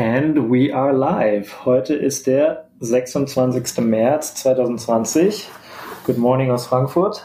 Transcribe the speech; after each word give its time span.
And 0.00 0.50
we 0.50 0.74
are 0.74 0.94
live. 0.94 1.66
Heute 1.66 1.94
ist 1.94 2.26
der 2.26 2.70
26. 2.78 3.84
März 3.84 4.34
2020. 4.36 5.46
Good 6.06 6.16
morning 6.16 6.50
aus 6.50 6.68
Frankfurt. 6.68 7.22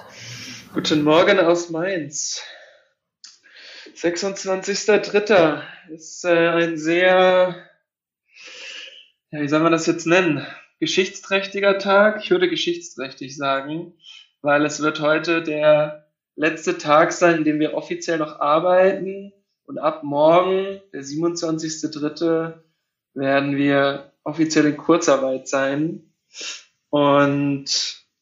Guten 0.74 1.06
Morgen 1.06 1.40
aus 1.40 1.70
Mainz. 1.70 2.44
26.03. 3.96 5.62
ist 5.88 6.26
äh, 6.26 6.50
ein 6.50 6.78
sehr, 6.78 7.56
ja, 9.32 9.42
wie 9.42 9.48
soll 9.48 9.62
man 9.62 9.72
das 9.72 9.86
jetzt 9.86 10.06
nennen? 10.06 10.46
Geschichtsträchtiger 10.82 11.78
Tag. 11.78 12.26
Ich 12.26 12.30
würde 12.30 12.50
geschichtsträchtig 12.50 13.38
sagen, 13.38 13.94
weil 14.42 14.66
es 14.66 14.82
wird 14.82 15.00
heute 15.00 15.42
der 15.44 16.10
letzte 16.36 16.78
Tag 16.78 17.14
sein, 17.14 17.38
in 17.38 17.44
dem 17.46 17.60
wir 17.62 17.74
offiziell 17.74 18.18
noch 18.18 18.42
arbeiten. 18.42 19.32
Und 19.64 19.78
ab 19.78 20.04
morgen, 20.04 20.82
der 20.92 21.04
27.03., 21.04 22.65
werden 23.16 23.58
wir 23.58 24.12
offiziell 24.24 24.66
in 24.66 24.78
Kurzarbeit 24.78 25.48
sein. 25.48 26.12
Und 26.90 27.66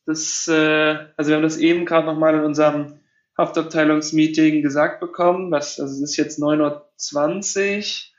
das, 0.05 0.47
äh, 0.47 0.97
also 1.17 1.29
wir 1.29 1.35
haben 1.35 1.43
das 1.43 1.57
eben 1.57 1.85
gerade 1.85 2.07
nochmal 2.07 2.35
in 2.35 2.43
unserem 2.43 2.99
Haftabteilungsmeeting 3.37 4.61
gesagt 4.61 4.99
bekommen. 4.99 5.51
Was, 5.51 5.79
also 5.79 5.93
es 5.93 6.01
ist 6.01 6.17
jetzt 6.17 6.39
9.20 6.39 7.77
Uhr. 7.79 8.13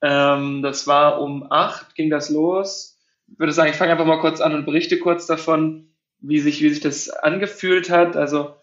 Ähm, 0.00 0.62
das 0.62 0.86
war 0.86 1.20
um 1.20 1.50
8 1.50 1.94
ging 1.94 2.10
das 2.10 2.30
los. 2.30 2.98
Ich 3.26 3.38
würde 3.38 3.52
sagen, 3.52 3.70
ich 3.70 3.76
fange 3.76 3.92
einfach 3.92 4.06
mal 4.06 4.20
kurz 4.20 4.40
an 4.40 4.54
und 4.54 4.64
berichte 4.64 4.98
kurz 4.98 5.26
davon, 5.26 5.94
wie 6.20 6.40
sich, 6.40 6.62
wie 6.62 6.70
sich 6.70 6.80
das 6.80 7.10
angefühlt 7.10 7.90
hat. 7.90 8.16
Also 8.16 8.54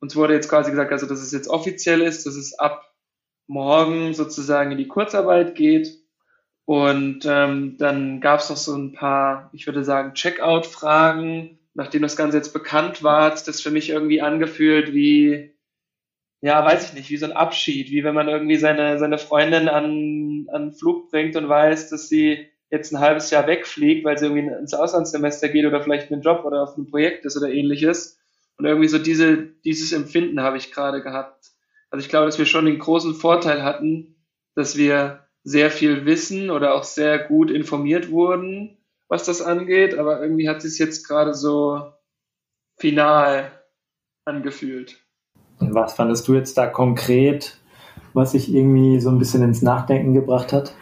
uns 0.00 0.16
wurde 0.16 0.34
jetzt 0.34 0.48
quasi 0.48 0.70
gesagt, 0.70 0.92
also 0.92 1.06
dass 1.06 1.20
es 1.20 1.32
jetzt 1.32 1.48
offiziell 1.48 2.02
ist, 2.02 2.26
dass 2.26 2.34
es 2.34 2.58
ab 2.58 2.92
morgen 3.46 4.14
sozusagen 4.14 4.72
in 4.72 4.78
die 4.78 4.88
Kurzarbeit 4.88 5.54
geht. 5.54 6.01
Und 6.64 7.26
ähm, 7.26 7.76
dann 7.78 8.20
gab 8.20 8.40
es 8.40 8.50
noch 8.50 8.56
so 8.56 8.74
ein 8.74 8.92
paar, 8.92 9.50
ich 9.52 9.66
würde 9.66 9.84
sagen, 9.84 10.14
Checkout-Fragen. 10.14 11.58
Nachdem 11.74 12.02
das 12.02 12.16
Ganze 12.16 12.36
jetzt 12.36 12.52
bekannt 12.52 13.02
war, 13.02 13.24
hat 13.24 13.48
das 13.48 13.60
für 13.60 13.70
mich 13.70 13.90
irgendwie 13.90 14.20
angefühlt 14.20 14.92
wie, 14.92 15.54
ja, 16.40 16.64
weiß 16.64 16.88
ich 16.88 16.94
nicht, 16.94 17.10
wie 17.10 17.16
so 17.16 17.26
ein 17.26 17.32
Abschied, 17.32 17.90
wie 17.90 18.04
wenn 18.04 18.14
man 18.14 18.28
irgendwie 18.28 18.56
seine, 18.56 18.98
seine 18.98 19.18
Freundin 19.18 19.68
an, 19.68 20.46
an 20.52 20.72
Flug 20.72 21.10
bringt 21.10 21.34
und 21.36 21.48
weiß, 21.48 21.88
dass 21.88 22.08
sie 22.08 22.48
jetzt 22.70 22.92
ein 22.92 23.00
halbes 23.00 23.30
Jahr 23.30 23.46
wegfliegt, 23.46 24.04
weil 24.04 24.18
sie 24.18 24.26
irgendwie 24.26 24.54
ins 24.54 24.74
Auslandssemester 24.74 25.48
geht 25.48 25.66
oder 25.66 25.82
vielleicht 25.82 26.12
einen 26.12 26.22
Job 26.22 26.44
oder 26.44 26.62
auf 26.62 26.76
ein 26.76 26.90
Projekt 26.90 27.24
ist 27.24 27.36
oder 27.36 27.50
ähnliches. 27.50 28.18
Und 28.56 28.64
irgendwie 28.66 28.88
so 28.88 28.98
diese, 28.98 29.36
dieses 29.64 29.92
Empfinden 29.92 30.40
habe 30.40 30.56
ich 30.56 30.72
gerade 30.72 31.02
gehabt. 31.02 31.50
Also 31.90 32.04
ich 32.04 32.08
glaube, 32.08 32.26
dass 32.26 32.38
wir 32.38 32.46
schon 32.46 32.64
den 32.64 32.78
großen 32.78 33.14
Vorteil 33.14 33.62
hatten, 33.62 34.16
dass 34.54 34.76
wir 34.76 35.26
sehr 35.44 35.70
viel 35.70 36.06
wissen 36.06 36.50
oder 36.50 36.74
auch 36.74 36.84
sehr 36.84 37.18
gut 37.18 37.50
informiert 37.50 38.10
wurden, 38.10 38.78
was 39.08 39.24
das 39.24 39.42
angeht, 39.42 39.98
aber 39.98 40.20
irgendwie 40.20 40.48
hat 40.48 40.64
es 40.64 40.78
jetzt 40.78 41.06
gerade 41.06 41.34
so 41.34 41.92
final 42.78 43.50
angefühlt. 44.24 44.98
Und 45.58 45.74
was 45.74 45.94
fandest 45.94 46.26
du 46.28 46.34
jetzt 46.34 46.56
da 46.56 46.66
konkret, 46.66 47.58
was 48.14 48.32
sich 48.32 48.52
irgendwie 48.52 49.00
so 49.00 49.10
ein 49.10 49.18
bisschen 49.18 49.42
ins 49.42 49.62
Nachdenken 49.62 50.14
gebracht 50.14 50.52
hat? 50.52 50.74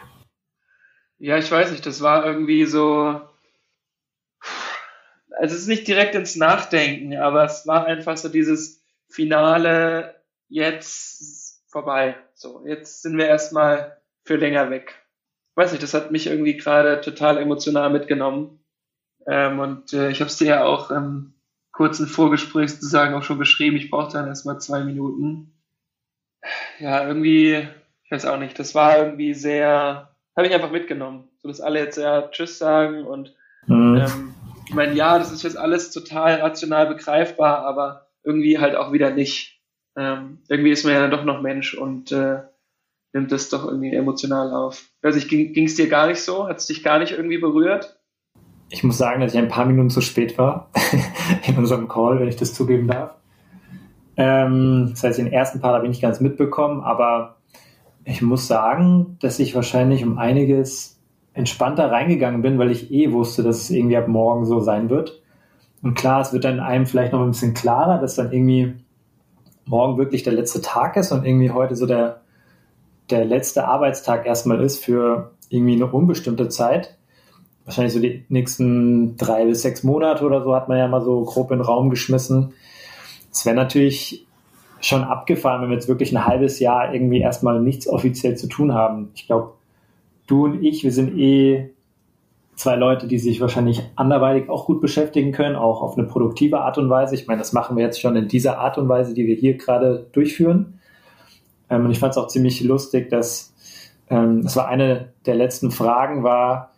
Ja, 1.17 1.37
ich 1.37 1.51
weiß 1.51 1.71
nicht, 1.71 1.85
das 1.85 2.01
war 2.01 2.25
irgendwie 2.25 2.65
so, 2.65 3.21
also 5.37 5.55
es 5.55 5.61
ist 5.61 5.67
nicht 5.67 5.87
direkt 5.87 6.15
ins 6.15 6.35
Nachdenken, 6.35 7.15
aber 7.17 7.43
es 7.43 7.67
war 7.67 7.85
einfach 7.85 8.17
so 8.17 8.29
dieses 8.29 8.83
Finale, 9.07 10.15
jetzt 10.49 11.63
vorbei. 11.67 12.15
So, 12.33 12.65
jetzt 12.65 13.01
sind 13.01 13.17
wir 13.17 13.27
erstmal 13.27 14.00
für 14.23 14.35
länger 14.35 14.69
weg. 14.69 14.95
Weiß 15.55 15.71
nicht, 15.71 15.83
das 15.83 15.93
hat 15.93 16.11
mich 16.11 16.27
irgendwie 16.27 16.57
gerade 16.57 17.01
total 17.01 17.37
emotional 17.37 17.89
mitgenommen. 17.89 18.63
Ähm, 19.27 19.59
und 19.59 19.93
äh, 19.93 20.09
ich 20.09 20.19
habe 20.21 20.29
es 20.29 20.37
dir 20.37 20.47
ja 20.47 20.63
auch 20.65 20.91
im 20.91 21.33
kurzen 21.71 22.07
Vorgespräch 22.07 22.71
sozusagen 22.71 23.13
auch 23.13 23.23
schon 23.23 23.39
geschrieben. 23.39 23.77
Ich 23.77 23.89
brauchte 23.89 24.17
dann 24.17 24.27
erstmal 24.27 24.59
zwei 24.59 24.83
Minuten. 24.83 25.53
Ja, 26.79 27.07
irgendwie, 27.07 27.67
ich 28.03 28.11
weiß 28.11 28.25
auch 28.25 28.39
nicht, 28.39 28.57
das 28.57 28.73
war 28.73 28.97
irgendwie 28.97 29.33
sehr, 29.33 30.15
habe 30.35 30.47
ich 30.47 30.53
einfach 30.53 30.71
mitgenommen. 30.71 31.29
So 31.41 31.47
dass 31.47 31.61
alle 31.61 31.79
jetzt 31.79 31.97
ja 31.97 32.27
Tschüss 32.29 32.57
sagen 32.57 33.03
und 33.03 33.35
mhm. 33.67 33.97
ähm, 33.97 34.35
ich 34.67 34.75
meine, 34.75 34.93
ja, 34.93 35.17
das 35.17 35.31
ist 35.31 35.43
jetzt 35.43 35.57
alles 35.57 35.91
total 35.91 36.35
rational 36.35 36.87
begreifbar, 36.87 37.65
aber 37.65 38.07
irgendwie 38.23 38.59
halt 38.59 38.75
auch 38.75 38.93
wieder 38.93 39.11
nicht. 39.11 39.61
Ähm, 39.97 40.39
irgendwie 40.47 40.71
ist 40.71 40.85
man 40.85 40.93
ja 40.93 41.01
dann 41.01 41.11
doch 41.11 41.25
noch 41.25 41.41
Mensch 41.41 41.73
und 41.73 42.11
äh, 42.11 42.39
nimmt 43.13 43.31
das 43.31 43.49
doch 43.49 43.65
irgendwie 43.65 43.93
emotional 43.93 44.53
auf. 44.53 44.89
Also 45.01 45.19
ging 45.27 45.65
es 45.65 45.75
dir 45.75 45.89
gar 45.89 46.07
nicht 46.07 46.21
so? 46.21 46.47
Hat 46.47 46.57
es 46.57 46.67
dich 46.67 46.83
gar 46.83 46.99
nicht 46.99 47.11
irgendwie 47.11 47.37
berührt? 47.37 47.99
Ich 48.69 48.83
muss 48.83 48.97
sagen, 48.97 49.19
dass 49.19 49.33
ich 49.33 49.39
ein 49.39 49.49
paar 49.49 49.65
Minuten 49.65 49.89
zu 49.89 50.01
spät 50.01 50.37
war 50.37 50.69
in 51.47 51.57
unserem 51.57 51.87
Call, 51.87 52.19
wenn 52.19 52.29
ich 52.29 52.37
das 52.37 52.53
zugeben 52.53 52.87
darf. 52.87 53.15
Ähm, 54.15 54.87
das 54.91 55.03
heißt, 55.03 55.19
den 55.19 55.31
ersten 55.31 55.59
Part 55.59 55.75
habe 55.75 55.85
ich 55.85 55.89
nicht 55.89 56.01
ganz 56.01 56.21
mitbekommen, 56.21 56.81
aber 56.81 57.37
ich 58.05 58.21
muss 58.21 58.47
sagen, 58.47 59.17
dass 59.19 59.39
ich 59.39 59.55
wahrscheinlich 59.55 60.05
um 60.05 60.17
einiges 60.17 61.01
entspannter 61.33 61.91
reingegangen 61.91 62.41
bin, 62.41 62.59
weil 62.59 62.71
ich 62.71 62.91
eh 62.91 63.11
wusste, 63.11 63.43
dass 63.43 63.57
es 63.57 63.69
irgendwie 63.69 63.97
ab 63.97 64.07
morgen 64.07 64.45
so 64.45 64.59
sein 64.59 64.89
wird. 64.89 65.21
Und 65.81 65.95
klar, 65.95 66.21
es 66.21 66.33
wird 66.33 66.43
dann 66.43 66.59
einem 66.59 66.85
vielleicht 66.85 67.13
noch 67.13 67.21
ein 67.21 67.31
bisschen 67.31 67.53
klarer, 67.53 67.99
dass 67.99 68.15
dann 68.15 68.31
irgendwie 68.31 68.75
morgen 69.65 69.97
wirklich 69.97 70.23
der 70.23 70.33
letzte 70.33 70.61
Tag 70.61 70.97
ist 70.97 71.11
und 71.11 71.25
irgendwie 71.25 71.51
heute 71.51 71.75
so 71.75 71.85
der 71.85 72.20
der 73.11 73.25
letzte 73.25 73.67
Arbeitstag 73.67 74.25
erstmal 74.25 74.61
ist 74.61 74.83
für 74.83 75.31
irgendwie 75.49 75.75
eine 75.75 75.87
unbestimmte 75.87 76.49
Zeit. 76.49 76.97
Wahrscheinlich 77.65 77.93
so 77.93 77.99
die 77.99 78.25
nächsten 78.29 79.17
drei 79.17 79.45
bis 79.45 79.61
sechs 79.61 79.83
Monate 79.83 80.25
oder 80.25 80.43
so 80.43 80.55
hat 80.55 80.67
man 80.67 80.77
ja 80.77 80.87
mal 80.87 81.01
so 81.01 81.23
grob 81.23 81.51
in 81.51 81.59
den 81.59 81.65
Raum 81.65 81.89
geschmissen. 81.89 82.53
Es 83.31 83.45
wäre 83.45 83.55
natürlich 83.55 84.25
schon 84.79 85.03
abgefahren, 85.03 85.61
wenn 85.61 85.69
wir 85.69 85.75
jetzt 85.75 85.87
wirklich 85.87 86.11
ein 86.11 86.25
halbes 86.25 86.59
Jahr 86.59 86.93
irgendwie 86.93 87.21
erstmal 87.21 87.61
nichts 87.61 87.87
offiziell 87.87 88.35
zu 88.35 88.47
tun 88.47 88.73
haben. 88.73 89.11
Ich 89.13 89.27
glaube, 89.27 89.53
du 90.27 90.45
und 90.45 90.63
ich, 90.63 90.83
wir 90.83 90.91
sind 90.91 91.17
eh 91.17 91.69
zwei 92.55 92.75
Leute, 92.75 93.07
die 93.07 93.19
sich 93.19 93.41
wahrscheinlich 93.41 93.81
anderweitig 93.95 94.49
auch 94.49 94.65
gut 94.65 94.81
beschäftigen 94.81 95.31
können, 95.31 95.55
auch 95.55 95.81
auf 95.81 95.97
eine 95.97 96.07
produktive 96.07 96.61
Art 96.61 96.77
und 96.77 96.89
Weise. 96.89 97.15
Ich 97.15 97.27
meine, 97.27 97.39
das 97.39 97.53
machen 97.53 97.77
wir 97.77 97.83
jetzt 97.83 98.01
schon 98.01 98.15
in 98.15 98.27
dieser 98.27 98.59
Art 98.59 98.77
und 98.77 98.89
Weise, 98.89 99.13
die 99.13 99.27
wir 99.27 99.35
hier 99.35 99.57
gerade 99.57 100.07
durchführen. 100.13 100.79
Ähm, 101.71 101.85
und 101.85 101.91
ich 101.91 101.99
fand 101.99 102.11
es 102.11 102.17
auch 102.17 102.27
ziemlich 102.27 102.61
lustig, 102.61 103.09
dass 103.09 103.53
ähm, 104.09 104.43
das 104.43 104.55
war 104.55 104.67
eine 104.67 105.13
der 105.25 105.35
letzten 105.35 105.71
Fragen 105.71 106.23
war, 106.23 106.73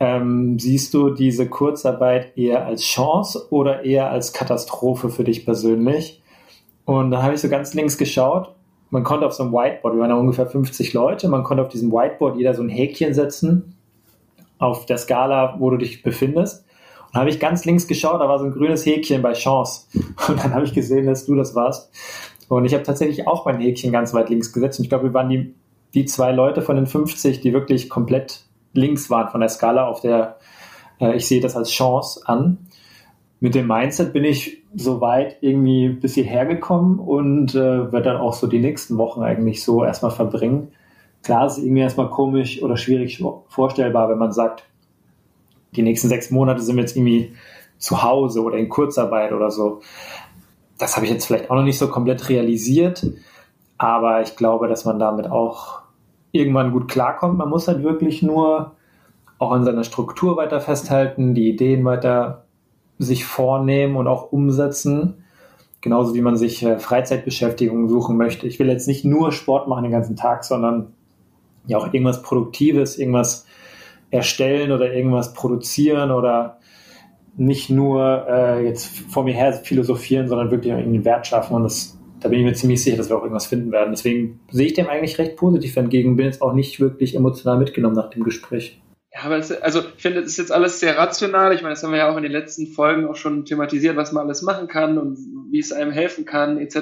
ähm, 0.00 0.58
siehst 0.58 0.92
du 0.94 1.10
diese 1.10 1.48
Kurzarbeit 1.48 2.36
eher 2.36 2.66
als 2.66 2.82
Chance 2.82 3.46
oder 3.50 3.84
eher 3.84 4.10
als 4.10 4.32
Katastrophe 4.32 5.08
für 5.08 5.22
dich 5.22 5.44
persönlich? 5.44 6.20
Und 6.84 7.12
da 7.12 7.22
habe 7.22 7.34
ich 7.34 7.40
so 7.40 7.48
ganz 7.48 7.72
links 7.72 7.96
geschaut. 7.96 8.52
Man 8.90 9.04
konnte 9.04 9.24
auf 9.24 9.32
so 9.32 9.44
einem 9.44 9.52
Whiteboard, 9.52 9.94
wir 9.94 10.00
waren 10.00 10.10
ja 10.10 10.16
ungefähr 10.16 10.46
50 10.46 10.92
Leute, 10.92 11.28
man 11.28 11.44
konnte 11.44 11.62
auf 11.62 11.68
diesem 11.68 11.92
Whiteboard 11.92 12.36
jeder 12.36 12.52
so 12.52 12.62
ein 12.62 12.68
Häkchen 12.68 13.14
setzen 13.14 13.76
auf 14.58 14.86
der 14.86 14.98
Skala, 14.98 15.56
wo 15.60 15.70
du 15.70 15.76
dich 15.76 16.02
befindest. 16.02 16.66
Und 17.12 17.20
habe 17.20 17.30
ich 17.30 17.38
ganz 17.38 17.64
links 17.64 17.86
geschaut, 17.86 18.20
da 18.20 18.28
war 18.28 18.38
so 18.38 18.46
ein 18.46 18.52
grünes 18.52 18.84
Häkchen 18.84 19.22
bei 19.22 19.34
Chance. 19.34 19.86
Und 20.28 20.42
dann 20.42 20.52
habe 20.52 20.64
ich 20.64 20.74
gesehen, 20.74 21.06
dass 21.06 21.26
du 21.26 21.36
das 21.36 21.54
warst. 21.54 21.92
Und 22.56 22.66
ich 22.66 22.74
habe 22.74 22.82
tatsächlich 22.82 23.26
auch 23.26 23.46
mein 23.46 23.60
Häkchen 23.60 23.92
ganz 23.92 24.12
weit 24.12 24.28
links 24.28 24.52
gesetzt. 24.52 24.78
Und 24.78 24.84
ich 24.84 24.90
glaube, 24.90 25.04
wir 25.04 25.14
waren 25.14 25.30
die, 25.30 25.54
die 25.94 26.04
zwei 26.04 26.32
Leute 26.32 26.60
von 26.60 26.76
den 26.76 26.84
50, 26.84 27.40
die 27.40 27.54
wirklich 27.54 27.88
komplett 27.88 28.44
links 28.74 29.08
waren 29.08 29.30
von 29.30 29.40
der 29.40 29.48
Skala, 29.48 29.86
auf 29.86 30.02
der 30.02 30.36
äh, 31.00 31.16
ich 31.16 31.26
sehe 31.26 31.40
das 31.40 31.56
als 31.56 31.70
Chance 31.70 32.20
an. 32.26 32.58
Mit 33.40 33.54
dem 33.54 33.66
Mindset 33.66 34.12
bin 34.12 34.24
ich 34.24 34.58
so 34.74 35.00
weit 35.00 35.38
irgendwie 35.40 35.88
bis 35.88 36.12
hierher 36.12 36.44
gekommen 36.44 36.98
und 36.98 37.54
äh, 37.54 37.90
werde 37.90 38.02
dann 38.02 38.16
auch 38.18 38.34
so 38.34 38.46
die 38.46 38.60
nächsten 38.60 38.98
Wochen 38.98 39.22
eigentlich 39.22 39.64
so 39.64 39.82
erstmal 39.82 40.10
verbringen. 40.10 40.72
Klar, 41.22 41.46
es 41.46 41.56
ist 41.56 41.64
irgendwie 41.64 41.80
erstmal 41.80 42.10
komisch 42.10 42.62
oder 42.62 42.76
schwierig 42.76 43.24
vorstellbar, 43.48 44.10
wenn 44.10 44.18
man 44.18 44.32
sagt, 44.32 44.64
die 45.74 45.82
nächsten 45.82 46.08
sechs 46.08 46.30
Monate 46.30 46.60
sind 46.60 46.76
wir 46.76 46.82
jetzt 46.82 46.98
irgendwie 46.98 47.32
zu 47.78 48.02
Hause 48.02 48.42
oder 48.42 48.58
in 48.58 48.68
Kurzarbeit 48.68 49.32
oder 49.32 49.50
so 49.50 49.80
das 50.82 50.96
habe 50.96 51.06
ich 51.06 51.12
jetzt 51.12 51.26
vielleicht 51.26 51.48
auch 51.48 51.54
noch 51.54 51.62
nicht 51.62 51.78
so 51.78 51.86
komplett 51.86 52.28
realisiert, 52.28 53.06
aber 53.78 54.20
ich 54.20 54.34
glaube, 54.34 54.66
dass 54.66 54.84
man 54.84 54.98
damit 54.98 55.30
auch 55.30 55.82
irgendwann 56.32 56.72
gut 56.72 56.88
klarkommt. 56.88 57.38
Man 57.38 57.48
muss 57.48 57.68
halt 57.68 57.84
wirklich 57.84 58.20
nur 58.20 58.72
auch 59.38 59.52
an 59.52 59.64
seiner 59.64 59.84
Struktur 59.84 60.36
weiter 60.36 60.60
festhalten, 60.60 61.34
die 61.34 61.48
Ideen 61.48 61.84
weiter 61.84 62.46
sich 62.98 63.24
vornehmen 63.24 63.96
und 63.96 64.08
auch 64.08 64.32
umsetzen. 64.32 65.24
Genauso 65.80 66.14
wie 66.14 66.20
man 66.20 66.36
sich 66.36 66.64
äh, 66.64 66.78
Freizeitbeschäftigung 66.80 67.88
suchen 67.88 68.16
möchte. 68.16 68.48
Ich 68.48 68.58
will 68.58 68.68
jetzt 68.68 68.88
nicht 68.88 69.04
nur 69.04 69.30
Sport 69.30 69.68
machen 69.68 69.84
den 69.84 69.92
ganzen 69.92 70.16
Tag, 70.16 70.42
sondern 70.42 70.94
ja 71.66 71.78
auch 71.78 71.92
irgendwas 71.92 72.22
Produktives, 72.22 72.98
irgendwas 72.98 73.46
erstellen 74.10 74.72
oder 74.72 74.92
irgendwas 74.92 75.32
produzieren 75.32 76.10
oder 76.10 76.58
nicht 77.36 77.70
nur 77.70 78.26
äh, 78.28 78.66
jetzt 78.66 78.86
vor 78.86 79.24
mir 79.24 79.34
her 79.34 79.52
philosophieren, 79.52 80.28
sondern 80.28 80.50
wirklich 80.50 80.72
irgendwie 80.72 81.04
Wert 81.04 81.26
schaffen. 81.26 81.54
Und 81.54 81.64
das 81.64 81.98
da 82.22 82.28
bin 82.28 82.38
ich 82.38 82.44
mir 82.44 82.52
ziemlich 82.52 82.82
sicher, 82.82 82.96
dass 82.96 83.08
wir 83.08 83.16
auch 83.16 83.22
irgendwas 83.22 83.46
finden 83.46 83.72
werden. 83.72 83.90
Deswegen 83.90 84.40
sehe 84.50 84.66
ich 84.66 84.74
dem 84.74 84.88
eigentlich 84.88 85.18
recht 85.18 85.36
positiv 85.36 85.76
entgegen, 85.76 86.16
bin 86.16 86.26
jetzt 86.26 86.40
auch 86.40 86.52
nicht 86.52 86.78
wirklich 86.78 87.16
emotional 87.16 87.58
mitgenommen 87.58 87.96
nach 87.96 88.10
dem 88.10 88.22
Gespräch. 88.22 88.80
Ja, 89.12 89.22
aber 89.24 89.38
es, 89.38 89.50
also 89.50 89.80
ich 89.80 90.02
finde, 90.02 90.20
das 90.20 90.30
ist 90.30 90.38
jetzt 90.38 90.52
alles 90.52 90.80
sehr 90.80 90.96
rational. 90.96 91.52
Ich 91.52 91.62
meine, 91.62 91.74
das 91.74 91.82
haben 91.82 91.90
wir 91.90 91.98
ja 91.98 92.10
auch 92.10 92.16
in 92.16 92.22
den 92.22 92.32
letzten 92.32 92.68
Folgen 92.68 93.08
auch 93.08 93.16
schon 93.16 93.44
thematisiert, 93.44 93.96
was 93.96 94.12
man 94.12 94.24
alles 94.24 94.42
machen 94.42 94.68
kann 94.68 94.98
und 94.98 95.18
wie 95.50 95.58
es 95.58 95.72
einem 95.72 95.90
helfen 95.90 96.24
kann, 96.24 96.58
etc. 96.58 96.76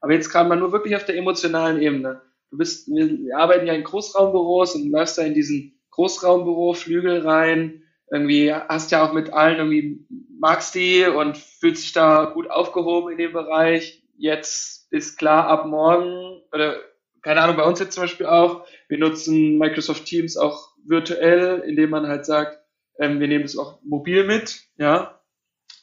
Aber 0.00 0.12
jetzt 0.12 0.30
gerade 0.30 0.48
mal 0.48 0.58
nur 0.58 0.72
wirklich 0.72 0.96
auf 0.96 1.04
der 1.04 1.16
emotionalen 1.16 1.80
Ebene. 1.80 2.20
Du 2.50 2.58
bist, 2.58 2.88
wir 2.88 3.38
arbeiten 3.38 3.66
ja 3.66 3.72
in 3.72 3.84
Großraumbüros 3.84 4.74
und 4.74 4.90
läufst 4.90 5.16
da 5.16 5.22
in 5.22 5.34
diesen 5.34 5.80
Großraumbüro, 5.92 6.74
Flügel 6.74 7.20
rein, 7.20 7.82
irgendwie 8.10 8.52
hast 8.52 8.90
ja 8.92 9.06
auch 9.06 9.12
mit 9.12 9.32
allen 9.32 9.58
irgendwie 9.58 10.06
magst 10.38 10.74
die 10.74 11.04
und 11.04 11.36
fühlst 11.36 11.82
dich 11.82 11.92
da 11.92 12.24
gut 12.26 12.50
aufgehoben 12.50 13.12
in 13.12 13.18
dem 13.18 13.32
Bereich. 13.32 14.02
Jetzt 14.16 14.92
ist 14.92 15.18
klar, 15.18 15.48
ab 15.48 15.66
morgen, 15.66 16.42
oder 16.52 16.76
keine 17.22 17.40
Ahnung, 17.40 17.56
bei 17.56 17.64
uns 17.64 17.80
jetzt 17.80 17.94
zum 17.94 18.04
Beispiel 18.04 18.26
auch, 18.26 18.66
wir 18.88 18.98
nutzen 18.98 19.58
Microsoft 19.58 20.04
Teams 20.04 20.36
auch 20.36 20.74
virtuell, 20.84 21.64
indem 21.66 21.90
man 21.90 22.06
halt 22.06 22.24
sagt, 22.24 22.60
ähm, 22.98 23.18
wir 23.20 23.28
nehmen 23.28 23.42
das 23.42 23.58
auch 23.58 23.80
mobil 23.82 24.24
mit, 24.24 24.60
ja, 24.76 25.20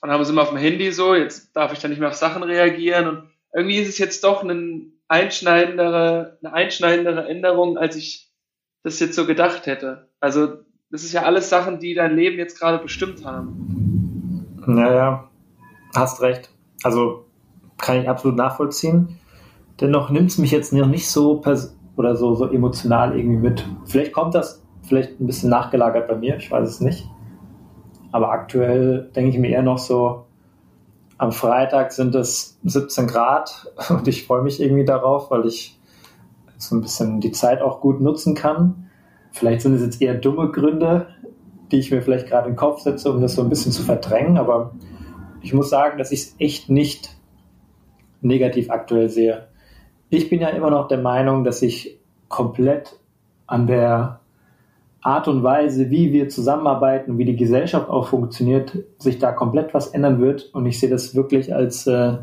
und 0.01 0.09
haben 0.09 0.21
es 0.21 0.29
immer 0.29 0.43
auf 0.43 0.49
dem 0.49 0.57
Handy 0.57 0.91
so, 0.91 1.15
jetzt 1.15 1.55
darf 1.55 1.73
ich 1.73 1.79
da 1.79 1.87
nicht 1.87 1.99
mehr 1.99 2.09
auf 2.09 2.15
Sachen 2.15 2.43
reagieren 2.43 3.07
und 3.07 3.29
irgendwie 3.53 3.77
ist 3.77 3.89
es 3.89 3.97
jetzt 3.97 4.23
doch 4.23 4.43
eine 4.43 4.85
einschneidendere, 5.07 6.39
eine 6.41 6.53
einschneidendere 6.53 7.27
Änderung, 7.27 7.77
als 7.77 7.95
ich 7.95 8.31
das 8.83 8.99
jetzt 8.99 9.15
so 9.15 9.25
gedacht 9.25 9.65
hätte. 9.65 10.09
Also 10.19 10.62
das 10.93 11.03
ist 11.03 11.11
ja 11.11 11.23
alles 11.23 11.49
Sachen, 11.49 11.79
die 11.79 11.95
dein 11.95 12.15
Leben 12.15 12.37
jetzt 12.37 12.59
gerade 12.59 12.77
bestimmt 12.77 13.25
haben. 13.25 14.45
Naja, 14.67 15.27
hast 15.95 16.21
recht. 16.21 16.51
Also 16.83 17.25
kann 17.79 17.99
ich 17.99 18.07
absolut 18.07 18.37
nachvollziehen. 18.37 19.17
Dennoch 19.81 20.11
nimmt 20.11 20.29
es 20.29 20.37
mich 20.37 20.51
jetzt 20.51 20.71
noch 20.71 20.85
nicht 20.85 21.09
so 21.09 21.41
oder 21.95 22.15
so, 22.15 22.35
so 22.35 22.45
emotional 22.45 23.17
irgendwie 23.17 23.39
mit. 23.39 23.65
Vielleicht 23.85 24.13
kommt 24.13 24.35
das 24.35 24.61
vielleicht 24.83 25.19
ein 25.19 25.25
bisschen 25.25 25.49
nachgelagert 25.49 26.07
bei 26.07 26.15
mir, 26.15 26.37
ich 26.37 26.51
weiß 26.51 26.69
es 26.69 26.79
nicht. 26.79 27.09
Aber 28.11 28.29
aktuell 28.29 29.09
denke 29.15 29.31
ich 29.31 29.39
mir 29.39 29.49
eher 29.49 29.63
noch 29.63 29.79
so, 29.79 30.27
am 31.17 31.31
Freitag 31.31 31.91
sind 31.91 32.13
es 32.13 32.59
17 32.65 33.07
Grad 33.07 33.73
und 33.89 34.07
ich 34.07 34.27
freue 34.27 34.43
mich 34.43 34.61
irgendwie 34.61 34.85
darauf, 34.85 35.31
weil 35.31 35.47
ich 35.47 35.75
so 36.59 36.75
ein 36.75 36.81
bisschen 36.81 37.19
die 37.19 37.31
Zeit 37.31 37.63
auch 37.63 37.81
gut 37.81 37.99
nutzen 37.99 38.35
kann. 38.35 38.91
Vielleicht 39.33 39.61
sind 39.61 39.73
es 39.73 39.81
jetzt 39.81 40.01
eher 40.01 40.13
dumme 40.13 40.49
Gründe, 40.51 41.07
die 41.71 41.79
ich 41.79 41.91
mir 41.91 42.01
vielleicht 42.01 42.27
gerade 42.27 42.47
in 42.47 42.53
den 42.53 42.57
Kopf 42.57 42.81
setze, 42.81 43.11
um 43.11 43.19
das 43.19 43.33
so 43.33 43.41
ein 43.41 43.49
bisschen 43.49 43.71
zu 43.71 43.81
verdrängen. 43.81 44.37
Aber 44.37 44.73
ich 45.41 45.53
muss 45.53 45.69
sagen, 45.69 45.97
dass 45.97 46.11
ich 46.11 46.21
es 46.21 46.35
echt 46.39 46.69
nicht 46.69 47.09
negativ 48.21 48.69
aktuell 48.69 49.09
sehe. 49.09 49.47
Ich 50.09 50.29
bin 50.29 50.39
ja 50.39 50.49
immer 50.49 50.69
noch 50.69 50.87
der 50.87 50.99
Meinung, 50.99 51.43
dass 51.43 51.63
ich 51.63 51.99
komplett 52.29 52.99
an 53.47 53.65
der 53.65 54.19
Art 55.01 55.27
und 55.27 55.43
Weise, 55.43 55.89
wie 55.89 56.13
wir 56.13 56.29
zusammenarbeiten, 56.29 57.17
wie 57.17 57.25
die 57.25 57.35
Gesellschaft 57.35 57.89
auch 57.89 58.07
funktioniert, 58.07 58.83
sich 58.99 59.17
da 59.17 59.31
komplett 59.31 59.73
was 59.73 59.87
ändern 59.87 60.21
wird. 60.21 60.51
Und 60.53 60.67
ich 60.67 60.79
sehe 60.79 60.89
das 60.89 61.15
wirklich 61.15 61.53
als 61.53 61.87
äh, 61.87 62.17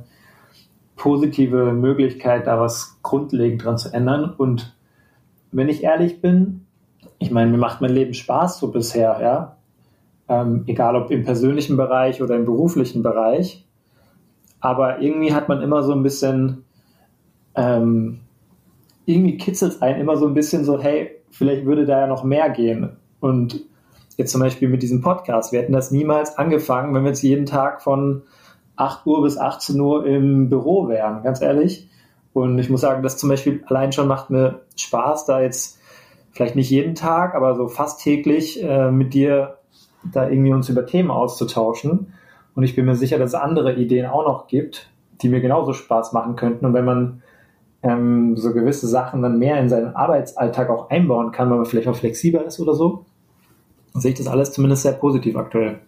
positive 0.96 1.72
Möglichkeit, 1.72 2.46
da 2.46 2.60
was 2.60 2.98
grundlegend 3.02 3.64
dran 3.64 3.78
zu 3.78 3.92
ändern. 3.92 4.32
Und 4.38 4.76
wenn 5.50 5.68
ich 5.68 5.82
ehrlich 5.82 6.20
bin, 6.20 6.66
ich 7.20 7.30
meine, 7.30 7.50
mir 7.50 7.58
macht 7.58 7.80
mein 7.80 7.92
Leben 7.92 8.14
Spaß 8.14 8.58
so 8.58 8.72
bisher, 8.72 9.18
ja. 9.22 9.56
Ähm, 10.28 10.64
egal 10.66 10.96
ob 10.96 11.10
im 11.10 11.22
persönlichen 11.22 11.76
Bereich 11.76 12.22
oder 12.22 12.34
im 12.34 12.46
beruflichen 12.46 13.02
Bereich. 13.02 13.66
Aber 14.60 15.00
irgendwie 15.00 15.34
hat 15.34 15.48
man 15.48 15.60
immer 15.60 15.82
so 15.82 15.92
ein 15.92 16.02
bisschen, 16.02 16.64
ähm, 17.54 18.20
irgendwie 19.04 19.36
kitzelt 19.36 19.72
es 19.72 19.82
einen 19.82 20.00
immer 20.00 20.16
so 20.16 20.26
ein 20.26 20.34
bisschen 20.34 20.64
so, 20.64 20.80
hey, 20.80 21.10
vielleicht 21.30 21.66
würde 21.66 21.84
da 21.84 22.00
ja 22.00 22.06
noch 22.06 22.24
mehr 22.24 22.48
gehen. 22.50 22.96
Und 23.20 23.60
jetzt 24.16 24.32
zum 24.32 24.40
Beispiel 24.40 24.68
mit 24.68 24.82
diesem 24.82 25.02
Podcast, 25.02 25.52
wir 25.52 25.60
hätten 25.60 25.72
das 25.72 25.90
niemals 25.90 26.38
angefangen, 26.38 26.94
wenn 26.94 27.02
wir 27.02 27.10
jetzt 27.10 27.22
jeden 27.22 27.46
Tag 27.46 27.82
von 27.82 28.22
8 28.76 29.06
Uhr 29.06 29.22
bis 29.22 29.36
18 29.36 29.78
Uhr 29.78 30.06
im 30.06 30.48
Büro 30.48 30.88
wären, 30.88 31.22
ganz 31.22 31.42
ehrlich. 31.42 31.90
Und 32.32 32.58
ich 32.58 32.70
muss 32.70 32.80
sagen, 32.80 33.02
das 33.02 33.18
zum 33.18 33.28
Beispiel 33.28 33.62
allein 33.66 33.92
schon 33.92 34.08
macht 34.08 34.30
mir 34.30 34.62
Spaß, 34.76 35.26
da 35.26 35.42
jetzt 35.42 35.79
vielleicht 36.32 36.56
nicht 36.56 36.70
jeden 36.70 36.94
Tag, 36.94 37.34
aber 37.34 37.54
so 37.54 37.68
fast 37.68 38.02
täglich 38.02 38.62
äh, 38.62 38.90
mit 38.90 39.14
dir 39.14 39.58
da 40.12 40.28
irgendwie 40.28 40.52
uns 40.52 40.68
über 40.68 40.86
Themen 40.86 41.10
auszutauschen. 41.10 42.14
Und 42.54 42.62
ich 42.62 42.74
bin 42.74 42.86
mir 42.86 42.96
sicher, 42.96 43.18
dass 43.18 43.30
es 43.30 43.34
andere 43.34 43.74
Ideen 43.74 44.06
auch 44.06 44.24
noch 44.24 44.46
gibt, 44.46 44.90
die 45.22 45.28
mir 45.28 45.40
genauso 45.40 45.72
Spaß 45.72 46.12
machen 46.12 46.36
könnten. 46.36 46.66
Und 46.66 46.74
wenn 46.74 46.84
man 46.84 47.22
ähm, 47.82 48.36
so 48.36 48.52
gewisse 48.52 48.86
Sachen 48.86 49.22
dann 49.22 49.38
mehr 49.38 49.58
in 49.58 49.68
seinen 49.68 49.94
Arbeitsalltag 49.94 50.70
auch 50.70 50.90
einbauen 50.90 51.32
kann, 51.32 51.50
weil 51.50 51.58
man 51.58 51.66
vielleicht 51.66 51.88
auch 51.88 51.96
flexibler 51.96 52.44
ist 52.44 52.60
oder 52.60 52.74
so, 52.74 53.04
sehe 53.94 54.12
ich 54.12 54.18
das 54.18 54.26
alles 54.26 54.52
zumindest 54.52 54.82
sehr 54.82 54.92
positiv 54.92 55.36
aktuell. 55.36 55.80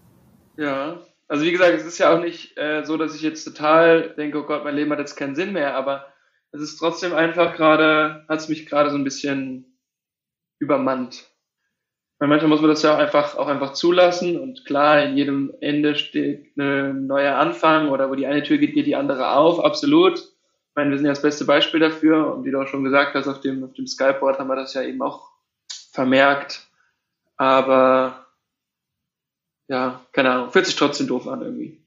Ja, 0.56 0.98
also 1.28 1.44
wie 1.44 1.52
gesagt, 1.52 1.74
es 1.74 1.86
ist 1.86 1.98
ja 1.98 2.14
auch 2.14 2.20
nicht 2.20 2.56
äh, 2.58 2.84
so, 2.84 2.96
dass 2.96 3.14
ich 3.14 3.22
jetzt 3.22 3.44
total 3.44 4.10
denke, 4.16 4.38
oh 4.38 4.46
Gott, 4.46 4.64
mein 4.64 4.74
Leben 4.74 4.90
hat 4.90 4.98
jetzt 4.98 5.16
keinen 5.16 5.34
Sinn 5.34 5.52
mehr, 5.52 5.76
aber 5.76 6.06
es 6.52 6.60
ist 6.60 6.76
trotzdem 6.76 7.14
einfach 7.14 7.54
gerade, 7.54 8.24
hat 8.28 8.38
es 8.38 8.48
mich 8.48 8.66
gerade 8.66 8.90
so 8.90 8.96
ein 8.96 9.04
bisschen 9.04 9.71
übermannt. 10.62 11.28
Weil 12.18 12.28
manchmal 12.28 12.50
muss 12.50 12.60
man 12.60 12.70
das 12.70 12.82
ja 12.82 12.94
auch 12.94 12.98
einfach, 12.98 13.36
auch 13.36 13.48
einfach 13.48 13.72
zulassen 13.72 14.38
und 14.38 14.64
klar, 14.64 15.02
in 15.02 15.16
jedem 15.16 15.52
Ende 15.60 15.96
steht 15.96 16.56
ein 16.56 17.08
neuer 17.08 17.36
Anfang 17.36 17.88
oder 17.88 18.08
wo 18.08 18.14
die 18.14 18.26
eine 18.26 18.44
Tür 18.44 18.58
geht, 18.58 18.74
geht 18.74 18.86
die 18.86 18.94
andere 18.94 19.32
auf, 19.32 19.62
absolut. 19.62 20.20
Ich 20.20 20.76
meine, 20.76 20.90
wir 20.90 20.98
sind 20.98 21.06
ja 21.06 21.12
das 21.12 21.22
beste 21.22 21.44
Beispiel 21.44 21.80
dafür 21.80 22.32
und 22.32 22.44
wie 22.44 22.52
du 22.52 22.60
auch 22.60 22.68
schon 22.68 22.84
gesagt 22.84 23.14
hast, 23.14 23.26
auf 23.26 23.40
dem, 23.40 23.64
auf 23.64 23.72
dem 23.74 23.88
Skyboard 23.88 24.38
haben 24.38 24.48
wir 24.48 24.54
das 24.54 24.72
ja 24.72 24.82
eben 24.82 25.02
auch 25.02 25.30
vermerkt. 25.90 26.64
Aber 27.36 28.26
ja, 29.66 30.00
keine 30.12 30.30
Ahnung, 30.30 30.50
fühlt 30.50 30.66
sich 30.66 30.76
trotzdem 30.76 31.08
doof 31.08 31.26
an 31.26 31.42
irgendwie. 31.42 31.82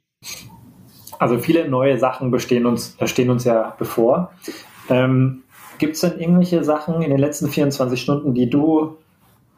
Also 1.17 1.39
viele 1.39 1.69
neue 1.69 1.97
Sachen 1.97 2.29
bestehen 2.29 2.65
uns, 2.65 2.97
stehen 3.05 3.29
uns 3.29 3.45
ja 3.45 3.73
bevor. 3.79 4.33
Ähm, 4.89 5.44
Gibt 5.77 5.95
es 5.95 6.01
denn 6.01 6.19
irgendwelche 6.19 6.63
Sachen 6.63 7.01
in 7.01 7.09
den 7.09 7.19
letzten 7.19 7.47
24 7.47 8.01
Stunden, 8.01 8.33
die 8.33 8.49
du 8.49 8.97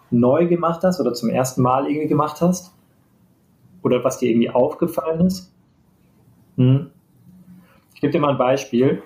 neu 0.10 0.48
gemacht 0.48 0.84
hast 0.84 1.00
oder 1.00 1.14
zum 1.14 1.30
ersten 1.30 1.62
Mal 1.62 1.88
irgendwie 1.88 2.08
gemacht 2.08 2.42
hast? 2.42 2.74
Oder 3.84 4.04
was 4.04 4.18
dir 4.18 4.30
irgendwie 4.30 4.50
aufgefallen 4.50 5.22
ist? 5.28 5.54
Hm. 6.58 6.92
Ich 7.94 8.02
gebe 8.02 8.12
dir 8.12 8.20
mal 8.20 8.32
ein 8.32 8.38
Beispiel. 8.38 9.02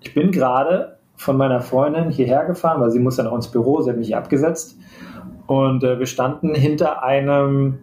Ich 0.00 0.14
bin 0.14 0.30
gerade 0.30 0.98
von 1.16 1.36
meiner 1.36 1.60
Freundin 1.60 2.10
hierher 2.10 2.46
gefahren, 2.46 2.80
weil 2.80 2.90
sie 2.90 2.98
muss 2.98 3.18
ja 3.18 3.24
noch 3.24 3.34
ins 3.34 3.48
Büro, 3.48 3.82
sie 3.82 3.90
hat 3.90 3.98
mich 3.98 4.16
abgesetzt. 4.16 4.78
Und 5.46 5.84
äh, 5.84 5.98
wir 5.98 6.06
standen 6.06 6.54
hinter 6.54 7.02
einem 7.02 7.80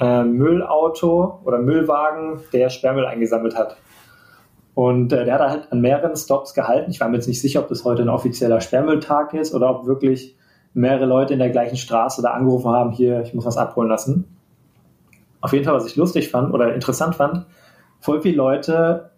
äh, 0.00 0.24
Müllauto 0.24 1.40
oder 1.44 1.58
Müllwagen, 1.58 2.40
der 2.52 2.70
Sperrmüll 2.70 3.06
eingesammelt 3.06 3.56
hat. 3.56 3.76
Und 4.78 5.12
äh, 5.12 5.24
der 5.24 5.34
hat 5.34 5.40
halt 5.40 5.72
an 5.72 5.80
mehreren 5.80 6.14
Stops 6.14 6.54
gehalten. 6.54 6.92
Ich 6.92 7.00
war 7.00 7.08
mir 7.08 7.16
jetzt 7.16 7.26
nicht 7.26 7.40
sicher, 7.40 7.58
ob 7.58 7.66
das 7.66 7.84
heute 7.84 8.02
ein 8.02 8.08
offizieller 8.08 8.60
Sperrmülltag 8.60 9.34
ist 9.34 9.52
oder 9.52 9.70
ob 9.70 9.88
wirklich 9.88 10.36
mehrere 10.72 11.04
Leute 11.04 11.32
in 11.32 11.40
der 11.40 11.50
gleichen 11.50 11.76
Straße 11.76 12.22
da 12.22 12.30
angerufen 12.30 12.70
haben, 12.70 12.92
hier, 12.92 13.22
ich 13.22 13.34
muss 13.34 13.44
was 13.44 13.56
abholen 13.56 13.88
lassen. 13.88 14.36
Auf 15.40 15.52
jeden 15.52 15.64
Fall, 15.64 15.74
was 15.74 15.86
ich 15.86 15.96
lustig 15.96 16.30
fand 16.30 16.54
oder 16.54 16.72
interessant 16.72 17.16
fand, 17.16 17.44
voll 17.98 18.22
viele 18.22 18.36
Leute 18.36 19.10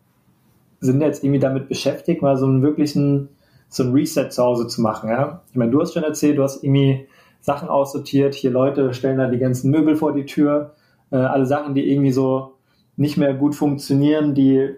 sind 0.79 1.03
jetzt 1.03 1.23
irgendwie 1.23 1.41
damit 1.41 1.69
beschäftigt, 1.69 2.23
mal 2.23 2.39
so 2.39 2.47
einen 2.47 2.63
wirklichen 2.63 3.29
so 3.69 3.83
ein 3.83 3.93
Reset 3.93 4.31
zu 4.31 4.43
Hause 4.43 4.67
zu 4.67 4.81
machen. 4.81 5.11
Ja? 5.11 5.43
Ich 5.51 5.57
meine, 5.57 5.73
du 5.73 5.83
hast 5.83 5.93
schon 5.93 6.05
erzählt, 6.05 6.39
du 6.39 6.43
hast 6.43 6.65
irgendwie 6.65 7.07
Sachen 7.43 7.69
aussortiert, 7.69 8.35
hier 8.35 8.51
Leute 8.51 8.95
stellen 8.95 9.19
da 9.19 9.27
die 9.27 9.37
ganzen 9.37 9.71
Möbel 9.71 9.95
vor 9.95 10.15
die 10.15 10.25
Tür, 10.25 10.73
äh, 11.11 11.17
alle 11.17 11.45
Sachen, 11.45 11.75
die 11.75 11.93
irgendwie 11.93 12.13
so 12.13 12.55
nicht 12.97 13.19
mehr 13.19 13.35
gut 13.35 13.55
funktionieren, 13.55 14.33
die 14.33 14.75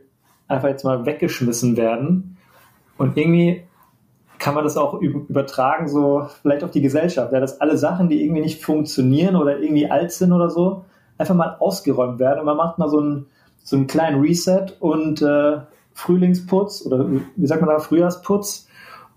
einfach 0.48 0.68
jetzt 0.68 0.84
mal 0.84 1.06
weggeschmissen 1.06 1.76
werden. 1.76 2.36
Und 2.98 3.16
irgendwie 3.16 3.64
kann 4.38 4.54
man 4.54 4.64
das 4.64 4.76
auch 4.76 4.94
übertragen, 4.94 5.88
so 5.88 6.26
vielleicht 6.42 6.64
auf 6.64 6.70
die 6.72 6.82
Gesellschaft, 6.82 7.32
ja, 7.32 7.40
dass 7.40 7.60
alle 7.60 7.76
Sachen, 7.76 8.08
die 8.08 8.24
irgendwie 8.24 8.42
nicht 8.42 8.62
funktionieren 8.62 9.36
oder 9.36 9.60
irgendwie 9.60 9.90
alt 9.90 10.12
sind 10.12 10.32
oder 10.32 10.50
so, 10.50 10.84
einfach 11.16 11.34
mal 11.34 11.56
ausgeräumt 11.60 12.18
werden. 12.18 12.40
Und 12.40 12.46
man 12.46 12.56
macht 12.56 12.78
mal 12.78 12.88
so 12.88 12.98
einen, 12.98 13.26
so 13.62 13.76
einen 13.76 13.86
kleinen 13.86 14.20
Reset 14.20 14.66
und 14.80 15.22
äh, 15.22 15.58
Frühlingsputz 15.94 16.84
oder 16.86 17.06
wie 17.36 17.46
sagt 17.46 17.60
man 17.60 17.70
da, 17.70 17.78
Frühjahrsputz 17.78 18.66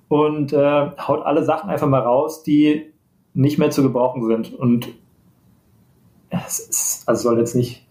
und 0.09 0.53
äh, 0.53 0.91
haut 0.99 1.25
alle 1.25 1.43
Sachen 1.43 1.69
einfach 1.69 1.87
mal 1.87 2.01
raus, 2.01 2.43
die 2.43 2.93
nicht 3.33 3.57
mehr 3.57 3.71
zu 3.71 3.81
gebrauchen 3.81 4.25
sind. 4.27 4.53
Und 4.53 4.89
es 6.29 6.59
ist, 6.59 7.09
also 7.09 7.29
soll 7.29 7.39
jetzt 7.39 7.55
nicht 7.55 7.84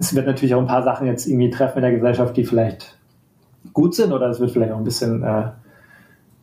es 0.00 0.14
wird 0.14 0.26
natürlich 0.26 0.54
auch 0.54 0.60
ein 0.60 0.66
paar 0.66 0.82
Sachen 0.82 1.06
jetzt 1.06 1.26
irgendwie 1.26 1.50
treffen 1.50 1.78
in 1.78 1.82
der 1.82 1.92
Gesellschaft, 1.92 2.36
die 2.36 2.44
vielleicht 2.44 2.98
gut 3.74 3.94
sind 3.94 4.12
oder 4.12 4.28
es 4.28 4.40
wird 4.40 4.50
vielleicht 4.50 4.72
auch 4.72 4.78
ein 4.78 4.84
bisschen 4.84 5.22
äh, 5.22 5.50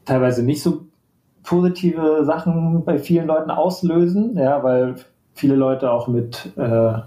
teilweise 0.06 0.44
nicht 0.44 0.62
so 0.62 0.86
positive 1.44 2.24
Sachen 2.24 2.86
bei 2.86 3.00
vielen 3.00 3.26
Leuten 3.28 3.50
auslösen, 3.50 4.38
ja, 4.38 4.64
weil 4.64 4.96
viele 5.34 5.56
Leute 5.56 5.92
auch 5.92 6.08
mit, 6.08 6.52
äh, 6.56 6.98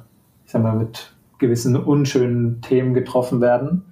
ich 0.45 0.53
sag 0.53 0.63
mal, 0.63 0.75
mit 0.75 1.13
gewissen 1.39 1.77
unschönen 1.77 2.61
Themen 2.61 2.95
getroffen 2.95 3.41
werden. 3.41 3.85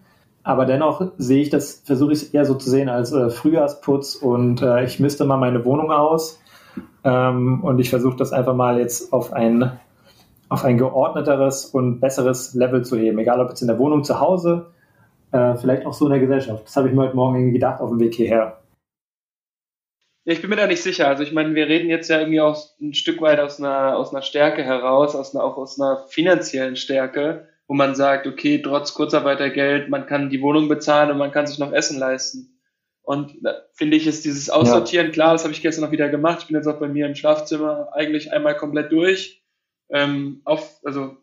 aber 0.43 0.65
dennoch 0.67 1.13
sehe 1.17 1.43
ich 1.43 1.51
das, 1.51 1.83
versuche 1.85 2.13
ich 2.13 2.23
es 2.23 2.35
eher 2.35 2.45
so 2.45 2.55
zu 2.55 2.71
sehen 2.71 2.89
als 2.89 3.13
äh, 3.13 3.31
Frühjahrsputz 3.31 4.17
und 4.17 4.63
äh, 4.63 4.85
ich 4.85 4.99
misste 4.99 5.25
mal 5.25 5.37
meine 5.37 5.65
Wohnung 5.65 5.93
aus 5.93 6.41
ähm, 7.05 7.63
und 7.63 7.79
ich 7.79 7.91
versuche 7.91 8.17
das 8.17 8.33
einfach 8.33 8.55
mal 8.55 8.79
jetzt 8.79 9.13
auf 9.13 9.33
ein, 9.33 9.73
auf 10.49 10.65
ein 10.65 10.79
geordneteres 10.79 11.67
und 11.67 12.01
besseres 12.01 12.55
Level 12.55 12.85
zu 12.85 12.97
heben, 12.97 13.19
egal 13.19 13.41
ob 13.41 13.51
jetzt 13.51 13.61
in 13.61 13.69
der 13.69 13.79
Wohnung 13.79 14.05
zu 14.05 14.21
Hause, 14.21 14.73
äh, 15.33 15.57
vielleicht 15.57 15.85
auch 15.85 15.93
so 15.93 16.07
in 16.07 16.13
der 16.13 16.21
Gesellschaft. 16.21 16.65
Das 16.67 16.77
habe 16.77 16.89
ich 16.89 16.95
mir 16.95 17.03
heute 17.03 17.17
Morgen 17.17 17.37
irgendwie 17.37 17.55
gedacht 17.55 17.81
auf 17.81 17.91
dem 17.91 18.01
Weg 18.01 18.15
hierher. 18.15 18.59
Ich 20.25 20.43
bin 20.43 20.51
mir 20.51 20.57
da 20.57 20.67
nicht 20.67 20.83
sicher. 20.83 21.09
Also 21.09 21.23
ich 21.23 21.33
meine, 21.33 21.55
wir 21.55 21.69
reden 21.69 21.89
jetzt 21.89 22.09
ja 22.09 22.19
irgendwie 22.19 22.41
auch 22.41 22.63
ein 22.81 22.93
Stück 22.93 23.23
weit 23.23 23.41
aus 23.41 23.59
einer, 23.59 23.97
aus 23.97 24.13
einer 24.13 24.23
Stärke 24.23 24.63
heraus, 24.63 25.15
aus 25.15 25.35
einer, 25.35 25.43
auch 25.43 25.57
aus 25.57 25.81
einer 25.81 26.05
finanziellen 26.09 26.77
Stärke, 26.77 27.49
wo 27.67 27.75
man 27.75 27.95
sagt, 27.95 28.27
okay, 28.27 28.61
trotz 28.61 28.93
Kurzarbeitergeld, 28.95 29.89
man 29.89 30.07
kann 30.07 30.29
die 30.29 30.43
Wohnung 30.43 30.69
bezahlen 30.69 31.11
und 31.11 31.19
man 31.19 31.33
kann 31.33 31.47
sich 31.47 31.59
noch 31.59 31.73
Essen 31.73 31.99
leisten. 31.99 32.59
Und 33.03 33.37
da 33.43 33.55
finde 33.73 33.97
ich, 33.97 34.07
ist 34.07 34.27
dieses 34.27 34.51
Aussortieren, 34.51 35.07
ja. 35.07 35.13
klar, 35.13 35.33
das 35.33 35.45
habe 35.45 35.55
ich 35.55 35.63
gestern 35.63 35.85
noch 35.85 35.93
wieder 35.93 36.11
gemacht. 36.11 36.41
Ich 36.43 36.49
bin 36.49 36.57
jetzt 36.57 36.67
auch 36.67 36.79
bei 36.79 36.89
mir 36.89 37.07
im 37.07 37.15
Schlafzimmer 37.15 37.89
eigentlich 37.95 38.31
einmal 38.31 38.55
komplett 38.55 38.93
durch. 38.93 39.38
Ähm, 39.91 40.43
auf, 40.45 40.81
also 40.85 41.17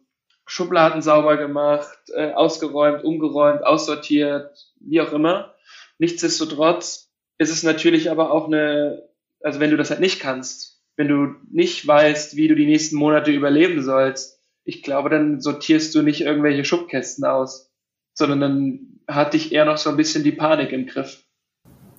Schubladen 0.48 1.02
sauber 1.02 1.38
gemacht, 1.38 1.98
äh, 2.16 2.32
ausgeräumt, 2.32 3.04
umgeräumt, 3.04 3.64
aussortiert, 3.64 4.72
wie 4.80 5.02
auch 5.02 5.12
immer. 5.12 5.54
Nichtsdestotrotz 5.98 7.12
ist 7.38 7.52
es 7.52 7.64
natürlich 7.64 8.12
aber 8.12 8.32
auch 8.32 8.48
eine, 8.48 9.04
also 9.42 9.60
wenn 9.60 9.72
du 9.72 9.78
das 9.78 9.90
halt 9.90 10.00
nicht 10.00 10.20
kannst, 10.20 10.84
wenn 10.98 11.08
du 11.08 11.36
nicht 11.52 11.86
weißt, 11.86 12.36
wie 12.36 12.48
du 12.48 12.56
die 12.56 12.66
nächsten 12.66 12.96
Monate 12.96 13.32
überleben 13.32 13.82
sollst, 13.82 14.40
ich 14.64 14.82
glaube, 14.82 15.10
dann 15.10 15.42
sortierst 15.42 15.94
du 15.94 16.02
nicht 16.02 16.22
irgendwelche 16.22 16.66
Schubkästen 16.66 17.26
aus, 17.26 17.72
sondern 18.14 18.40
dann 18.40 18.80
hat 19.08 19.34
dich 19.34 19.52
eher 19.52 19.66
noch 19.66 19.78
so 19.78 19.90
ein 19.90 19.98
bisschen 19.98 20.24
die 20.24 20.32
Panik 20.32 20.72
im 20.72 20.88
Griff. 20.88 21.24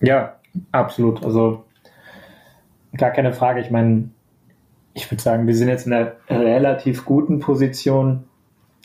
Ja, 0.01 0.39
absolut. 0.71 1.23
Also 1.23 1.65
gar 2.97 3.11
keine 3.11 3.33
Frage. 3.33 3.61
Ich 3.61 3.71
meine, 3.71 4.09
ich 4.97 5.09
würde 5.11 5.21
sagen, 5.21 5.47
wir 5.47 5.55
sind 5.55 5.69
jetzt 5.69 5.87
in 5.87 5.93
einer 5.93 6.13
relativ 6.29 7.05
guten 7.05 7.39
Position 7.39 8.25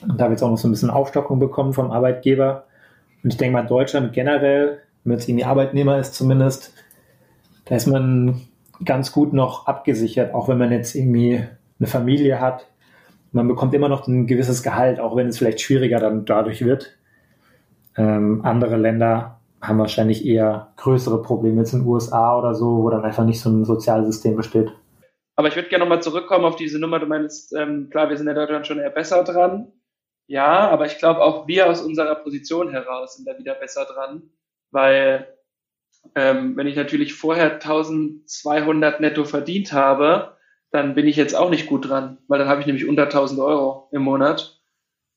und 0.02 0.20
da 0.20 0.24
haben 0.24 0.32
jetzt 0.32 0.42
auch 0.42 0.50
noch 0.50 0.58
so 0.58 0.68
ein 0.68 0.72
bisschen 0.72 0.90
Aufstockung 0.90 1.38
bekommen 1.38 1.72
vom 1.72 1.90
Arbeitgeber. 1.90 2.64
Und 3.22 3.32
ich 3.32 3.36
denke 3.36 3.52
mal, 3.52 3.66
Deutschland 3.66 4.12
generell 4.12 4.80
wenn 5.04 5.12
jetzt 5.12 5.28
irgendwie 5.28 5.44
Arbeitnehmer 5.44 5.98
ist 5.98 6.14
zumindest, 6.14 6.72
da 7.64 7.76
ist 7.76 7.86
man 7.86 8.42
ganz 8.84 9.12
gut 9.12 9.32
noch 9.32 9.66
abgesichert, 9.66 10.34
auch 10.34 10.48
wenn 10.48 10.58
man 10.58 10.72
jetzt 10.72 10.94
irgendwie 10.94 11.44
eine 11.78 11.86
Familie 11.86 12.40
hat. 12.40 12.66
Man 13.32 13.48
bekommt 13.48 13.74
immer 13.74 13.88
noch 13.88 14.06
ein 14.06 14.26
gewisses 14.26 14.62
Gehalt, 14.62 15.00
auch 15.00 15.16
wenn 15.16 15.28
es 15.28 15.38
vielleicht 15.38 15.60
schwieriger 15.60 15.98
dann 15.98 16.24
dadurch 16.24 16.64
wird. 16.64 16.96
Ähm, 17.96 18.44
andere 18.44 18.76
Länder 18.76 19.38
haben 19.60 19.78
wahrscheinlich 19.78 20.26
eher 20.26 20.68
größere 20.76 21.22
Probleme, 21.22 21.60
jetzt 21.60 21.72
in 21.72 21.80
den 21.80 21.88
USA 21.88 22.36
oder 22.36 22.54
so, 22.54 22.82
wo 22.82 22.90
dann 22.90 23.04
einfach 23.04 23.24
nicht 23.24 23.40
so 23.40 23.50
ein 23.50 23.64
Sozialsystem 23.64 24.36
besteht. 24.36 24.72
Aber 25.42 25.48
ich 25.48 25.56
würde 25.56 25.68
gerne 25.68 25.84
nochmal 25.84 26.02
zurückkommen 26.02 26.44
auf 26.44 26.56
diese 26.56 26.78
Nummer. 26.78 26.98
Du 26.98 27.06
meinst, 27.06 27.52
ähm, 27.54 27.90
klar, 27.90 28.08
wir 28.08 28.16
sind 28.16 28.28
in 28.28 28.34
Deutschland 28.34 28.66
schon 28.66 28.78
eher 28.78 28.90
besser 28.90 29.24
dran. 29.24 29.72
Ja, 30.28 30.70
aber 30.70 30.86
ich 30.86 30.98
glaube 30.98 31.20
auch 31.20 31.46
wir 31.46 31.68
aus 31.68 31.82
unserer 31.82 32.14
Position 32.14 32.70
heraus 32.70 33.16
sind 33.16 33.26
da 33.28 33.36
wieder 33.36 33.54
besser 33.54 33.84
dran 33.84 34.30
weil 34.72 35.28
ähm, 36.16 36.56
wenn 36.56 36.66
ich 36.66 36.74
natürlich 36.74 37.14
vorher 37.14 37.52
1200 37.54 39.00
netto 39.00 39.24
verdient 39.24 39.72
habe, 39.72 40.36
dann 40.72 40.94
bin 40.94 41.06
ich 41.06 41.16
jetzt 41.16 41.36
auch 41.36 41.50
nicht 41.50 41.66
gut 41.66 41.88
dran, 41.88 42.18
weil 42.26 42.40
dann 42.40 42.48
habe 42.48 42.60
ich 42.60 42.66
nämlich 42.66 42.88
unter 42.88 43.04
1000 43.04 43.38
Euro 43.40 43.88
im 43.92 44.02
Monat. 44.02 44.60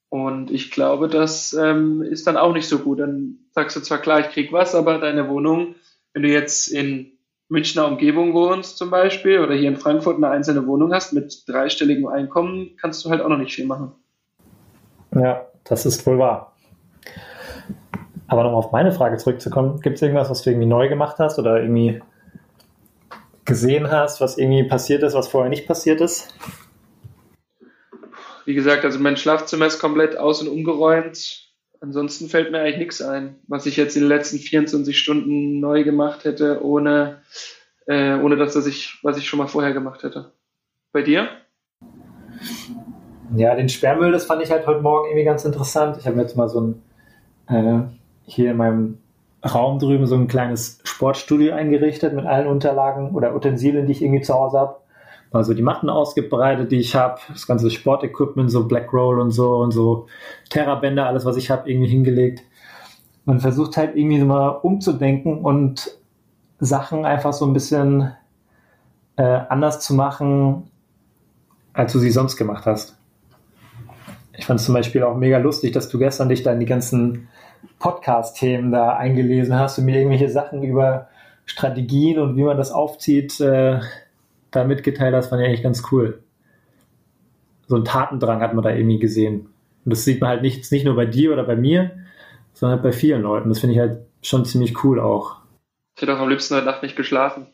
Und 0.09 0.51
ich 0.51 0.69
glaube, 0.69 1.07
das 1.07 1.53
ähm, 1.53 2.03
ist 2.03 2.27
dann 2.27 2.37
auch 2.37 2.53
nicht 2.53 2.67
so 2.67 2.79
gut. 2.79 2.99
Dann 2.99 3.39
sagst 3.51 3.75
du 3.75 3.81
zwar 3.81 3.97
klar, 3.97 4.19
ich 4.19 4.29
krieg 4.29 4.51
was, 4.51 4.75
aber 4.75 4.99
deine 4.99 5.27
Wohnung, 5.27 5.75
wenn 6.13 6.23
du 6.23 6.29
jetzt 6.29 6.67
in 6.67 7.14
Münchner 7.47 7.87
Umgebung 7.87 8.33
wohnst 8.33 8.77
zum 8.77 8.89
Beispiel 8.89 9.39
oder 9.39 9.53
hier 9.53 9.69
in 9.69 9.77
Frankfurt 9.77 10.17
eine 10.17 10.29
einzelne 10.29 10.65
Wohnung 10.65 10.93
hast 10.93 11.13
mit 11.13 11.43
dreistelligem 11.47 12.07
Einkommen, 12.07 12.71
kannst 12.81 13.05
du 13.05 13.09
halt 13.09 13.21
auch 13.21 13.29
noch 13.29 13.37
nicht 13.37 13.53
viel 13.53 13.67
machen. 13.67 13.91
Ja, 15.13 15.45
das 15.63 15.85
ist 15.85 16.05
wohl 16.07 16.17
wahr. 16.17 16.55
Aber 18.27 18.43
nochmal 18.43 18.59
auf 18.59 18.71
meine 18.71 18.91
Frage 18.91 19.17
zurückzukommen, 19.17 19.79
gibt 19.81 19.97
es 19.97 20.01
irgendwas, 20.01 20.29
was 20.29 20.41
du 20.41 20.49
irgendwie 20.49 20.67
neu 20.67 20.89
gemacht 20.89 21.17
hast 21.19 21.37
oder 21.37 21.61
irgendwie 21.61 22.01
gesehen 23.45 23.91
hast, 23.91 24.21
was 24.21 24.37
irgendwie 24.37 24.63
passiert 24.63 25.03
ist, 25.03 25.13
was 25.13 25.27
vorher 25.27 25.49
nicht 25.49 25.67
passiert 25.67 26.01
ist? 26.01 26.33
Wie 28.45 28.55
gesagt, 28.55 28.83
also 28.83 28.99
mein 28.99 29.17
Schlafzimmer 29.17 29.67
ist 29.67 29.79
komplett 29.79 30.17
aus- 30.17 30.41
und 30.41 30.47
umgeräumt. 30.47 31.44
Ansonsten 31.85 32.29
fällt 32.29 32.51
mir 32.51 32.61
eigentlich 32.61 32.79
nichts 32.79 32.99
ein, 32.99 33.35
was 33.47 33.67
ich 33.67 33.77
jetzt 33.77 33.95
in 33.95 34.01
den 34.01 34.09
letzten 34.09 34.39
24 34.39 34.97
Stunden 34.97 35.59
neu 35.59 35.83
gemacht 35.83 36.23
hätte, 36.23 36.65
ohne, 36.65 37.21
äh, 37.85 38.15
ohne 38.15 38.37
das, 38.37 38.55
was 38.55 38.65
ich, 38.65 38.97
was 39.03 39.19
ich 39.19 39.29
schon 39.29 39.37
mal 39.37 39.45
vorher 39.45 39.71
gemacht 39.71 40.01
hätte. 40.01 40.31
Bei 40.91 41.03
dir? 41.03 41.27
Ja, 43.35 43.53
den 43.53 43.69
Sperrmüll, 43.69 44.11
das 44.11 44.25
fand 44.25 44.41
ich 44.41 44.49
halt 44.49 44.65
heute 44.65 44.81
Morgen 44.81 45.09
irgendwie 45.09 45.25
ganz 45.25 45.45
interessant. 45.45 45.97
Ich 45.99 46.07
habe 46.07 46.19
jetzt 46.19 46.35
mal 46.35 46.49
so 46.49 46.59
ein 46.59 46.81
äh, 47.49 47.83
hier 48.23 48.49
in 48.49 48.57
meinem 48.57 48.97
Raum 49.45 49.77
drüben 49.77 50.07
so 50.07 50.15
ein 50.15 50.27
kleines 50.27 50.79
Sportstudio 50.85 51.53
eingerichtet 51.53 52.15
mit 52.15 52.25
allen 52.25 52.47
Unterlagen 52.47 53.11
oder 53.11 53.35
Utensilien, 53.35 53.85
die 53.85 53.91
ich 53.91 54.01
irgendwie 54.01 54.23
zu 54.23 54.33
Hause 54.33 54.57
habe. 54.57 54.77
Also 55.35 55.53
die 55.53 55.61
Matten 55.61 55.89
ausgebreitet, 55.89 56.71
die 56.71 56.79
ich 56.79 56.95
habe, 56.95 57.19
das 57.27 57.45
ganze 57.45 57.69
Sportequipment, 57.69 58.49
so 58.49 58.67
Black 58.67 58.91
Roll 58.93 59.19
und 59.19 59.31
so 59.31 59.57
und 59.57 59.71
so 59.71 60.07
Terrabänder, 60.49 61.07
alles 61.07 61.25
was 61.25 61.35
ich 61.35 61.51
habe, 61.51 61.69
irgendwie 61.69 61.89
hingelegt. 61.89 62.43
Man 63.25 63.39
versucht 63.39 63.75
halt 63.75 63.95
irgendwie 63.95 64.19
so 64.19 64.25
mal 64.25 64.49
umzudenken 64.49 65.39
und 65.39 65.97
Sachen 66.59 67.05
einfach 67.05 67.33
so 67.33 67.45
ein 67.45 67.53
bisschen 67.53 68.13
äh, 69.17 69.23
anders 69.23 69.81
zu 69.81 69.93
machen, 69.93 70.69
als 71.73 71.91
du 71.91 71.99
sie 71.99 72.11
sonst 72.11 72.37
gemacht 72.37 72.65
hast. 72.65 72.97
Ich 74.37 74.45
fand 74.45 74.59
es 74.59 74.65
zum 74.65 74.75
Beispiel 74.75 75.03
auch 75.03 75.17
mega 75.17 75.37
lustig, 75.37 75.73
dass 75.73 75.89
du 75.89 75.99
gestern 75.99 76.29
dich 76.29 76.43
da 76.43 76.53
in 76.53 76.59
die 76.59 76.65
ganzen 76.65 77.27
Podcast-Themen 77.79 78.71
da 78.71 78.95
eingelesen 78.95 79.57
hast 79.57 79.77
und 79.79 79.85
mir 79.85 79.97
irgendwelche 79.97 80.29
Sachen 80.29 80.63
über 80.63 81.07
Strategien 81.45 82.19
und 82.19 82.37
wie 82.37 82.43
man 82.43 82.57
das 82.57 82.71
aufzieht, 82.71 83.39
äh, 83.39 83.79
da 84.55 84.63
mitgeteilt 84.63 85.13
hast, 85.13 85.27
fand 85.27 85.41
ich 85.41 85.47
eigentlich 85.47 85.63
ganz 85.63 85.83
cool. 85.91 86.23
So 87.67 87.75
ein 87.75 87.85
Tatendrang 87.85 88.41
hat 88.41 88.53
man 88.53 88.63
da 88.63 88.71
irgendwie 88.71 88.99
gesehen. 88.99 89.49
Und 89.83 89.91
das 89.91 90.03
sieht 90.03 90.21
man 90.21 90.29
halt 90.29 90.41
nicht, 90.41 90.71
nicht 90.71 90.85
nur 90.85 90.95
bei 90.95 91.05
dir 91.05 91.33
oder 91.33 91.43
bei 91.43 91.55
mir, 91.55 91.91
sondern 92.53 92.77
halt 92.77 92.83
bei 92.83 92.91
vielen 92.91 93.21
Leuten. 93.21 93.49
Das 93.49 93.59
finde 93.59 93.73
ich 93.73 93.79
halt 93.79 93.99
schon 94.21 94.45
ziemlich 94.45 94.83
cool 94.83 94.99
auch. 94.99 95.37
Ich 95.95 96.01
hätte 96.01 96.15
auch 96.15 96.19
am 96.19 96.29
liebsten 96.29 96.55
heute 96.55 96.65
Nacht 96.65 96.83
nicht 96.83 96.95
geschlafen. 96.95 97.47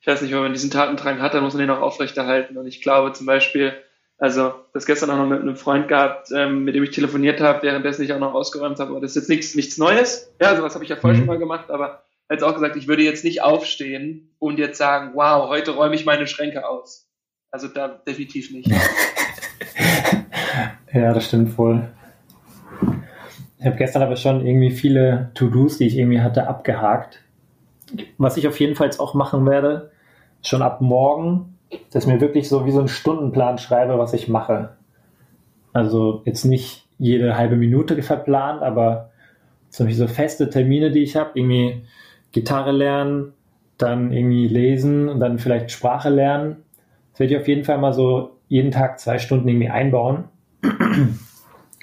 Ich 0.00 0.06
weiß 0.06 0.22
nicht, 0.22 0.32
wenn 0.32 0.42
man 0.42 0.52
diesen 0.52 0.70
Tatendrang 0.70 1.20
hat, 1.20 1.34
dann 1.34 1.44
muss 1.44 1.54
man 1.54 1.60
den 1.60 1.70
auch 1.70 1.80
aufrechterhalten. 1.80 2.56
Und 2.56 2.66
ich 2.66 2.82
glaube 2.82 3.12
zum 3.12 3.26
Beispiel, 3.26 3.72
also 4.18 4.54
das 4.72 4.86
gestern 4.86 5.10
auch 5.10 5.16
noch 5.16 5.26
mit 5.26 5.40
einem 5.40 5.56
Freund 5.56 5.88
gehabt, 5.88 6.30
ähm, 6.34 6.64
mit 6.64 6.74
dem 6.74 6.84
ich 6.84 6.90
telefoniert 6.90 7.40
habe, 7.40 7.62
währenddessen 7.62 8.02
ich 8.02 8.12
auch 8.12 8.18
noch 8.18 8.34
ausgeräumt 8.34 8.78
habe. 8.78 8.90
Aber 8.90 9.00
das 9.00 9.12
ist 9.12 9.16
jetzt 9.16 9.28
nichts, 9.28 9.54
nichts 9.54 9.78
Neues. 9.78 10.32
Ja, 10.40 10.54
sowas 10.56 10.74
habe 10.74 10.84
ich 10.84 10.90
ja 10.90 10.96
vorher 10.96 11.16
mhm. 11.16 11.22
schon 11.22 11.26
mal 11.28 11.38
gemacht, 11.38 11.70
aber 11.70 12.02
jetzt 12.30 12.42
auch 12.42 12.54
gesagt, 12.54 12.76
ich 12.76 12.88
würde 12.88 13.02
jetzt 13.02 13.24
nicht 13.24 13.42
aufstehen 13.42 14.34
und 14.38 14.58
jetzt 14.58 14.78
sagen, 14.78 15.12
wow, 15.14 15.48
heute 15.48 15.72
räume 15.72 15.94
ich 15.94 16.04
meine 16.04 16.26
Schränke 16.26 16.68
aus. 16.68 17.08
Also 17.50 17.68
da 17.68 17.88
definitiv 17.88 18.52
nicht. 18.52 18.68
ja, 20.92 21.12
das 21.12 21.26
stimmt 21.26 21.52
voll. 21.52 21.88
Ich 23.58 23.66
habe 23.66 23.76
gestern 23.76 24.02
aber 24.02 24.16
schon 24.16 24.46
irgendwie 24.46 24.70
viele 24.70 25.30
To-Dos, 25.34 25.78
die 25.78 25.86
ich 25.86 25.96
irgendwie 25.96 26.20
hatte, 26.20 26.48
abgehakt. 26.48 27.22
Was 28.18 28.36
ich 28.36 28.48
auf 28.48 28.58
jeden 28.58 28.74
Fall 28.74 28.86
jetzt 28.86 28.98
auch 28.98 29.14
machen 29.14 29.46
werde, 29.46 29.92
schon 30.40 30.62
ab 30.62 30.80
morgen 30.80 31.52
dass 31.90 32.04
ich 32.04 32.12
mir 32.12 32.20
wirklich 32.20 32.48
so 32.48 32.66
wie 32.66 32.70
so 32.70 32.78
einen 32.78 32.88
Stundenplan 32.88 33.58
schreibe, 33.58 33.98
was 33.98 34.12
ich 34.12 34.28
mache. 34.28 34.76
Also 35.72 36.22
jetzt 36.24 36.44
nicht 36.44 36.86
jede 36.98 37.36
halbe 37.36 37.56
Minute 37.56 38.00
verplant, 38.02 38.62
aber 38.62 39.10
zum 39.70 39.86
Beispiel 39.86 40.06
so 40.06 40.12
feste 40.12 40.50
Termine, 40.50 40.90
die 40.90 41.02
ich 41.02 41.16
habe, 41.16 41.30
irgendwie 41.34 41.84
Gitarre 42.32 42.72
lernen, 42.72 43.32
dann 43.78 44.12
irgendwie 44.12 44.48
lesen 44.48 45.08
und 45.08 45.20
dann 45.20 45.38
vielleicht 45.38 45.70
Sprache 45.70 46.08
lernen. 46.08 46.56
Das 47.12 47.20
werde 47.20 47.34
ich 47.34 47.40
auf 47.40 47.48
jeden 47.48 47.64
Fall 47.64 47.78
mal 47.78 47.92
so 47.92 48.32
jeden 48.48 48.70
Tag 48.70 48.98
zwei 49.00 49.18
Stunden 49.18 49.48
irgendwie 49.48 49.68
einbauen. 49.68 50.24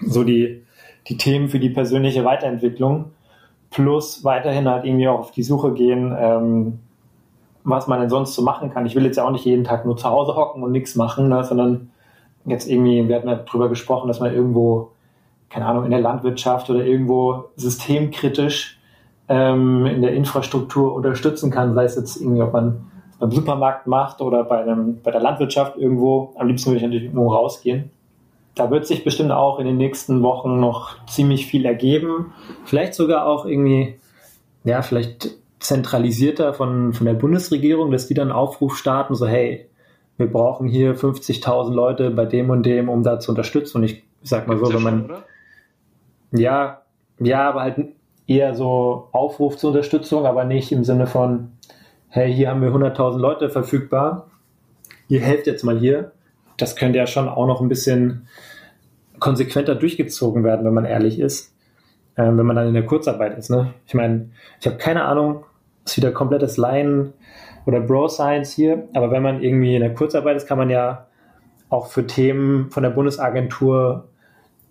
so 0.05 0.23
die, 0.23 0.63
die 1.07 1.17
Themen 1.17 1.49
für 1.49 1.59
die 1.59 1.69
persönliche 1.69 2.25
Weiterentwicklung. 2.25 3.11
Plus 3.69 4.23
weiterhin 4.23 4.67
halt 4.67 4.85
irgendwie 4.85 5.07
auch 5.07 5.19
auf 5.19 5.31
die 5.31 5.43
Suche 5.43 5.73
gehen, 5.73 6.15
ähm, 6.17 6.79
was 7.63 7.87
man 7.87 7.99
denn 7.99 8.09
sonst 8.09 8.33
so 8.33 8.41
machen 8.41 8.71
kann. 8.71 8.85
Ich 8.87 8.95
will 8.95 9.05
jetzt 9.05 9.17
ja 9.17 9.25
auch 9.25 9.31
nicht 9.31 9.45
jeden 9.45 9.63
Tag 9.63 9.85
nur 9.85 9.95
zu 9.95 10.09
Hause 10.09 10.35
hocken 10.35 10.63
und 10.63 10.71
nichts 10.71 10.95
machen, 10.95 11.29
ne, 11.29 11.43
sondern 11.43 11.91
jetzt 12.45 12.67
irgendwie, 12.67 13.07
wir 13.07 13.15
hatten 13.15 13.27
ja 13.27 13.35
darüber 13.35 13.69
gesprochen, 13.69 14.07
dass 14.07 14.19
man 14.19 14.33
irgendwo, 14.33 14.91
keine 15.49 15.65
Ahnung, 15.67 15.85
in 15.85 15.91
der 15.91 15.99
Landwirtschaft 15.99 16.69
oder 16.71 16.83
irgendwo 16.83 17.45
systemkritisch 17.57 18.78
ähm, 19.29 19.85
in 19.85 20.01
der 20.01 20.13
Infrastruktur 20.13 20.93
unterstützen 20.93 21.51
kann, 21.51 21.75
sei 21.75 21.85
es 21.85 21.95
jetzt 21.95 22.19
irgendwie, 22.19 22.41
ob 22.41 22.51
man 22.51 22.89
beim 23.19 23.31
Supermarkt 23.31 23.85
macht 23.85 24.21
oder 24.21 24.43
bei, 24.43 24.61
einem, 24.61 25.01
bei 25.01 25.11
der 25.11 25.21
Landwirtschaft 25.21 25.77
irgendwo. 25.77 26.33
Am 26.37 26.47
liebsten 26.47 26.69
würde 26.69 26.77
ich 26.77 26.83
natürlich 26.83 27.03
irgendwo 27.05 27.33
rausgehen. 27.33 27.91
da 28.55 28.71
wird 28.71 28.87
sich 28.87 29.03
bestimmt 29.03 29.31
auch 29.31 29.59
in 29.59 29.67
den 29.67 29.77
nächsten 29.77 30.23
Wochen 30.23 30.59
noch 30.59 31.05
ziemlich 31.05 31.45
viel 31.45 31.65
ergeben. 31.65 32.33
Vielleicht 32.65 32.93
sogar 32.95 33.27
auch 33.27 33.45
irgendwie, 33.45 33.99
ja, 34.63 34.81
vielleicht 34.81 35.37
zentralisierter 35.59 36.53
von, 36.53 36.93
von 36.93 37.05
der 37.05 37.13
Bundesregierung, 37.13 37.91
dass 37.91 38.07
die 38.07 38.13
dann 38.13 38.31
Aufruf 38.31 38.77
starten, 38.77 39.15
so 39.15 39.27
hey, 39.27 39.67
wir 40.17 40.31
brauchen 40.31 40.67
hier 40.67 40.95
50.000 40.97 41.71
Leute 41.71 42.11
bei 42.11 42.25
dem 42.25 42.49
und 42.49 42.65
dem, 42.65 42.89
um 42.89 43.03
da 43.03 43.19
zu 43.19 43.31
unterstützen. 43.31 43.77
Und 43.77 43.83
ich 43.83 44.03
sag 44.23 44.47
mal 44.47 44.57
so, 44.57 44.73
wenn 44.73 44.83
man, 44.83 45.07
schon, 45.07 46.39
ja, 46.39 46.81
ja, 47.19 47.49
aber 47.49 47.61
halt 47.61 47.77
eher 48.29 48.53
so 48.53 49.09
Aufruf 49.11 49.57
zur 49.57 49.71
Unterstützung, 49.71 50.25
aber 50.25 50.43
nicht 50.43 50.71
im 50.71 50.83
Sinne 50.83 51.07
von, 51.07 51.51
hey, 52.09 52.31
hier 52.33 52.49
haben 52.49 52.61
wir 52.61 52.69
100.000 52.69 53.17
Leute 53.17 53.49
verfügbar, 53.49 54.27
ihr 55.07 55.21
helft 55.21 55.47
jetzt 55.47 55.63
mal 55.63 55.77
hier. 55.77 56.11
Das 56.57 56.75
könnte 56.75 56.99
ja 56.99 57.07
schon 57.07 57.27
auch 57.27 57.47
noch 57.47 57.59
ein 57.59 57.69
bisschen 57.69 58.27
konsequenter 59.19 59.75
durchgezogen 59.75 60.43
werden, 60.43 60.65
wenn 60.65 60.73
man 60.73 60.85
ehrlich 60.85 61.19
ist, 61.19 61.53
äh, 62.15 62.23
wenn 62.23 62.45
man 62.45 62.55
dann 62.55 62.67
in 62.67 62.73
der 62.73 62.85
Kurzarbeit 62.85 63.37
ist. 63.37 63.49
Ne? 63.49 63.73
Ich 63.87 63.95
meine, 63.95 64.29
ich 64.59 64.67
habe 64.67 64.77
keine 64.77 65.05
Ahnung, 65.05 65.45
ist 65.85 65.97
wieder 65.97 66.11
komplettes 66.11 66.57
Laien 66.57 67.13
oder 67.65 67.79
Bro 67.79 68.09
Science 68.09 68.51
hier, 68.51 68.87
aber 68.93 69.11
wenn 69.11 69.23
man 69.23 69.41
irgendwie 69.41 69.75
in 69.75 69.81
der 69.81 69.93
Kurzarbeit 69.93 70.37
ist, 70.37 70.47
kann 70.47 70.57
man 70.57 70.69
ja 70.69 71.07
auch 71.69 71.87
für 71.87 72.05
Themen 72.05 72.69
von 72.69 72.83
der 72.83 72.91
Bundesagentur 72.91 74.07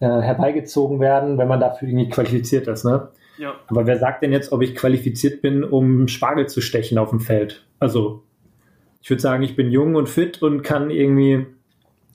äh, 0.01 0.07
herbeigezogen 0.07 1.01
werden, 1.01 1.39
wenn 1.39 1.49
man 1.49 1.61
dafür 1.61 1.89
irgendwie 1.89 2.09
qualifiziert 2.09 2.69
ist. 2.69 2.85
Ne? 2.85 3.09
Ja. 3.39 3.59
Aber 3.69 3.87
wer 3.87 3.99
sagt 3.99 4.23
denn 4.23 4.33
jetzt, 4.33 4.53
ob 4.53 4.63
ich 4.63 4.75
qualifiziert 4.75 5.43
bin, 5.43 5.65
um 5.65 6.09
Spargel 6.09 6.47
zu 6.47 6.61
stechen 6.61 6.99
auf 6.99 7.11
dem 7.11 7.21
Feld? 7.21 7.65
Also, 7.79 8.23
ich 9.01 9.11
würde 9.11 9.23
sagen, 9.23 9.43
ich 9.43 9.57
bin 9.57 9.71
jung 9.71 9.95
und 9.95 10.09
fit 10.09 10.43
und 10.43 10.63
kann 10.63 10.91
irgendwie 10.91 11.47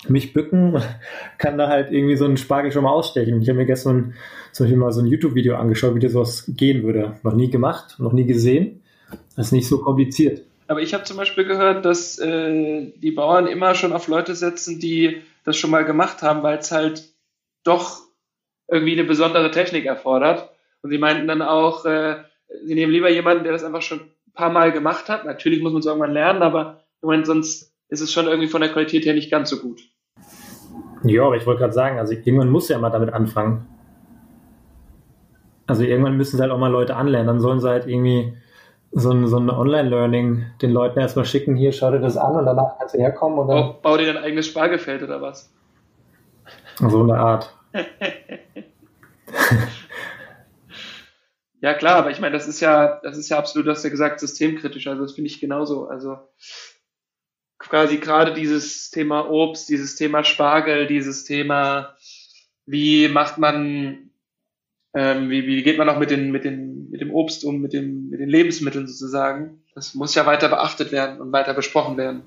mich 0.07 0.33
bücken, 0.33 0.81
kann 1.37 1.57
da 1.57 1.67
halt 1.67 1.91
irgendwie 1.91 2.17
so 2.17 2.25
einen 2.25 2.37
Spargel 2.37 2.71
schon 2.71 2.83
mal 2.83 2.91
ausstechen. 2.91 3.41
Ich 3.41 3.49
habe 3.49 3.57
mir 3.57 3.65
gestern 3.65 4.13
zum 4.51 4.65
Beispiel 4.65 4.77
mal 4.77 4.91
so 4.91 5.01
ein 5.01 5.07
YouTube-Video 5.07 5.55
angeschaut, 5.55 5.95
wie 5.95 5.99
das 5.99 6.11
sowas 6.11 6.45
gehen 6.47 6.83
würde. 6.83 7.15
Noch 7.23 7.33
nie 7.33 7.49
gemacht, 7.49 7.95
noch 7.99 8.13
nie 8.13 8.25
gesehen. 8.25 8.81
Das 9.35 9.47
ist 9.47 9.51
nicht 9.51 9.67
so 9.67 9.79
kompliziert. 9.79 10.43
Aber 10.67 10.81
ich 10.81 10.93
habe 10.93 11.03
zum 11.03 11.17
Beispiel 11.17 11.45
gehört, 11.45 11.85
dass 11.85 12.17
äh, 12.19 12.91
die 12.95 13.11
Bauern 13.11 13.47
immer 13.47 13.75
schon 13.75 13.93
auf 13.93 14.07
Leute 14.07 14.35
setzen, 14.35 14.79
die 14.79 15.21
das 15.43 15.57
schon 15.57 15.71
mal 15.71 15.85
gemacht 15.85 16.21
haben, 16.21 16.41
weil 16.43 16.57
es 16.57 16.71
halt 16.71 17.13
doch 17.63 18.01
irgendwie 18.67 18.93
eine 18.93 19.03
besondere 19.03 19.51
Technik 19.51 19.85
erfordert. 19.85 20.49
Und 20.83 20.91
sie 20.91 20.97
meinten 20.97 21.27
dann 21.27 21.41
auch, 21.41 21.85
äh, 21.85 22.17
sie 22.65 22.75
nehmen 22.75 22.91
lieber 22.91 23.09
jemanden, 23.09 23.43
der 23.43 23.53
das 23.53 23.63
einfach 23.63 23.81
schon 23.81 24.01
ein 24.01 24.33
paar 24.33 24.51
Mal 24.51 24.71
gemacht 24.71 25.09
hat. 25.09 25.25
Natürlich 25.25 25.63
muss 25.63 25.71
man 25.71 25.79
es 25.79 25.85
irgendwann 25.85 26.11
lernen, 26.11 26.43
aber 26.43 26.83
ich 27.01 27.07
meine, 27.07 27.25
sonst 27.25 27.73
ist 27.87 28.01
es 28.01 28.11
schon 28.11 28.27
irgendwie 28.27 28.49
von 28.49 28.61
der 28.61 28.71
Qualität 28.71 29.05
her 29.05 29.13
nicht 29.13 29.31
ganz 29.31 29.49
so 29.49 29.57
gut. 29.59 29.81
Ja, 31.03 31.25
aber 31.25 31.37
ich 31.37 31.45
wollte 31.45 31.61
gerade 31.61 31.73
sagen, 31.73 31.99
also 31.99 32.13
irgendwann 32.13 32.49
muss 32.49 32.69
ja 32.69 32.77
mal 32.79 32.89
damit 32.89 33.13
anfangen. 33.13 33.65
Also 35.67 35.83
irgendwann 35.83 36.17
müssen 36.17 36.37
sie 36.37 36.41
halt 36.41 36.51
auch 36.51 36.57
mal 36.57 36.71
Leute 36.71 36.95
anlernen. 36.95 37.27
Dann 37.27 37.39
sollen 37.39 37.59
sie 37.59 37.69
halt 37.69 37.87
irgendwie 37.87 38.33
so 38.91 39.11
ein, 39.11 39.27
so 39.27 39.37
ein 39.37 39.49
Online-Learning 39.49 40.45
den 40.61 40.71
Leuten 40.71 40.99
erstmal 40.99 41.25
schicken, 41.25 41.55
hier, 41.55 41.71
schau 41.71 41.91
dir 41.91 41.99
das 41.99 42.17
an 42.17 42.35
und 42.35 42.45
danach 42.45 42.77
kannst 42.77 42.93
du 42.93 42.99
herkommen 42.99 43.39
und 43.39 43.47
dann. 43.47 43.57
Bau, 43.57 43.79
bau 43.81 43.97
dir 43.97 44.13
dein 44.13 44.23
eigenes 44.23 44.47
Spargefeld 44.47 45.01
oder 45.03 45.21
was? 45.21 45.51
So 46.77 47.01
eine 47.01 47.17
Art. 47.17 47.55
ja, 51.63 51.73
klar, 51.73 51.95
aber 51.95 52.11
ich 52.11 52.19
meine, 52.19 52.33
das 52.33 52.49
ist 52.49 52.59
ja, 52.59 52.99
das 53.03 53.17
ist 53.17 53.29
ja 53.29 53.37
absolut, 53.37 53.65
du 53.65 53.71
hast 53.71 53.85
ja 53.85 53.89
gesagt, 53.89 54.19
systemkritisch. 54.19 54.85
Also 54.85 55.01
das 55.03 55.13
finde 55.13 55.29
ich 55.29 55.39
genauso. 55.39 55.87
Also 55.87 56.17
quasi 57.57 57.99
gerade 57.99 58.33
dieses 58.33 58.91
Thema 58.91 59.29
Obst, 59.29 59.69
dieses 59.69 59.95
Thema 59.95 60.25
Spargel, 60.25 60.87
dieses 60.87 61.23
Thema, 61.23 61.95
wie 62.65 63.07
macht 63.07 63.37
man, 63.37 64.09
ähm, 64.93 65.29
wie, 65.29 65.47
wie 65.47 65.63
geht 65.63 65.77
man 65.77 65.87
auch 65.87 65.97
mit, 65.97 66.11
den, 66.11 66.33
mit, 66.33 66.43
den, 66.43 66.89
mit 66.89 66.99
dem 66.99 67.13
Obst 67.13 67.45
um, 67.45 67.61
mit, 67.61 67.71
dem, 67.71 68.09
mit 68.09 68.19
den 68.19 68.27
Lebensmitteln 68.27 68.85
sozusagen. 68.85 69.63
Das 69.73 69.95
muss 69.95 70.15
ja 70.15 70.25
weiter 70.25 70.49
beachtet 70.49 70.91
werden 70.91 71.21
und 71.21 71.31
weiter 71.31 71.53
besprochen 71.53 71.95
werden. 71.95 72.23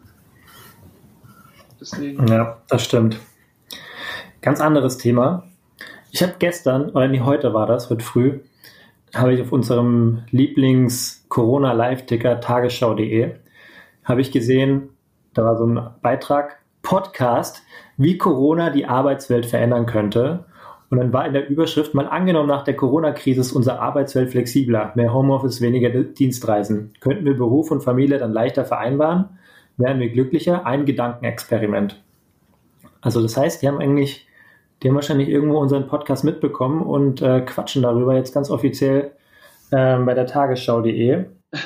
Deswegen. 1.78 2.26
Ja, 2.26 2.62
das 2.70 2.86
stimmt. 2.86 3.18
Ganz 4.40 4.62
anderes 4.62 4.96
Thema. 4.96 5.46
Ich 6.10 6.22
habe 6.22 6.36
gestern, 6.38 6.88
oder 6.88 7.06
nee, 7.06 7.20
heute 7.20 7.52
war 7.52 7.66
das, 7.66 7.90
heute 7.90 8.02
früh, 8.02 8.40
habe 9.18 9.34
ich 9.34 9.42
auf 9.42 9.52
unserem 9.52 10.22
Lieblings-Corona-Live-Ticker 10.30 12.40
tagesschau.de 12.40 13.32
habe 14.04 14.20
ich 14.20 14.30
gesehen, 14.30 14.90
da 15.34 15.44
war 15.44 15.56
so 15.56 15.66
ein 15.66 15.90
Beitrag, 16.00 16.60
Podcast, 16.82 17.62
wie 17.96 18.16
Corona 18.16 18.70
die 18.70 18.86
Arbeitswelt 18.86 19.46
verändern 19.46 19.86
könnte. 19.86 20.44
Und 20.88 20.98
dann 20.98 21.12
war 21.12 21.26
in 21.26 21.32
der 21.32 21.48
Überschrift 21.48 21.94
mal 21.94 22.06
angenommen, 22.06 22.48
nach 22.48 22.62
der 22.62 22.76
Corona-Krise 22.76 23.40
ist 23.40 23.52
unsere 23.52 23.80
Arbeitswelt 23.80 24.30
flexibler, 24.30 24.92
mehr 24.94 25.12
Homeoffice, 25.12 25.60
weniger 25.60 25.90
Dienstreisen. 25.90 26.92
Könnten 27.00 27.24
wir 27.24 27.36
Beruf 27.36 27.72
und 27.72 27.82
Familie 27.82 28.18
dann 28.18 28.32
leichter 28.32 28.64
vereinbaren? 28.64 29.30
Wären 29.76 29.98
wir 29.98 30.10
glücklicher? 30.10 30.64
Ein 30.64 30.84
Gedankenexperiment. 30.84 32.00
Also 33.00 33.20
das 33.20 33.36
heißt, 33.36 33.62
die 33.62 33.68
haben 33.68 33.80
eigentlich, 33.80 34.25
die 34.82 34.88
haben 34.88 34.94
wahrscheinlich 34.94 35.28
irgendwo 35.28 35.58
unseren 35.58 35.86
Podcast 35.86 36.24
mitbekommen 36.24 36.82
und 36.82 37.22
äh, 37.22 37.40
quatschen 37.40 37.82
darüber 37.82 38.14
jetzt 38.14 38.34
ganz 38.34 38.50
offiziell 38.50 39.12
äh, 39.70 39.98
bei 39.98 40.14
der 40.14 40.26
Tagesschau.de. 40.26 41.26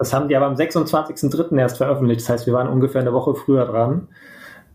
Das 0.00 0.12
haben 0.12 0.28
die 0.28 0.36
aber 0.36 0.46
am 0.46 0.54
26.03. 0.54 1.58
erst 1.58 1.78
veröffentlicht. 1.78 2.20
Das 2.20 2.28
heißt, 2.28 2.46
wir 2.46 2.54
waren 2.54 2.68
ungefähr 2.68 3.00
eine 3.00 3.12
Woche 3.12 3.34
früher 3.34 3.66
dran. 3.66 4.06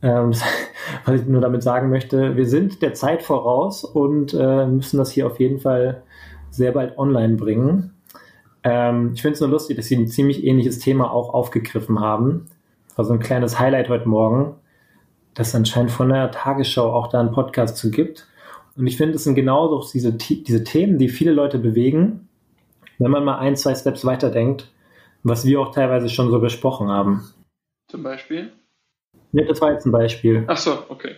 Ähm, 0.02 0.34
was 1.06 1.22
ich 1.22 1.26
nur 1.26 1.40
damit 1.40 1.64
sagen 1.64 1.90
möchte, 1.90 2.36
wir 2.36 2.46
sind 2.46 2.82
der 2.82 2.94
Zeit 2.94 3.24
voraus 3.24 3.86
und 3.86 4.34
äh, 4.34 4.68
müssen 4.68 4.98
das 4.98 5.12
hier 5.12 5.26
auf 5.26 5.40
jeden 5.40 5.60
Fall 5.60 6.04
sehr 6.50 6.74
bald 6.74 6.98
online 6.98 7.36
bringen. 7.36 7.94
Ähm, 8.64 9.12
ich 9.14 9.22
finde 9.22 9.36
es 9.36 9.40
nur 9.40 9.50
lustig, 9.50 9.78
dass 9.78 9.86
sie 9.86 9.96
ein 9.96 10.08
ziemlich 10.08 10.44
ähnliches 10.44 10.80
Thema 10.80 11.12
auch 11.12 11.34
aufgegriffen 11.34 12.02
haben. 12.02 12.48
War 12.96 13.06
so 13.06 13.14
ein 13.14 13.20
kleines 13.20 13.60
Highlight 13.60 13.90
heute 13.90 14.08
Morgen, 14.08 14.56
dass 15.34 15.56
anscheinend 15.56 15.92
von 15.92 16.10
der 16.10 16.32
Tagesschau 16.32 16.92
auch 16.94 17.08
da 17.08 17.20
einen 17.20 17.32
Podcast 17.32 17.78
zu 17.78 17.92
gibt. 17.92 18.28
Und 18.76 18.88
ich 18.88 18.98
finde, 18.98 19.16
es 19.16 19.24
sind 19.24 19.36
genau 19.36 19.84
diese, 19.94 20.14
diese 20.14 20.64
Themen, 20.64 20.98
die 20.98 21.10
viele 21.10 21.32
Leute 21.32 21.60
bewegen, 21.60 22.28
wenn 23.00 23.12
man 23.12 23.24
mal 23.24 23.40
ein, 23.40 23.56
zwei 23.56 23.76
Steps 23.76 24.06
weiterdenkt 24.06 24.68
was 25.24 25.46
wir 25.46 25.60
auch 25.62 25.74
teilweise 25.74 26.10
schon 26.10 26.30
so 26.30 26.40
besprochen 26.40 26.90
haben. 26.90 27.24
Zum 27.88 28.04
Beispiel? 28.04 28.52
Ja, 29.32 29.46
das 29.46 29.62
war 29.62 29.72
jetzt 29.72 29.86
ein 29.86 29.92
Beispiel. 29.92 30.44
Ach 30.48 30.58
so, 30.58 30.84
okay. 30.90 31.16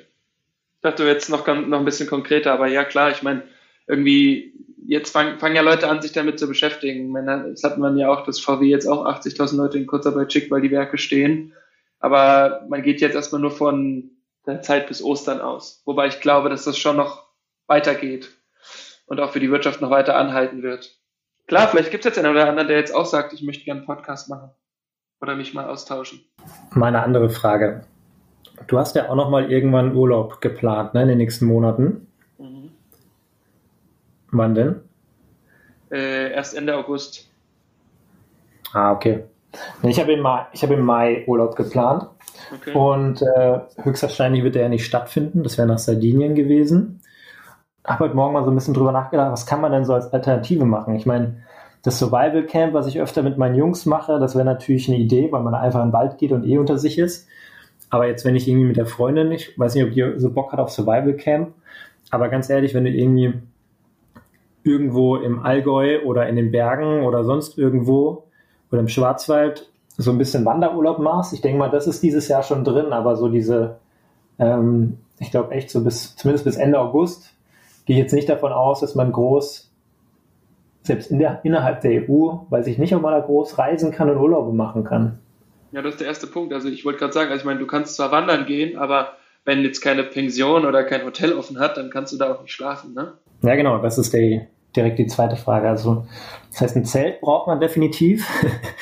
Ich 0.75 0.82
dachte 0.82 1.04
jetzt 1.06 1.30
noch, 1.30 1.45
noch 1.47 1.80
ein 1.80 1.86
bisschen 1.86 2.08
konkreter, 2.08 2.54
aber 2.54 2.67
ja 2.67 2.84
klar, 2.84 3.10
ich 3.10 3.23
meine, 3.23 3.43
irgendwie, 3.88 4.54
jetzt 4.86 5.12
fangen, 5.12 5.39
fangen 5.39 5.56
ja 5.56 5.63
Leute 5.63 5.89
an, 5.89 6.01
sich 6.01 6.12
damit 6.12 6.39
zu 6.39 6.47
beschäftigen. 6.47 7.10
Meine, 7.10 7.49
das 7.49 7.63
hatten 7.63 7.82
man 7.82 7.97
ja 7.97 8.10
auch, 8.10 8.23
dass 8.23 8.39
VW 8.39 8.65
jetzt 8.65 8.88
auch 8.88 9.06
80.000 9.06 9.58
Leute 9.58 9.78
in 9.80 9.88
Kurzarbeit 9.88 10.32
schickt, 10.32 10.51
weil 10.51 10.62
die 10.62 10.71
Werke 10.71 10.97
stehen. 10.97 11.54
Aber 11.99 12.65
man 12.69 12.84
geht 12.84 13.01
jetzt 13.01 13.15
erstmal 13.15 13.41
nur 13.41 13.51
von 13.51 14.12
der 14.45 14.62
Zeit 14.62 14.88
bis 14.88 15.03
Ostern 15.03 15.41
aus. 15.41 15.81
Wobei 15.86 16.08
ich 16.08 16.21
glaube, 16.21 16.49
dass 16.49 16.65
das 16.65 16.77
schon 16.77 16.97
noch 16.97 17.25
weitergeht 17.67 18.29
und 19.08 19.19
auch 19.19 19.31
für 19.31 19.39
die 19.39 19.51
Wirtschaft 19.51 19.81
noch 19.81 19.89
weiter 19.89 20.15
anhalten 20.15 20.62
wird. 20.63 20.99
Klar, 21.47 21.67
vielleicht 21.67 21.91
gibt 21.91 22.05
es 22.05 22.10
jetzt 22.10 22.23
einen 22.23 22.34
oder 22.34 22.47
anderen, 22.47 22.67
der 22.67 22.77
jetzt 22.77 22.93
auch 22.93 23.05
sagt, 23.05 23.34
ich 23.34 23.43
möchte 23.43 23.65
gerne 23.65 23.81
einen 23.81 23.88
Podcast 23.88 24.29
machen 24.29 24.49
oder 25.21 25.36
mich 25.36 25.53
mal 25.53 25.67
austauschen. 25.67 26.25
Meine 26.71 27.03
andere 27.03 27.29
Frage. 27.29 27.86
Du 28.67 28.79
hast 28.79 28.95
ja 28.95 29.10
auch 29.10 29.15
noch 29.15 29.29
mal 29.29 29.51
irgendwann 29.51 29.95
Urlaub 29.95 30.41
geplant, 30.41 30.93
ne, 30.93 31.03
in 31.03 31.08
den 31.10 31.17
nächsten 31.17 31.45
Monaten. 31.45 32.08
Mhm. 32.38 32.71
Wann 34.31 34.55
denn? 34.55 34.81
Äh, 35.91 36.31
erst 36.31 36.55
Ende 36.55 36.75
August. 36.75 37.29
Ah, 38.73 38.91
okay. 38.91 39.25
Ich 39.83 39.99
habe 39.99 40.13
im, 40.13 40.21
Mai, 40.21 40.45
hab 40.55 40.71
im 40.71 40.81
Mai 40.81 41.23
Urlaub 41.27 41.55
geplant. 41.55 42.07
Okay. 42.53 42.73
Und 42.73 43.21
äh, 43.21 43.59
höchstwahrscheinlich 43.81 44.43
wird 44.43 44.55
der 44.55 44.63
ja 44.63 44.69
nicht 44.69 44.85
stattfinden. 44.85 45.43
Das 45.43 45.57
wäre 45.57 45.67
nach 45.67 45.77
Sardinien 45.77 46.35
gewesen 46.35 47.01
habe 47.85 48.05
heute 48.05 48.15
Morgen 48.15 48.33
mal 48.33 48.43
so 48.43 48.51
ein 48.51 48.55
bisschen 48.55 48.73
drüber 48.73 48.91
nachgedacht, 48.91 49.31
was 49.31 49.45
kann 49.45 49.61
man 49.61 49.71
denn 49.71 49.85
so 49.85 49.93
als 49.93 50.11
Alternative 50.11 50.65
machen? 50.65 50.95
Ich 50.95 51.05
meine, 51.05 51.43
das 51.83 51.99
Survival 51.99 52.43
Camp, 52.45 52.73
was 52.73 52.87
ich 52.87 52.99
öfter 52.99 53.21
mit 53.21 53.37
meinen 53.37 53.55
Jungs 53.55 53.85
mache, 53.85 54.19
das 54.19 54.35
wäre 54.35 54.45
natürlich 54.45 54.87
eine 54.87 54.97
Idee, 54.97 55.31
weil 55.31 55.43
man 55.43 55.53
einfach 55.53 55.81
in 55.81 55.89
den 55.89 55.93
Wald 55.93 56.17
geht 56.17 56.31
und 56.31 56.45
eh 56.45 56.57
unter 56.57 56.77
sich 56.77 56.97
ist. 56.97 57.27
Aber 57.91 58.07
jetzt, 58.07 58.25
wenn 58.25 58.35
ich 58.35 58.47
irgendwie 58.47 58.65
mit 58.65 58.77
der 58.77 58.87
Freundin 58.87 59.29
nicht, 59.29 59.57
weiß 59.59 59.75
nicht, 59.75 59.83
ob 59.83 59.91
die 59.91 60.19
so 60.19 60.31
Bock 60.31 60.51
hat 60.51 60.59
auf 60.59 60.71
Survival 60.71 61.13
Camp, 61.13 61.53
aber 62.09 62.29
ganz 62.29 62.49
ehrlich, 62.49 62.73
wenn 62.73 62.85
du 62.85 62.89
irgendwie 62.89 63.33
irgendwo 64.63 65.17
im 65.17 65.43
Allgäu 65.43 66.01
oder 66.03 66.27
in 66.27 66.35
den 66.35 66.51
Bergen 66.51 67.03
oder 67.03 67.23
sonst 67.23 67.59
irgendwo 67.59 68.24
oder 68.71 68.82
im 68.82 68.88
Schwarzwald 68.88 69.69
so 69.97 70.12
ein 70.12 70.17
bisschen 70.17 70.45
Wanderurlaub 70.45 70.99
machst, 70.99 71.34
ich 71.34 71.41
denke 71.41 71.58
mal, 71.58 71.69
das 71.69 71.88
ist 71.88 72.04
dieses 72.04 72.28
Jahr 72.28 72.43
schon 72.43 72.63
drin, 72.63 72.91
aber 72.91 73.15
so 73.15 73.30
diese, 73.30 73.78
ähm, 74.39 74.97
ich 75.19 75.32
glaube 75.32 75.51
echt 75.51 75.69
so 75.69 75.84
bis, 75.84 76.15
zumindest 76.15 76.45
bis 76.45 76.58
Ende 76.58 76.80
August, 76.80 77.32
gehe 77.86 77.97
jetzt 77.97 78.13
nicht 78.13 78.28
davon 78.28 78.51
aus, 78.51 78.82
dass 78.82 78.95
man 78.95 79.12
groß, 79.12 79.71
selbst 80.84 81.12
in 81.12 81.19
der, 81.19 81.39
innerhalb 81.43 81.82
der 81.82 82.10
EU, 82.10 82.34
weiß 82.49 82.67
ich 82.67 82.78
nicht, 82.78 82.93
ob 82.93 83.01
man 83.01 83.13
da 83.13 83.19
groß 83.19 83.58
reisen 83.58 83.91
kann 83.91 84.10
und 84.10 84.17
Urlaube 84.17 84.54
machen 84.54 84.84
kann. 84.84 85.19
Ja, 85.71 85.82
das 85.82 85.93
ist 85.93 85.99
der 85.99 86.08
erste 86.08 86.28
Punkt. 86.28 86.54
Also 86.54 86.69
ich 86.69 86.86
wollte 86.86 86.99
gerade 86.99 87.13
sagen, 87.13 87.32
also 87.32 87.41
ich 87.41 87.45
meine, 87.45 87.60
du 87.60 87.67
kannst 87.67 87.95
zwar 87.95 88.12
wandern 88.12 88.45
gehen, 88.45 88.78
aber 88.78 89.13
wenn 89.45 89.62
jetzt 89.62 89.82
keine 89.82 90.04
Pension 90.04 90.65
oder 90.65 90.84
kein 90.84 91.04
Hotel 91.04 91.34
offen 91.34 91.60
hat, 91.60 91.78
dann 91.78 91.89
kannst 91.89 92.13
du 92.13 92.17
da 92.17 92.34
auch 92.34 92.41
nicht 92.41 92.51
schlafen, 92.51 92.93
ne? 92.93 93.13
Ja, 93.41 93.56
genau, 93.56 93.78
das 93.80 93.97
ist 93.97 94.13
die, 94.13 94.41
direkt 94.75 94.99
die 94.99 95.07
zweite 95.07 95.35
Frage. 95.35 95.69
Also, 95.69 96.05
das 96.51 96.61
heißt, 96.61 96.75
ein 96.75 96.85
Zelt 96.85 97.21
braucht 97.21 97.47
man 97.47 97.59
definitiv. 97.59 98.27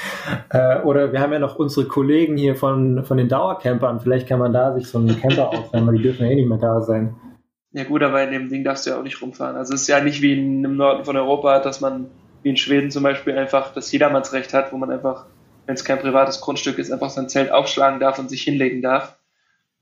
äh, 0.49 0.82
oder 0.82 1.12
wir 1.12 1.19
haben 1.19 1.34
ja 1.34 1.39
noch 1.39 1.56
unsere 1.56 1.88
Kollegen 1.88 2.38
hier 2.38 2.56
von, 2.56 3.03
von 3.03 3.17
den 3.17 3.29
Dauercampern. 3.29 3.99
Vielleicht 3.99 4.27
kann 4.27 4.39
man 4.39 4.53
da 4.53 4.73
sich 4.73 4.88
so 4.88 4.97
einen 4.97 5.19
Camper 5.19 5.49
aufnehmen, 5.49 5.88
weil 5.88 5.97
die 5.97 6.03
dürfen 6.03 6.25
ja 6.25 6.32
eh 6.32 6.36
nicht 6.36 6.49
mehr 6.49 6.58
da 6.58 6.82
sein. 6.82 7.15
Ja 7.71 7.84
gut, 7.86 8.03
aber 8.03 8.23
in 8.23 8.32
dem 8.32 8.49
Ding 8.49 8.63
darfst 8.63 8.86
du 8.86 8.91
ja 8.91 8.99
auch 8.99 9.03
nicht 9.03 9.21
rumfahren. 9.21 9.56
Also 9.56 9.73
es 9.73 9.82
ist 9.82 9.88
ja 9.88 9.99
nicht 9.99 10.21
wie 10.21 10.34
in, 10.34 10.63
im 10.63 10.77
Norden 10.77 11.06
von 11.06 11.17
Europa, 11.17 11.60
dass 11.60 11.82
man 11.82 12.08
wie 12.43 12.49
in 12.49 12.58
Schweden 12.58 12.91
zum 12.91 13.01
Beispiel 13.01 13.36
einfach 13.38 13.73
das 13.73 13.91
Jedermannsrecht 13.91 14.53
hat, 14.53 14.71
wo 14.71 14.77
man 14.77 14.91
einfach, 14.91 15.25
wenn 15.65 15.73
es 15.73 15.84
kein 15.84 15.99
privates 15.99 16.41
Grundstück 16.41 16.77
ist, 16.77 16.91
einfach 16.91 17.10
sein 17.10 17.29
Zelt 17.29 17.51
aufschlagen 17.51 17.99
darf 17.99 18.19
und 18.19 18.29
sich 18.29 18.43
hinlegen 18.43 18.84
darf. 18.84 19.17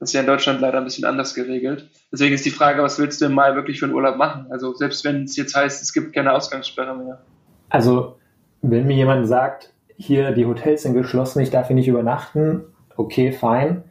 Das 0.01 0.09
ist 0.09 0.13
ja 0.13 0.21
in 0.21 0.25
Deutschland 0.25 0.59
leider 0.61 0.79
ein 0.79 0.83
bisschen 0.83 1.05
anders 1.05 1.35
geregelt. 1.35 1.87
Deswegen 2.11 2.33
ist 2.33 2.43
die 2.43 2.49
Frage, 2.49 2.81
was 2.81 2.97
willst 2.97 3.21
du 3.21 3.25
im 3.25 3.33
Mai 3.33 3.53
wirklich 3.53 3.79
für 3.79 3.85
einen 3.85 3.93
Urlaub 3.93 4.17
machen? 4.17 4.47
Also 4.49 4.73
selbst 4.73 5.05
wenn 5.05 5.25
es 5.25 5.37
jetzt 5.37 5.55
heißt, 5.55 5.79
es 5.79 5.93
gibt 5.93 6.11
keine 6.13 6.33
Ausgangssperre 6.33 6.97
mehr. 6.97 7.21
Also 7.69 8.15
wenn 8.63 8.87
mir 8.87 8.95
jemand 8.95 9.27
sagt, 9.27 9.71
hier 9.97 10.31
die 10.31 10.47
Hotels 10.47 10.81
sind 10.81 10.95
geschlossen, 10.95 11.41
ich 11.41 11.51
darf 11.51 11.67
hier 11.67 11.75
nicht 11.75 11.87
übernachten, 11.87 12.63
okay, 12.97 13.31
fein. 13.31 13.83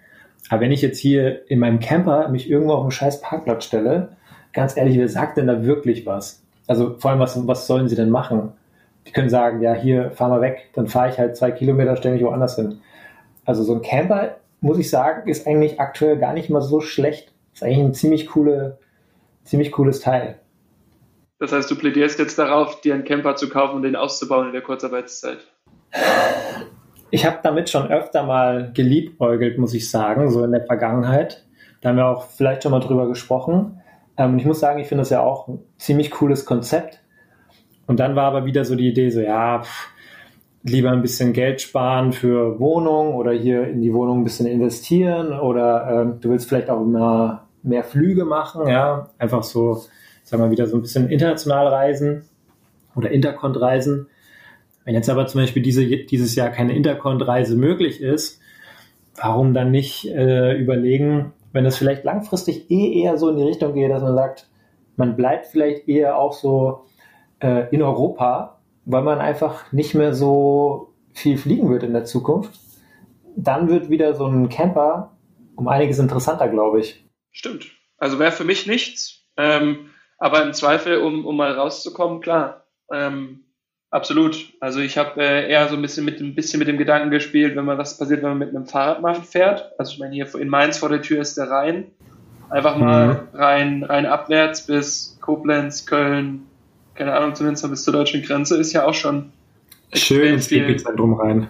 Aber 0.49 0.62
wenn 0.62 0.73
ich 0.73 0.83
jetzt 0.83 0.99
hier 0.99 1.49
in 1.49 1.61
meinem 1.61 1.79
Camper 1.79 2.29
mich 2.29 2.51
irgendwo 2.51 2.73
auf 2.73 2.83
einen 2.83 2.90
scheiß 2.90 3.20
Parkplatz 3.20 3.64
stelle, 3.64 4.16
ganz 4.53 4.77
ehrlich, 4.77 4.99
wer 4.99 5.09
sagt 5.09 5.37
denn 5.37 5.46
da 5.46 5.64
wirklich 5.64 6.07
was? 6.07 6.42
Also 6.66 6.96
vor 6.99 7.12
allem, 7.12 7.20
was, 7.20 7.46
was 7.46 7.68
sollen 7.68 7.88
sie 7.88 7.94
denn 7.94 8.11
machen? 8.11 8.51
Die 9.07 9.12
können 9.12 9.31
sagen, 9.31 9.62
ja, 9.62 9.75
hier, 9.75 10.11
fahr 10.11 10.29
mal 10.29 10.40
weg, 10.40 10.70
dann 10.75 10.88
fahre 10.88 11.11
ich 11.11 11.18
halt 11.20 11.37
zwei 11.37 11.53
Kilometer, 11.53 11.94
stelle 11.94 12.16
mich 12.16 12.25
woanders 12.25 12.57
hin. 12.57 12.81
Also 13.44 13.62
so 13.62 13.77
ein 13.77 13.83
Camper, 13.83 14.39
muss 14.61 14.79
ich 14.79 14.90
sagen, 14.90 15.29
ist 15.29 15.46
eigentlich 15.46 15.81
aktuell 15.81 16.18
gar 16.18 16.33
nicht 16.33 16.51
mal 16.51 16.61
so 16.61 16.81
schlecht. 16.81 17.33
Ist 17.55 17.62
eigentlich 17.62 17.79
ein 17.79 17.94
ziemlich, 17.94 18.27
coole, 18.27 18.79
ziemlich 19.44 19.73
cooles 19.73 20.01
Teil. 20.01 20.38
Das 21.38 21.53
heißt, 21.53 21.70
du 21.70 21.77
plädierst 21.77 22.18
jetzt 22.18 22.38
darauf, 22.38 22.81
dir 22.83 22.94
einen 22.94 23.05
Camper 23.05 23.35
zu 23.35 23.49
kaufen 23.49 23.77
und 23.77 23.83
den 23.83 23.96
auszubauen 23.96 24.49
in 24.49 24.53
der 24.53 24.62
Kurzarbeitszeit? 24.62 25.38
Ich 27.11 27.25
habe 27.25 27.38
damit 27.42 27.70
schon 27.70 27.88
öfter 27.88 28.25
mal 28.25 28.73
geliebäugelt, 28.75 29.59
muss 29.59 29.75
ich 29.75 29.90
sagen, 29.90 30.31
so 30.31 30.44
in 30.44 30.53
der 30.53 30.66
Vergangenheit. 30.66 31.44
Da 31.81 31.88
haben 31.88 31.96
wir 31.96 32.07
auch 32.07 32.27
vielleicht 32.27 32.62
schon 32.62 32.73
mal 32.73 32.81
drüber 32.81 33.09
gesprochen. 33.09 33.81
Ähm, 34.16 34.35
und 34.35 34.38
ich 34.38 34.44
muss 34.44 34.61
sagen, 34.61 34.79
ich 34.81 34.87
finde 34.87 35.01
das 35.03 35.11
ja 35.11 35.20
auch 35.20 35.49
ein 35.49 35.64
ziemlich 35.79 36.11
cooles 36.11 36.44
Konzept. 36.44 37.01
Und 37.87 37.99
dann 37.99 38.14
war 38.14 38.25
aber 38.25 38.44
wieder 38.44 38.64
so 38.64 38.77
die 38.77 38.88
Idee, 38.88 39.11
so 39.11 39.20
ja, 39.20 39.62
pff, 39.62 39.88
lieber 40.62 40.90
ein 40.90 41.03
bisschen 41.03 41.33
Geld 41.33 41.61
sparen 41.61 42.12
für 42.12 42.61
Wohnung 42.61 43.14
oder 43.14 43.33
hier 43.33 43.66
in 43.66 43.81
die 43.81 43.92
Wohnung 43.94 44.20
ein 44.20 44.25
bisschen 44.25 44.46
investieren 44.46 45.33
oder 45.38 46.16
äh, 46.16 46.20
du 46.20 46.31
willst 46.31 46.49
vielleicht 46.49 46.68
auch 46.68 46.85
mal 46.85 47.42
mehr 47.62 47.85
Flüge 47.85 48.25
machen, 48.25 48.68
ja, 48.68 49.09
einfach 49.18 49.42
so, 49.42 49.83
sagen 50.23 50.42
wir 50.42 50.51
wieder 50.51 50.66
so 50.66 50.77
ein 50.77 50.83
bisschen 50.83 51.09
international 51.09 51.66
reisen 51.68 52.25
oder 52.94 53.11
Interkont 53.11 53.61
reisen. 53.61 54.09
Wenn 54.85 54.94
jetzt 54.94 55.11
aber 55.11 55.27
zum 55.27 55.42
Beispiel 55.42 55.62
diese, 55.62 55.87
dieses 55.87 56.35
Jahr 56.35 56.51
keine 56.51 56.75
Interkont-Reise 56.75 57.57
möglich 57.57 58.01
ist, 58.01 58.40
warum 59.14 59.53
dann 59.53 59.70
nicht 59.70 60.07
äh, 60.07 60.57
überlegen, 60.57 61.33
wenn 61.53 61.66
es 61.66 61.77
vielleicht 61.77 62.05
langfristig 62.05 62.70
eh 62.70 63.03
eher 63.03 63.18
so 63.18 63.29
in 63.29 63.37
die 63.37 63.44
Richtung 63.44 63.75
geht, 63.75 63.90
dass 63.90 64.03
man 64.03 64.14
sagt, 64.14 64.49
man 64.96 65.16
bleibt 65.16 65.46
vielleicht 65.46 65.88
eher 65.88 66.18
auch 66.18 66.33
so 66.33 66.87
äh, 67.40 67.68
in 67.70 67.83
Europa, 67.83 68.60
weil 68.84 69.02
man 69.02 69.18
einfach 69.18 69.70
nicht 69.72 69.94
mehr 69.94 70.14
so 70.14 70.94
viel 71.12 71.38
fliegen 71.38 71.70
wird 71.70 71.82
in 71.82 71.92
der 71.92 72.04
Zukunft, 72.04 72.58
dann 73.36 73.68
wird 73.68 73.90
wieder 73.90 74.14
so 74.14 74.26
ein 74.26 74.48
Camper 74.48 75.16
um 75.56 75.68
einiges 75.68 75.98
interessanter, 75.98 76.48
glaube 76.48 76.80
ich. 76.80 77.04
Stimmt. 77.30 77.66
Also 77.98 78.18
wäre 78.18 78.32
für 78.32 78.44
mich 78.44 78.66
nichts. 78.66 79.26
Ähm, 79.36 79.90
aber 80.18 80.42
im 80.42 80.52
Zweifel, 80.52 80.98
um, 80.98 81.24
um 81.26 81.36
mal 81.36 81.52
rauszukommen, 81.52 82.20
klar. 82.20 82.64
Ähm, 82.92 83.44
absolut. 83.90 84.52
Also 84.60 84.80
ich 84.80 84.98
habe 84.98 85.20
äh, 85.20 85.50
eher 85.50 85.68
so 85.68 85.76
ein 85.76 85.82
bisschen 85.82 86.04
mit 86.04 86.20
ein 86.20 86.34
bisschen 86.34 86.58
mit 86.58 86.68
dem 86.68 86.78
Gedanken 86.78 87.10
gespielt, 87.10 87.56
wenn 87.56 87.64
man 87.64 87.78
was 87.78 87.98
passiert, 87.98 88.22
wenn 88.22 88.30
man 88.30 88.38
mit 88.38 88.50
einem 88.50 88.66
Fahrrad 88.66 89.02
mal 89.02 89.14
fährt. 89.14 89.72
Also 89.78 89.92
ich 89.92 89.98
meine, 89.98 90.14
hier 90.14 90.34
in 90.34 90.48
Mainz 90.48 90.78
vor 90.78 90.88
der 90.88 91.02
Tür 91.02 91.20
ist 91.20 91.36
der 91.36 91.50
Rhein. 91.50 91.90
Einfach 92.48 92.76
mal 92.76 93.28
mhm. 93.32 93.38
rein, 93.38 93.84
rein 93.84 94.06
abwärts 94.06 94.66
bis 94.66 95.18
Koblenz, 95.20 95.86
Köln, 95.86 96.46
keine 97.00 97.14
Ahnung, 97.14 97.34
zumindest 97.34 97.66
bis 97.70 97.82
zur 97.82 97.94
deutschen 97.94 98.20
Grenze, 98.20 98.58
ist 98.58 98.74
ja 98.74 98.84
auch 98.84 98.92
schon 98.92 99.32
schön 99.94 100.34
ins 100.34 100.52
Epizentrum 100.52 101.14
rein. 101.14 101.48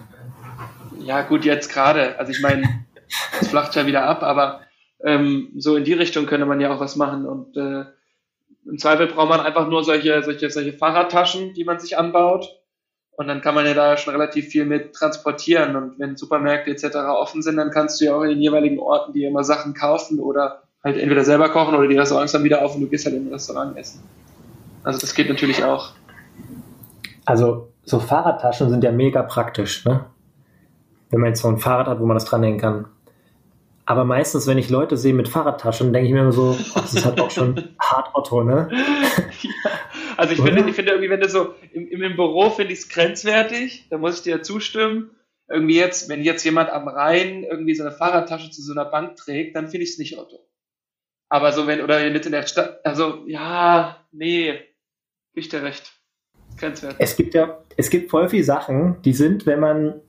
Ja, 1.03 1.23
gut, 1.23 1.43
jetzt 1.43 1.73
gerade. 1.73 2.17
Also 2.17 2.31
ich 2.31 2.39
meine, 2.39 2.85
es 3.41 3.49
flacht 3.49 3.75
ja 3.75 3.85
wieder 3.85 4.05
ab, 4.05 4.23
aber 4.23 4.61
ähm, 5.03 5.49
so 5.57 5.75
in 5.75 5.83
die 5.83 5.91
Richtung 5.91 6.25
könnte 6.25 6.45
man 6.45 6.61
ja 6.61 6.73
auch 6.73 6.79
was 6.79 6.95
machen. 6.95 7.25
Und 7.25 7.57
äh, 7.57 7.83
im 8.65 8.77
Zweifel 8.77 9.07
braucht 9.07 9.27
man 9.27 9.41
einfach 9.41 9.67
nur 9.67 9.83
solche, 9.83 10.23
solche, 10.23 10.49
solche 10.49 10.71
Fahrradtaschen, 10.71 11.53
die 11.53 11.65
man 11.65 11.81
sich 11.81 11.97
anbaut. 11.97 12.61
Und 13.11 13.27
dann 13.27 13.41
kann 13.41 13.53
man 13.53 13.65
ja 13.65 13.73
da 13.73 13.97
schon 13.97 14.13
relativ 14.13 14.47
viel 14.47 14.63
mit 14.63 14.93
transportieren. 14.93 15.75
Und 15.75 15.99
wenn 15.99 16.15
Supermärkte 16.15 16.71
etc. 16.71 16.95
offen 17.09 17.41
sind, 17.41 17.57
dann 17.57 17.71
kannst 17.71 17.99
du 17.99 18.05
ja 18.05 18.15
auch 18.15 18.23
in 18.23 18.29
den 18.29 18.41
jeweiligen 18.41 18.79
Orten 18.79 19.11
dir 19.11 19.27
immer 19.27 19.43
Sachen 19.43 19.73
kaufen 19.73 20.21
oder 20.21 20.63
halt 20.81 20.97
entweder 20.97 21.25
selber 21.25 21.49
kochen 21.49 21.75
oder 21.75 21.89
die 21.89 21.97
Restaurants 21.97 22.31
dann 22.31 22.45
wieder 22.45 22.63
auf 22.63 22.73
und 22.73 22.81
du 22.83 22.87
gehst 22.87 23.05
halt 23.05 23.17
im 23.17 23.27
Restaurant 23.27 23.77
essen. 23.77 24.01
Also 24.83 24.99
das 24.99 25.13
geht 25.13 25.29
natürlich 25.29 25.63
auch. 25.63 25.93
Also 27.25 27.71
so 27.83 27.99
Fahrradtaschen 27.99 28.69
sind 28.69 28.83
ja 28.83 28.91
mega 28.91 29.23
praktisch, 29.23 29.85
ne? 29.85 30.05
Wenn 31.09 31.19
man 31.19 31.29
jetzt 31.29 31.41
so 31.41 31.49
ein 31.49 31.57
Fahrrad 31.57 31.87
hat, 31.87 31.99
wo 31.99 32.05
man 32.05 32.15
das 32.15 32.25
dranhängen 32.25 32.59
kann. 32.59 32.85
Aber 33.85 34.05
meistens, 34.05 34.47
wenn 34.47 34.57
ich 34.57 34.69
Leute 34.69 34.95
sehe 34.95 35.13
mit 35.13 35.27
Fahrradtaschen, 35.27 35.91
denke 35.91 36.07
ich 36.07 36.13
mir 36.13 36.21
immer 36.21 36.31
so, 36.31 36.57
oh, 36.57 36.79
das 36.79 36.93
ist 36.93 37.05
halt 37.05 37.19
auch 37.19 37.31
schon 37.31 37.75
hart 37.79 38.11
Otto, 38.13 38.43
ne? 38.43 38.69
ja. 39.41 39.71
Also 40.17 40.33
ich 40.33 40.41
finde, 40.41 40.69
ich 40.69 40.75
finde 40.75 40.91
irgendwie, 40.91 41.09
wenn 41.09 41.19
du 41.19 41.27
so 41.27 41.55
im, 41.73 41.87
im 41.89 42.15
Büro 42.15 42.49
finde 42.49 42.73
ich 42.73 42.79
es 42.79 42.89
grenzwertig, 42.89 43.87
da 43.89 43.97
muss 43.97 44.17
ich 44.17 44.23
dir 44.23 44.43
zustimmen. 44.43 45.11
Irgendwie 45.49 45.75
jetzt, 45.75 46.07
wenn 46.07 46.23
jetzt 46.23 46.45
jemand 46.45 46.69
am 46.69 46.87
Rhein 46.87 47.43
irgendwie 47.43 47.75
so 47.75 47.83
eine 47.83 47.91
Fahrradtasche 47.91 48.51
zu 48.51 48.61
so 48.61 48.71
einer 48.71 48.85
Bank 48.85 49.17
trägt, 49.17 49.55
dann 49.55 49.67
finde 49.67 49.83
ich 49.83 49.91
es 49.91 49.97
nicht 49.97 50.17
Otto. 50.17 50.39
Aber 51.27 51.51
so 51.51 51.67
wenn, 51.67 51.81
oder 51.81 52.09
mit 52.09 52.25
in 52.25 52.31
der 52.31 52.45
Stadt, 52.47 52.85
also 52.85 53.23
ja, 53.25 54.05
nee, 54.11 54.59
ich 55.33 55.49
dir 55.49 55.63
recht. 55.63 55.93
Grenzwert. 56.57 56.95
Es 56.99 57.15
gibt 57.15 57.33
ja, 57.33 57.59
es 57.77 57.89
gibt 57.89 58.09
voll 58.09 58.29
viele 58.29 58.43
Sachen, 58.43 59.01
die 59.03 59.13
sind, 59.13 59.45
wenn 59.45 59.59
man 59.59 60.01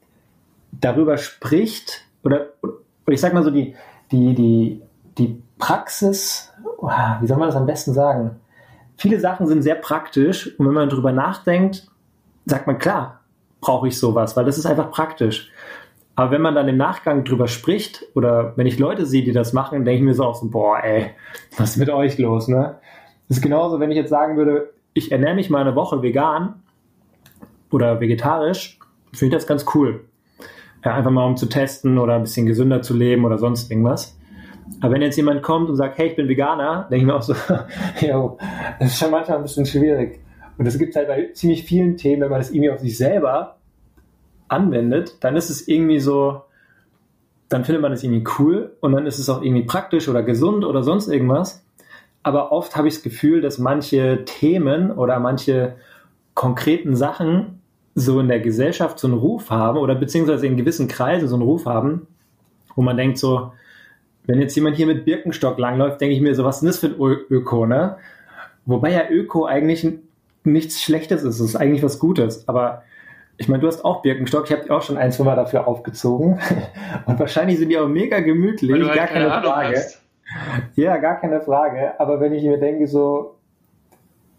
darüber 0.73 1.19
spricht, 1.19 2.05
oder, 2.25 2.49
oder 2.63 2.75
ich 3.09 3.21
sag 3.21 3.33
mal 3.33 3.43
so, 3.43 3.51
die, 3.51 3.75
die, 4.11 4.35
die, 4.35 4.83
die 5.19 5.43
Praxis, 5.59 6.53
wie 7.21 7.27
soll 7.27 7.39
man 7.39 7.49
das 7.49 7.57
am 7.57 7.67
besten 7.67 7.93
sagen? 7.93 8.41
Viele 8.97 9.21
Sachen 9.21 9.47
sind 9.47 9.63
sehr 9.63 9.75
praktisch 9.75 10.59
und 10.59 10.67
wenn 10.67 10.75
man 10.75 10.89
darüber 10.89 11.13
nachdenkt, 11.13 11.89
sagt 12.47 12.67
man, 12.67 12.79
klar, 12.79 13.21
brauche 13.61 13.89
ich 13.89 13.99
sowas, 13.99 14.37
weil 14.37 14.45
das 14.45 14.59
ist 14.59 14.67
einfach 14.67 14.91
praktisch. 14.91 15.51
Aber 16.15 16.31
wenn 16.31 16.43
man 16.43 16.55
dann 16.55 16.69
im 16.69 16.77
Nachgang 16.77 17.25
drüber 17.25 17.49
spricht 17.49 18.05
oder 18.15 18.53
wenn 18.57 18.67
ich 18.67 18.79
Leute 18.79 19.07
sehe, 19.07 19.25
die 19.25 19.33
das 19.33 19.53
machen, 19.53 19.85
denke 19.85 19.99
ich 19.99 20.03
mir 20.03 20.15
so 20.15 20.25
auch 20.25 20.35
so, 20.35 20.51
boah, 20.51 20.83
ey, 20.83 21.13
was 21.57 21.71
ist 21.71 21.77
mit 21.79 21.89
euch 21.89 22.19
los, 22.19 22.49
ne? 22.49 22.79
Das 23.29 23.39
ist 23.39 23.43
genauso, 23.43 23.81
wenn 23.81 23.91
ich 23.91 23.97
jetzt 23.97 24.11
sagen 24.11 24.37
würde, 24.37 24.75
ich 24.95 25.13
ernähre 25.13 25.35
mich 25.35 25.51
mal 25.51 25.61
eine 25.61 25.75
Woche 25.75 26.03
vegan 26.03 26.63
oder 27.71 28.01
vegetarisch, 28.01 28.79
finde 29.13 29.37
ich 29.37 29.41
das 29.41 29.47
ganz 29.47 29.65
cool. 29.75 30.05
Ja, 30.85 30.95
einfach 30.95 31.11
mal 31.11 31.27
um 31.27 31.37
zu 31.37 31.47
testen 31.47 31.99
oder 31.99 32.15
ein 32.15 32.23
bisschen 32.23 32.47
gesünder 32.47 32.83
zu 32.83 32.95
leben 32.95 33.25
oder 33.25 33.39
sonst 33.39 33.71
irgendwas. 33.71 34.19
Aber 34.81 34.95
wenn 34.95 35.03
jetzt 35.03 35.17
jemand 35.17 35.43
kommt 35.43 35.69
und 35.69 35.77
sagt, 35.77 35.99
hey, 35.99 36.09
ich 36.09 36.17
bin 36.17 36.29
Veganer, 36.29 36.89
denke 36.91 37.03
ich 37.03 37.07
mir 37.07 37.15
auch 37.15 37.23
so, 37.23 37.35
jo, 38.01 38.39
das 38.79 38.93
ist 38.93 38.99
schon 38.99 39.11
manchmal 39.11 39.39
ein 39.39 39.43
bisschen 39.43 39.67
schwierig. 39.67 40.21
Und 40.59 40.67
das 40.67 40.79
gibt 40.79 40.97
halt 40.97 41.09
bei 41.09 41.31
ziemlich 41.33 41.65
vielen 41.65 41.97
Themen, 41.97 42.23
wenn 42.23 42.31
man 42.31 42.41
das 42.41 42.51
irgendwie 42.51 42.71
auf 42.71 42.81
sich 42.81 42.97
selber 42.97 43.57
anwendet, 44.49 45.17
dann 45.21 45.37
ist 45.37 45.51
es 45.51 45.67
irgendwie 45.67 45.99
so, 45.99 46.43
dann 47.49 47.65
findet 47.65 47.83
man 47.83 47.93
es 47.93 48.03
irgendwie 48.03 48.25
cool 48.39 48.77
und 48.81 48.93
dann 48.93 49.07
ist 49.07 49.19
es 49.19 49.29
auch 49.29 49.43
irgendwie 49.43 49.65
praktisch 49.65 50.09
oder 50.09 50.23
gesund 50.23 50.65
oder 50.65 50.83
sonst 50.83 51.09
irgendwas 51.09 51.65
aber 52.23 52.53
oft 52.53 52.77
habe 52.77 52.89
ich 52.89 52.95
das 52.95 53.03
Gefühl, 53.03 53.41
dass 53.41 53.59
manche 53.59 54.25
Themen 54.25 54.91
oder 54.91 55.19
manche 55.19 55.75
konkreten 56.35 56.97
Sachen 56.97 57.61
so 57.95 58.21
in 58.21 58.29
der 58.29 58.41
Gesellschaft 58.41 58.99
so 58.99 59.07
einen 59.07 59.19
Ruf 59.19 59.51
haben 59.51 59.79
oder 59.79 59.95
beziehungsweise 59.95 60.47
in 60.47 60.57
gewissen 60.57 60.89
Kreisen 60.89 61.29
so 61.29 61.35
einen 61.35 61.45
Ruf 61.45 61.67
haben, 61.67 62.07
wo 62.75 62.83
man 62.83 62.97
denkt 62.97 63.19
so, 63.19 63.53
wenn 64.25 64.41
jetzt 64.41 64.55
jemand 64.55 64.77
hier 64.77 64.87
mit 64.87 65.05
Birkenstock 65.05 65.59
langläuft, 65.59 66.01
denke 66.01 66.15
ich 66.15 66.21
mir 66.21 66.35
so, 66.35 66.45
was 66.45 66.63
ist 66.63 66.67
das 66.67 66.79
für 66.79 66.87
ein 66.87 67.19
Öko, 67.31 67.67
ne? 67.67 67.97
Wobei 68.65 68.93
ja 68.93 69.11
Öko 69.11 69.45
eigentlich 69.45 69.87
nichts 70.45 70.81
Schlechtes 70.81 71.23
ist, 71.23 71.41
es 71.41 71.51
ist 71.51 71.57
eigentlich 71.57 71.83
was 71.83 71.99
Gutes, 71.99 72.49
aber 72.49 72.83
ich 73.37 73.49
meine, 73.49 73.61
du 73.61 73.67
hast 73.67 73.85
auch 73.85 74.03
Birkenstock, 74.03 74.45
ich 74.47 74.53
habe 74.53 74.65
dir 74.65 74.75
auch 74.75 74.83
schon 74.83 74.97
ein, 74.97 75.11
zwei 75.11 75.25
Mal 75.25 75.37
dafür 75.37 75.67
aufgezogen 75.67 76.39
und 77.07 77.19
wahrscheinlich 77.19 77.59
sind 77.59 77.71
die 77.71 77.79
auch 77.79 77.89
mega 77.89 78.21
gemütlich, 78.21 78.71
halt 78.71 78.95
gar 78.95 79.07
keine, 79.09 79.29
keine 79.29 79.43
Frage. 79.43 79.77
Hast. 79.77 80.02
Ja, 80.75 80.97
gar 80.99 81.21
keine 81.21 81.41
Frage. 81.41 81.99
Aber 82.01 82.21
wenn 82.21 82.33
ich 82.33 82.45
mir 82.45 82.59
denke, 82.59 82.87
so, 82.87 83.37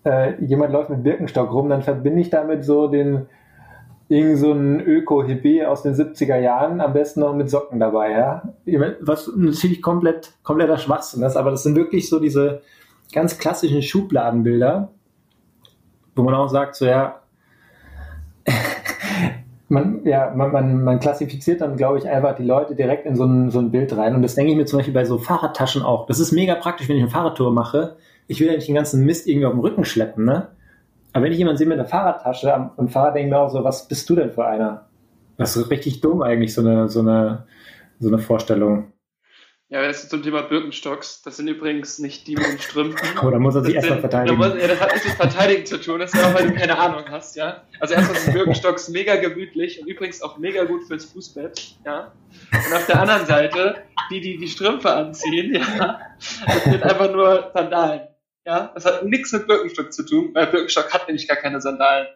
äh, 0.06 0.42
jemand 0.44 0.74
läuft 0.74 0.90
mit 0.90 1.04
Birkenstock 1.04 1.52
rum, 1.52 1.70
dann 1.70 1.82
verbinde 1.82 2.22
ich 2.22 2.30
damit 2.30 2.66
so 2.66 2.88
den, 2.88 3.28
irgend 4.10 4.38
so 4.38 4.52
ein 4.52 4.80
Öko-Hippie 4.82 5.66
aus 5.66 5.84
den 5.84 5.94
70er 5.94 6.38
Jahren, 6.38 6.82
am 6.82 6.94
besten 6.94 7.22
noch 7.22 7.34
mit 7.34 7.50
Socken 7.50 7.80
dabei, 7.80 8.12
ja. 8.12 8.44
Was 9.02 9.32
natürlich 9.36 9.82
komplett, 9.82 10.34
kompletter 10.44 10.78
Schwachsinn 10.78 11.24
ist, 11.24 11.36
aber 11.36 11.52
das 11.52 11.64
sind 11.64 11.76
wirklich 11.76 12.10
so 12.10 12.20
diese 12.20 12.62
ganz 13.12 13.38
klassischen 13.38 13.82
Schubladenbilder, 13.82 14.90
wo 16.16 16.24
man 16.24 16.36
auch 16.36 16.50
sagt, 16.50 16.76
so 16.76 16.86
ja, 16.86 17.23
man, 19.74 20.06
ja, 20.06 20.32
man, 20.36 20.52
man, 20.52 20.84
man 20.84 21.00
klassifiziert 21.00 21.62
dann, 21.62 21.76
glaube 21.76 21.98
ich, 21.98 22.08
einfach 22.08 22.36
die 22.36 22.44
Leute 22.44 22.76
direkt 22.76 23.06
in 23.06 23.16
so 23.16 23.26
ein, 23.26 23.50
so 23.50 23.60
ein 23.60 23.72
Bild 23.72 23.96
rein. 23.98 24.16
Und 24.16 24.22
das 24.22 24.36
denke 24.36 24.52
ich 24.52 24.58
mir 24.58 24.66
zum 24.66 24.80
Beispiel 24.80 24.94
bei 24.94 25.04
so 25.04 25.18
Fahrradtaschen 25.18 25.82
auch. 25.82 26.06
Das 26.06 26.20
ist 26.20 26.32
mega 26.32 26.56
praktisch, 26.56 26.88
wenn 26.88 26.96
ich 26.96 27.02
eine 27.02 27.12
Fahrradtour 27.12 27.52
mache. 27.52 27.98
Ich 28.28 28.40
will 28.40 28.48
ja 28.48 28.54
nicht 28.54 28.68
den 28.68 28.76
ganzen 28.76 29.04
Mist 29.06 29.28
irgendwie 29.28 29.48
auf 29.48 29.54
dem 29.54 29.60
Rücken 29.60 29.84
schleppen, 29.84 30.26
ne? 30.26 30.50
Aber 31.12 31.26
wenn 31.26 31.32
ich 31.32 31.38
jemanden 31.38 31.58
sehe 31.58 31.68
mit 31.68 31.78
einer 31.78 31.88
Fahrradtasche 31.88 32.54
am, 32.54 32.72
am 32.78 32.88
Fahrrad, 32.88 33.16
denke 33.16 33.28
ich 33.28 33.34
mir 33.34 33.40
auch 33.40 33.50
so, 33.50 33.64
was 33.64 33.88
bist 33.88 34.10
du 34.10 34.16
denn 34.16 34.32
für 34.32 34.46
einer? 34.46 34.86
Das 35.38 35.58
ist 35.58 35.70
richtig 35.70 36.02
dumm 36.02 36.22
eigentlich, 36.22 36.54
so 36.54 36.62
eine, 36.62 36.88
so 36.90 37.02
eine, 37.02 37.46
so 38.00 38.08
eine 38.08 38.20
Vorstellung. 38.20 38.93
Ja, 39.74 39.82
das 39.82 40.04
ist 40.04 40.12
zum 40.12 40.22
Thema 40.22 40.44
Birkenstocks. 40.44 41.24
Das 41.24 41.38
sind 41.38 41.48
übrigens 41.48 41.98
nicht 41.98 42.28
die 42.28 42.36
mit 42.36 42.46
den 42.46 42.60
Strümpfen. 42.60 43.18
Oh, 43.24 43.32
da 43.32 43.40
muss 43.40 43.56
er 43.56 43.64
sich 43.64 43.74
erstmal 43.74 44.02
verteidigen. 44.02 44.38
Muss, 44.38 44.54
ja, 44.54 44.68
das 44.68 44.80
hat 44.80 44.92
nichts 44.92 45.08
mit 45.08 45.18
Verteidigen 45.18 45.66
zu 45.66 45.82
tun. 45.82 46.00
Das 46.00 46.14
ist 46.14 46.22
ja 46.22 46.30
auch, 46.30 46.36
weil 46.36 46.48
du 46.48 46.54
keine 46.54 46.78
Ahnung 46.78 47.06
hast, 47.10 47.36
ja. 47.36 47.64
Also 47.80 47.96
erstmal 47.96 48.20
sind 48.20 48.34
Birkenstocks 48.36 48.90
mega 48.90 49.16
gemütlich 49.16 49.82
und 49.82 49.88
übrigens 49.88 50.22
auch 50.22 50.38
mega 50.38 50.66
gut 50.66 50.84
fürs 50.84 51.06
Fußbett, 51.06 51.78
ja. 51.88 52.14
Und 52.52 52.72
auf 52.72 52.86
der 52.86 53.02
anderen 53.02 53.26
Seite, 53.26 53.82
die, 54.12 54.22
die 54.22 54.38
die 54.38 54.48
Strümpfe 54.48 54.94
anziehen, 54.94 55.56
ja, 55.56 56.02
das 56.46 56.64
sind 56.66 56.84
einfach 56.84 57.12
nur 57.12 57.50
Sandalen. 57.56 58.02
Ja, 58.46 58.72
das 58.76 58.86
hat 58.86 59.04
nichts 59.06 59.32
mit 59.32 59.48
Birkenstock 59.48 59.92
zu 59.92 60.06
tun, 60.06 60.36
weil 60.36 60.46
Birkenstock 60.46 60.94
hat 60.94 61.08
nämlich 61.08 61.28
gar 61.28 61.38
keine 61.38 61.60
Sandalen. 61.60 62.10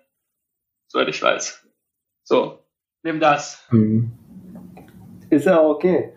Soweit 0.89 1.07
ich 1.07 1.23
weiß. 1.23 1.65
So, 2.23 2.63
nimm 3.01 3.19
das. 3.19 3.65
Hm. 3.69 4.11
Ist 5.31 5.47
ja 5.47 5.59
okay. 5.59 6.13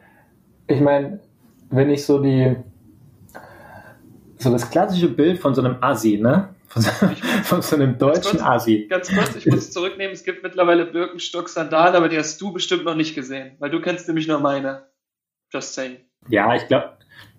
Ich 0.66 0.80
meine, 0.80 1.18
wenn 1.70 1.90
ich 1.90 2.04
so 2.04 2.20
die, 2.20 2.56
so 4.38 4.50
das 4.50 4.70
klassische 4.70 5.08
Bild 5.08 5.38
von 5.38 5.54
so 5.54 5.62
einem 5.62 5.76
Assi, 5.80 6.18
ne? 6.18 6.50
Von 6.68 6.82
so, 6.82 6.90
von 7.44 7.62
so 7.62 7.76
einem 7.76 7.98
deutschen 7.98 8.38
kurz, 8.38 8.42
Assi. 8.42 8.86
Ganz 8.88 9.08
kurz, 9.14 9.36
ich 9.36 9.46
muss 9.46 9.56
es 9.56 9.72
zurücknehmen. 9.72 10.12
Es 10.12 10.24
gibt 10.24 10.42
mittlerweile 10.42 10.86
Birkenstock-Sandalen, 10.86 11.94
aber 11.94 12.08
die 12.08 12.18
hast 12.18 12.40
du 12.40 12.52
bestimmt 12.52 12.84
noch 12.84 12.94
nicht 12.94 13.14
gesehen, 13.14 13.52
weil 13.58 13.70
du 13.70 13.80
kennst 13.80 14.06
nämlich 14.08 14.28
nur 14.28 14.40
meine. 14.40 14.86
Just 15.52 15.74
saying. 15.74 15.96
Ja, 16.28 16.54
ich 16.54 16.66
glaube, 16.68 16.90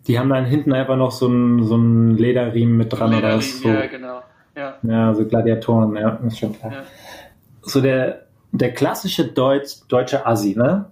die 0.08 0.18
haben 0.18 0.30
dann 0.30 0.46
hinten 0.46 0.74
einfach 0.74 0.98
noch 0.98 1.12
so 1.12 1.28
einen 1.28 1.64
so 1.64 1.76
einen 1.76 2.18
Lederriemen 2.18 2.76
mit 2.76 2.92
dran 2.92 3.14
oder 3.14 3.40
so. 3.42 3.70
Ja, 3.70 3.86
genau. 3.86 4.22
Ja. 4.56 4.78
ja, 4.84 5.14
so 5.14 5.26
Gladiatoren, 5.26 5.96
ja, 5.96 6.20
ist 6.28 6.40
schon 6.40 6.54
klar. 6.54 6.74
Ja. 6.74 6.84
So 7.62 7.80
der, 7.80 8.28
der 8.52 8.74
klassische 8.74 9.26
Deutsch, 9.26 9.88
deutsche 9.88 10.26
Assi, 10.26 10.56
ne? 10.58 10.92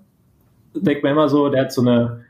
Denkt 0.74 1.04
man 1.04 1.12
immer 1.12 1.28
so, 1.28 1.50
der 1.50 1.64
hat 1.64 1.74
so 1.74 1.82
eine 1.82 2.26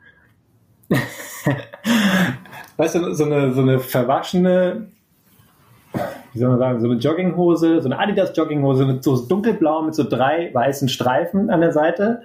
weißt 2.77 2.95
du, 2.95 3.13
so 3.13 3.25
eine, 3.25 3.53
so 3.53 3.61
eine 3.61 3.79
verwaschene, 3.79 4.87
wie 6.33 6.39
soll 6.39 6.49
man 6.49 6.59
sagen, 6.59 6.79
so 6.79 6.89
eine 6.89 6.99
Jogginghose, 6.99 7.81
so 7.81 7.87
eine 7.87 7.99
Adidas 7.99 8.35
Jogginghose 8.35 8.85
mit 8.85 9.03
so 9.03 9.17
dunkelblau 9.17 9.83
mit 9.83 9.95
so 9.95 10.03
drei 10.03 10.53
weißen 10.53 10.89
Streifen 10.89 11.49
an 11.49 11.61
der 11.61 11.71
Seite. 11.71 12.21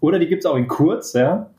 Oder 0.00 0.18
die 0.18 0.26
gibt 0.26 0.44
es 0.44 0.50
auch 0.50 0.56
in 0.56 0.68
kurz, 0.68 1.12
ja. 1.12 1.50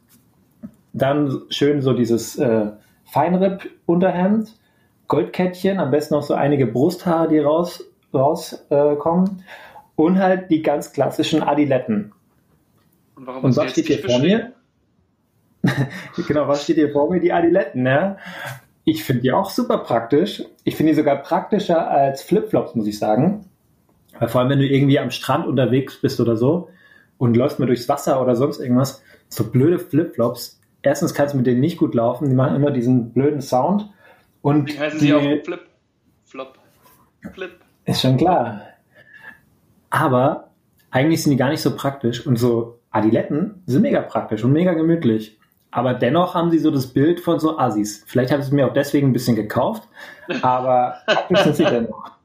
Dann 0.94 1.42
schön 1.50 1.82
so 1.82 1.94
dieses 1.94 2.38
äh, 2.38 2.68
Feinripp-Unterhemd, 3.06 4.54
Goldkettchen, 5.08 5.80
am 5.80 5.92
besten 5.92 6.16
noch 6.16 6.24
so 6.24 6.34
einige 6.34 6.68
Brusthaare, 6.68 7.28
die 7.30 7.40
raus, 7.40 7.84
rauskommen. 8.14 9.28
Äh, 9.28 9.44
und 9.96 10.18
halt 10.18 10.50
die 10.50 10.62
ganz 10.62 10.92
klassischen 10.92 11.44
Adiletten. 11.44 12.14
Und, 13.16 13.28
warum 13.28 13.44
und 13.44 13.56
was 13.56 13.72
steht 13.72 13.88
hier 13.88 14.00
vor 14.00 14.20
mir? 14.20 14.54
genau, 16.28 16.48
was 16.48 16.64
steht 16.64 16.76
hier 16.76 16.92
vor 16.92 17.10
mir? 17.10 17.20
Die 17.20 17.32
Adiletten, 17.32 17.84
ne? 17.84 18.18
Ich 18.84 19.04
finde 19.04 19.22
die 19.22 19.32
auch 19.32 19.50
super 19.50 19.78
praktisch. 19.80 20.44
Ich 20.64 20.76
finde 20.76 20.92
die 20.92 20.98
sogar 20.98 21.18
praktischer 21.18 21.90
als 21.90 22.22
Flipflops, 22.22 22.76
muss 22.76 22.88
ich 22.88 23.00
sagen. 23.00 23.46
Weil 24.20 24.28
vor 24.28 24.42
allem, 24.42 24.50
wenn 24.50 24.60
du 24.60 24.68
irgendwie 24.68 25.00
am 25.00 25.10
Strand 25.10 25.48
unterwegs 25.48 26.02
bist 26.02 26.20
oder 26.20 26.36
so 26.36 26.70
und 27.18 27.38
läufst 27.38 27.60
mal 27.60 27.66
durchs 27.66 27.88
Wasser 27.88 28.22
oder 28.22 28.36
sonst 28.36 28.60
irgendwas, 28.60 29.02
so 29.30 29.50
blöde 29.50 29.80
Flipflops. 29.80 30.60
Erstens 30.82 31.14
kannst 31.14 31.34
du 31.34 31.38
mit 31.38 31.48
denen 31.48 31.62
nicht 31.62 31.78
gut 31.78 31.96
laufen, 31.96 32.30
die 32.30 32.36
machen 32.36 32.56
immer 32.56 32.72
diesen 32.72 33.14
blöden 33.14 33.42
Sound. 33.42 33.90
Und 34.42 34.74
Wie 34.74 34.80
heißen 34.80 35.00
die, 35.00 35.06
sie 35.06 35.14
auch 35.14 35.22
Flip? 35.22 35.62
Flop. 36.26 36.60
Flip. 37.34 37.52
Ist 37.86 38.02
schon 38.02 38.18
klar. 38.18 38.62
Aber 39.90 40.52
eigentlich 40.92 41.24
sind 41.24 41.32
die 41.32 41.38
gar 41.38 41.50
nicht 41.50 41.62
so 41.62 41.76
praktisch 41.76 42.26
und 42.28 42.38
so 42.38 42.80
Adiletten 42.92 43.64
sind 43.66 43.82
mega 43.82 44.02
praktisch 44.02 44.44
und 44.44 44.52
mega 44.52 44.74
gemütlich. 44.74 45.40
Aber 45.74 45.96
dennoch 45.96 46.36
haben 46.36 46.52
sie 46.52 46.60
so 46.60 46.70
das 46.70 46.88
Bild 46.88 47.20
von 47.20 47.40
so 47.40 47.58
Assis. 47.58 48.04
Vielleicht 48.06 48.32
habe 48.32 48.42
ich 48.42 48.48
es 48.48 48.54
mir 48.54 48.68
auch 48.68 48.74
deswegen 48.74 49.10
ein 49.10 49.14
bisschen 49.14 49.36
gekauft, 49.36 49.90
aber 50.44 50.98
sind 51.44 51.56
sie 51.56 51.66
dennoch. 51.66 52.12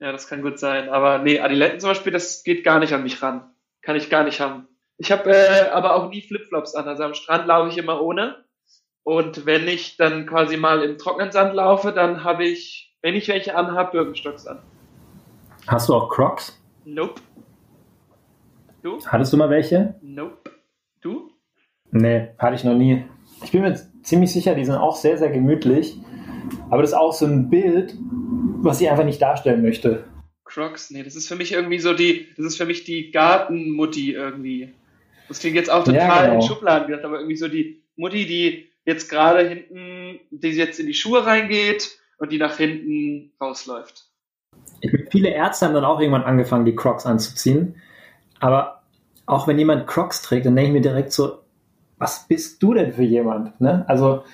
Ja, 0.00 0.12
das 0.12 0.28
kann 0.28 0.42
gut 0.42 0.58
sein. 0.58 0.90
Aber 0.90 1.20
nee, 1.20 1.40
Adiletten 1.40 1.80
zum 1.80 1.88
Beispiel, 1.88 2.12
das 2.12 2.44
geht 2.44 2.62
gar 2.62 2.78
nicht 2.78 2.92
an 2.92 3.04
mich 3.04 3.22
ran. 3.22 3.54
Kann 3.80 3.96
ich 3.96 4.10
gar 4.10 4.22
nicht 4.22 4.38
haben. 4.38 4.68
Ich 4.98 5.10
habe 5.10 5.30
äh, 5.30 5.70
aber 5.70 5.94
auch 5.94 6.10
nie 6.10 6.20
Flipflops 6.20 6.74
an. 6.74 6.86
Also 6.86 7.04
am 7.04 7.14
Strand 7.14 7.46
laufe 7.46 7.70
ich 7.70 7.78
immer 7.78 8.02
ohne. 8.02 8.44
Und 9.02 9.46
wenn 9.46 9.66
ich 9.66 9.96
dann 9.96 10.26
quasi 10.26 10.58
mal 10.58 10.82
im 10.82 10.98
trockenen 10.98 11.32
Sand 11.32 11.54
laufe, 11.54 11.92
dann 11.92 12.22
habe 12.22 12.44
ich, 12.44 12.94
wenn 13.00 13.14
ich 13.14 13.28
welche 13.28 13.56
anhabe, 13.56 13.92
Birkenstocks 13.92 14.46
an. 14.46 14.58
Hast 15.68 15.88
du 15.88 15.94
auch 15.94 16.10
Crocs? 16.10 16.60
Nope. 16.84 17.22
Du? 18.82 18.98
Hattest 19.06 19.32
du 19.32 19.38
mal 19.38 19.48
welche? 19.48 19.94
Nope. 20.02 20.53
Du? 21.04 21.30
Nee, 21.90 22.28
hatte 22.38 22.56
ich 22.56 22.64
noch 22.64 22.74
nie. 22.74 23.04
Ich 23.44 23.52
bin 23.52 23.60
mir 23.60 23.78
ziemlich 24.02 24.32
sicher, 24.32 24.54
die 24.54 24.64
sind 24.64 24.76
auch 24.76 24.96
sehr, 24.96 25.18
sehr 25.18 25.30
gemütlich. 25.30 25.98
Aber 26.70 26.80
das 26.80 26.92
ist 26.92 26.96
auch 26.96 27.12
so 27.12 27.26
ein 27.26 27.50
Bild, 27.50 27.94
was 28.62 28.80
ich 28.80 28.90
einfach 28.90 29.04
nicht 29.04 29.20
darstellen 29.20 29.60
möchte. 29.60 30.04
Crocs, 30.44 30.90
nee, 30.90 31.02
das 31.02 31.14
ist 31.14 31.28
für 31.28 31.36
mich 31.36 31.52
irgendwie 31.52 31.78
so 31.78 31.92
die, 31.92 32.28
das 32.38 32.46
ist 32.46 32.56
für 32.56 32.64
mich 32.64 32.84
die 32.84 33.10
Gartenmutti 33.10 34.12
irgendwie. 34.12 34.72
Das 35.28 35.40
klingt 35.40 35.56
jetzt 35.56 35.70
auch 35.70 35.84
total 35.84 35.94
ja, 35.96 36.22
genau. 36.22 36.34
in 36.36 36.42
Schubladen 36.42 36.86
gedacht, 36.86 37.04
aber 37.04 37.18
irgendwie 37.18 37.36
so 37.36 37.48
die 37.48 37.82
Mutti, 37.96 38.24
die 38.24 38.70
jetzt 38.86 39.10
gerade 39.10 39.46
hinten, 39.46 40.20
die 40.30 40.48
jetzt 40.48 40.80
in 40.80 40.86
die 40.86 40.94
Schuhe 40.94 41.26
reingeht 41.26 41.98
und 42.16 42.32
die 42.32 42.38
nach 42.38 42.56
hinten 42.56 43.32
rausläuft. 43.38 44.06
Ich, 44.80 44.90
viele 45.10 45.28
Ärzte 45.28 45.66
haben 45.66 45.74
dann 45.74 45.84
auch 45.84 46.00
irgendwann 46.00 46.24
angefangen, 46.24 46.64
die 46.64 46.74
Crocs 46.74 47.04
anzuziehen. 47.04 47.76
Aber 48.40 48.83
auch 49.26 49.48
wenn 49.48 49.58
jemand 49.58 49.86
Crocs 49.86 50.22
trägt, 50.22 50.46
dann 50.46 50.56
denke 50.56 50.68
ich 50.68 50.74
mir 50.74 50.80
direkt 50.82 51.12
so, 51.12 51.38
was 51.98 52.26
bist 52.28 52.62
du 52.62 52.74
denn 52.74 52.92
für 52.92 53.02
jemand? 53.02 53.60
Ne? 53.60 53.84
Also 53.88 54.24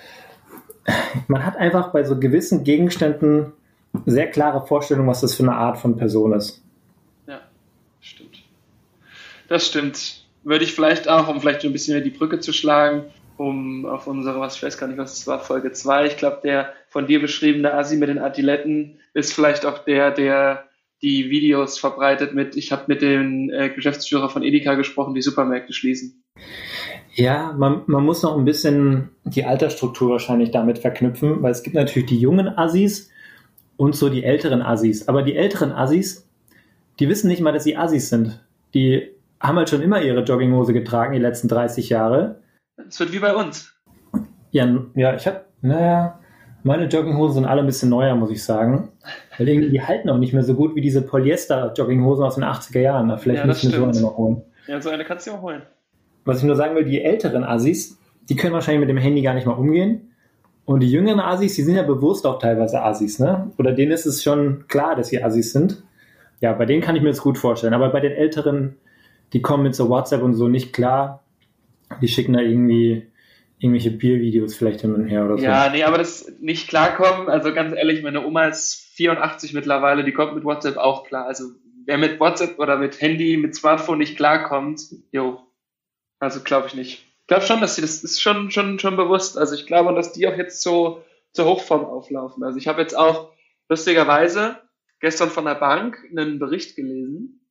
man 1.29 1.45
hat 1.45 1.57
einfach 1.57 1.93
bei 1.93 2.05
so 2.05 2.19
gewissen 2.19 2.65
Gegenständen 2.65 3.53
sehr 4.07 4.31
klare 4.31 4.67
Vorstellungen, 4.67 5.09
was 5.09 5.21
das 5.21 5.35
für 5.35 5.43
eine 5.43 5.55
Art 5.55 5.79
von 5.79 5.97
Person 5.97 6.33
ist. 6.33 6.63
Ja, 7.27 7.41
stimmt. 8.01 8.43
Das 9.49 9.67
stimmt. 9.67 10.25
Würde 10.43 10.65
ich 10.65 10.75
vielleicht 10.75 11.09
auch, 11.09 11.29
um 11.29 11.41
vielleicht 11.41 11.65
ein 11.65 11.73
bisschen 11.73 11.95
mehr 11.95 12.05
die 12.05 12.11
Brücke 12.11 12.41
zu 12.41 12.53
schlagen, 12.53 13.05
um 13.37 13.85
auf 13.85 14.07
unsere, 14.07 14.41
was 14.41 14.57
ich 14.57 14.63
weiß 14.63 14.79
gar 14.79 14.87
nicht, 14.87 14.99
was 14.99 15.13
es 15.13 15.27
war, 15.27 15.41
Folge 15.41 15.73
2. 15.73 16.07
Ich 16.07 16.17
glaube, 16.17 16.41
der 16.43 16.73
von 16.89 17.07
dir 17.07 17.21
beschriebene 17.21 17.75
Asi 17.75 17.97
mit 17.97 18.09
den 18.09 18.19
Adiletten 18.19 18.99
ist 19.13 19.33
vielleicht 19.33 19.67
auch 19.67 19.79
der, 19.79 20.13
der 20.13 20.65
die 21.03 21.31
Videos 21.31 21.79
verbreitet 21.79 22.35
mit, 22.35 22.57
ich 22.57 22.73
habe 22.73 22.85
mit 22.87 23.03
dem 23.03 23.51
äh, 23.51 23.71
Geschäftsführer 23.71 24.29
von 24.29 24.43
Edeka 24.43 24.75
gesprochen, 24.75 25.15
die 25.15 25.23
Supermärkte 25.23 25.73
schließen. 25.73 26.23
Ja, 27.15 27.55
man, 27.57 27.83
man 27.87 28.05
muss 28.05 28.23
noch 28.23 28.37
ein 28.37 28.45
bisschen 28.45 29.11
die 29.25 29.45
Altersstruktur 29.45 30.11
wahrscheinlich 30.11 30.51
damit 30.51 30.79
verknüpfen, 30.79 31.43
weil 31.43 31.53
es 31.53 31.63
gibt 31.63 31.75
natürlich 31.75 32.09
die 32.09 32.21
jungen 32.21 32.49
Assis 32.49 33.11
und 33.77 33.97
so 33.97 34.09
die 34.09 34.25
älteren 34.25 34.63
Assis. 34.63 35.09
Aber 35.09 35.23
die 35.23 35.37
älteren 35.37 35.73
Assis, 35.73 36.29
die 36.99 37.09
wissen 37.09 37.29
nicht 37.29 37.41
mal, 37.41 37.53
dass 37.53 37.65
sie 37.65 37.77
Assis 37.77 38.11
sind. 38.11 38.45
Die 38.75 39.11
haben 39.41 39.57
halt 39.57 39.71
schon 39.71 39.83
immer 39.83 40.03
ihre 40.03 40.23
Jogginghose 40.23 40.73
getragen, 40.73 41.15
die 41.15 41.19
letzten 41.19 41.49
30 41.49 41.89
Jahre. 41.89 42.43
Es 42.89 43.01
wird 43.01 43.13
wie 43.13 43.19
bei 43.19 43.35
uns. 43.35 43.75
Ja, 44.51 44.69
ja 44.95 45.15
ich 45.15 45.27
habe, 45.27 45.45
naja, 45.63 46.21
meine 46.63 46.87
Jogginghosen 46.87 47.37
sind 47.37 47.45
alle 47.47 47.63
ein 47.63 47.67
bisschen 47.67 47.89
neuer, 47.89 48.15
muss 48.15 48.31
ich 48.31 48.45
sagen. 48.45 48.91
Weil 49.41 49.49
irgendwie 49.49 49.71
die 49.71 49.81
halten 49.81 50.11
auch 50.11 50.19
nicht 50.19 50.35
mehr 50.35 50.43
so 50.43 50.53
gut 50.53 50.75
wie 50.75 50.83
diese 50.83 51.01
Polyester-Jogginghosen 51.01 52.23
aus 52.23 52.35
den 52.35 52.45
80er 52.45 52.81
Jahren. 52.81 53.19
Vielleicht 53.19 53.41
ja, 53.41 53.47
müssen 53.47 53.73
wir 53.73 53.79
so 53.79 53.87
eine 53.87 54.01
noch 54.03 54.19
holen. 54.19 54.43
Ja, 54.67 54.83
so 54.83 54.91
eine 54.91 55.03
kannst 55.03 55.27
du 55.27 55.31
auch 55.31 55.41
holen. 55.41 55.63
Was 56.27 56.41
ich 56.41 56.45
nur 56.45 56.57
sagen 56.57 56.77
will, 56.77 56.85
die 56.85 57.01
älteren 57.03 57.43
Assis, 57.43 57.99
die 58.29 58.37
können 58.37 58.53
wahrscheinlich 58.53 58.81
mit 58.81 58.91
dem 58.91 58.99
Handy 58.99 59.23
gar 59.23 59.33
nicht 59.33 59.47
mal 59.47 59.55
umgehen. 59.55 60.11
Und 60.67 60.81
die 60.81 60.91
jüngeren 60.91 61.21
Assis, 61.21 61.55
die 61.55 61.63
sind 61.63 61.75
ja 61.75 61.85
bewusst 61.85 62.27
auch 62.27 62.39
teilweise 62.39 62.83
Assis, 62.83 63.19
ne? 63.19 63.51
Oder 63.57 63.73
denen 63.73 63.93
ist 63.93 64.05
es 64.05 64.23
schon 64.23 64.67
klar, 64.69 64.95
dass 64.95 65.09
sie 65.09 65.25
Assis 65.25 65.55
sind. 65.55 65.85
Ja, 66.43 66.53
bei 66.53 66.67
denen 66.67 66.83
kann 66.83 66.95
ich 66.95 67.01
mir 67.01 67.09
das 67.09 67.23
gut 67.23 67.39
vorstellen. 67.39 67.73
Aber 67.73 67.89
bei 67.89 68.01
den 68.01 68.13
älteren, 68.13 68.77
die 69.33 69.41
kommen 69.41 69.63
mit 69.63 69.75
so 69.75 69.89
WhatsApp 69.89 70.23
und 70.23 70.35
so 70.35 70.49
nicht 70.49 70.75
klar. 70.75 71.25
Die 72.03 72.09
schicken 72.09 72.35
da 72.35 72.41
irgendwie 72.41 73.07
irgendwelche 73.59 73.91
Biervideos 73.91 74.55
vielleicht 74.55 74.83
hin 74.83 74.95
und 74.95 75.07
her 75.07 75.25
oder 75.25 75.39
so. 75.39 75.45
Ja, 75.45 75.71
nee, 75.71 75.83
aber 75.83 75.97
das 75.97 76.31
nicht 76.41 76.69
klarkommen, 76.69 77.31
also 77.31 77.55
ganz 77.55 77.75
ehrlich, 77.75 78.03
meine 78.03 78.27
Oma 78.27 78.45
ist 78.45 78.90
84 79.01 79.55
mittlerweile, 79.55 80.05
die 80.05 80.13
kommt 80.13 80.35
mit 80.35 80.45
WhatsApp 80.45 80.77
auch 80.77 81.05
klar. 81.05 81.27
Also 81.27 81.53
wer 81.87 81.97
mit 81.97 82.21
WhatsApp 82.21 82.59
oder 82.59 82.77
mit 82.77 83.01
Handy, 83.01 83.39
mit 83.39 83.55
Smartphone 83.55 83.97
nicht 83.97 84.17
klarkommt, 84.17 84.83
jo, 85.11 85.41
also 86.19 86.41
glaube 86.41 86.67
ich 86.67 86.75
nicht. 86.75 87.07
Ich 87.21 87.27
glaube 87.27 87.47
schon, 87.47 87.63
dass 87.63 87.77
sie 87.77 87.81
das 87.81 88.05
ist 88.05 88.21
schon, 88.21 88.51
schon, 88.51 88.79
schon 88.79 88.97
bewusst. 88.97 89.39
Also 89.39 89.55
ich 89.55 89.67
glaube, 89.67 89.95
dass 89.95 90.13
die 90.13 90.29
auch 90.29 90.37
jetzt 90.37 90.61
so 90.61 91.03
zur 91.33 91.47
Hochform 91.47 91.87
auflaufen. 91.87 92.45
Also 92.45 92.59
ich 92.59 92.69
habe 92.69 92.83
jetzt 92.83 92.95
auch 92.95 93.33
lustigerweise 93.71 94.61
gestern 95.01 95.31
von 95.31 95.47
der 95.47 95.55
Bank 95.55 95.99
einen 96.11 96.39
Bericht 96.39 96.77
gelesen, 96.77 97.47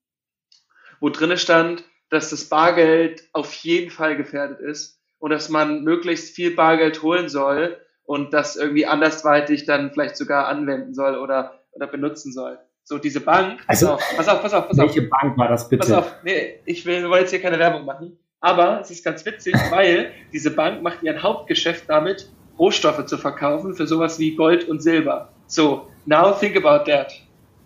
wo 1.00 1.10
drinne 1.10 1.38
stand, 1.40 1.84
dass 2.10 2.30
das 2.30 2.46
Bargeld 2.46 3.24
auf 3.34 3.54
jeden 3.56 3.90
Fall 3.90 4.18
gefährdet 4.18 4.60
ist 4.60 5.02
und 5.18 5.32
dass 5.32 5.50
man 5.50 5.84
möglichst 5.84 6.36
viel 6.36 6.54
Bargeld 6.54 7.02
holen 7.02 7.28
soll 7.28 7.84
und 8.10 8.34
das 8.34 8.56
irgendwie 8.56 8.88
andersweitig 8.88 9.66
dann 9.66 9.92
vielleicht 9.92 10.18
sogar 10.18 10.48
anwenden 10.48 10.96
soll 10.96 11.16
oder, 11.16 11.60
oder 11.74 11.86
benutzen 11.86 12.34
soll. 12.34 12.58
So, 12.84 12.98
diese 12.98 13.22
Bank, 13.22 13.60
also, 13.68 14.00
pass 14.00 14.00
auf, 14.00 14.18
pass 14.18 14.28
auf, 14.28 14.42
pass 14.42 14.54
auf, 14.54 14.68
pass 14.68 14.78
Welche 14.80 15.02
auf. 15.02 15.10
Bank 15.12 15.38
war 15.38 15.48
das 15.48 15.70
bitte? 15.70 15.82
Pass 15.82 15.92
auf, 15.92 16.16
nee, 16.24 16.56
ich 16.66 16.88
will, 16.88 17.04
wir 17.04 17.10
wollen 17.12 17.22
jetzt 17.22 17.30
hier 17.30 17.40
keine 17.40 17.60
Werbung 17.60 17.86
machen, 17.86 18.18
aber 18.40 18.80
es 18.82 18.90
ist 18.90 19.06
ganz 19.06 19.24
witzig, 19.28 19.54
weil 19.70 20.12
diese 20.34 20.50
Bank 20.50 20.82
macht 20.82 21.04
ihr 21.04 21.22
Hauptgeschäft 21.22 21.84
damit, 21.88 22.28
Rohstoffe 22.58 23.06
zu 23.06 23.20
verkaufen 23.20 23.76
für 23.76 23.86
sowas 23.86 24.18
wie 24.18 24.36
Gold 24.36 24.68
und 24.68 24.82
Silber. 24.82 25.30
So, 25.46 25.88
now 26.08 26.32
think 26.32 26.58
about 26.58 26.90
that. 26.92 27.14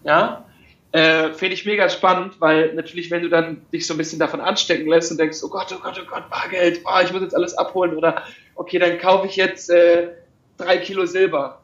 Ja, 0.04 0.44
äh, 0.92 1.32
finde 1.32 1.54
ich 1.54 1.66
mega 1.66 1.88
spannend, 1.88 2.42
weil 2.42 2.74
natürlich, 2.74 3.10
wenn 3.12 3.22
du 3.22 3.30
dann 3.30 3.66
dich 3.72 3.88
so 3.88 3.94
ein 3.94 3.98
bisschen 3.98 4.20
davon 4.20 4.42
anstecken 4.42 4.90
lässt 4.90 5.10
und 5.10 5.22
denkst, 5.22 5.38
oh 5.42 5.48
Gott, 5.48 5.74
oh 5.74 5.82
Gott, 5.82 5.98
oh 6.04 6.06
Gott, 6.06 6.30
Bargeld, 6.30 6.82
oh, 6.84 7.00
ich 7.02 7.14
muss 7.14 7.22
jetzt 7.22 7.34
alles 7.34 7.58
abholen 7.58 7.96
oder 7.96 8.24
okay, 8.56 8.78
dann 8.78 8.98
kaufe 9.00 9.28
ich 9.28 9.38
jetzt 9.38 9.70
äh, 9.70 10.10
drei 10.58 10.78
Kilo 10.78 11.06
Silber. 11.06 11.62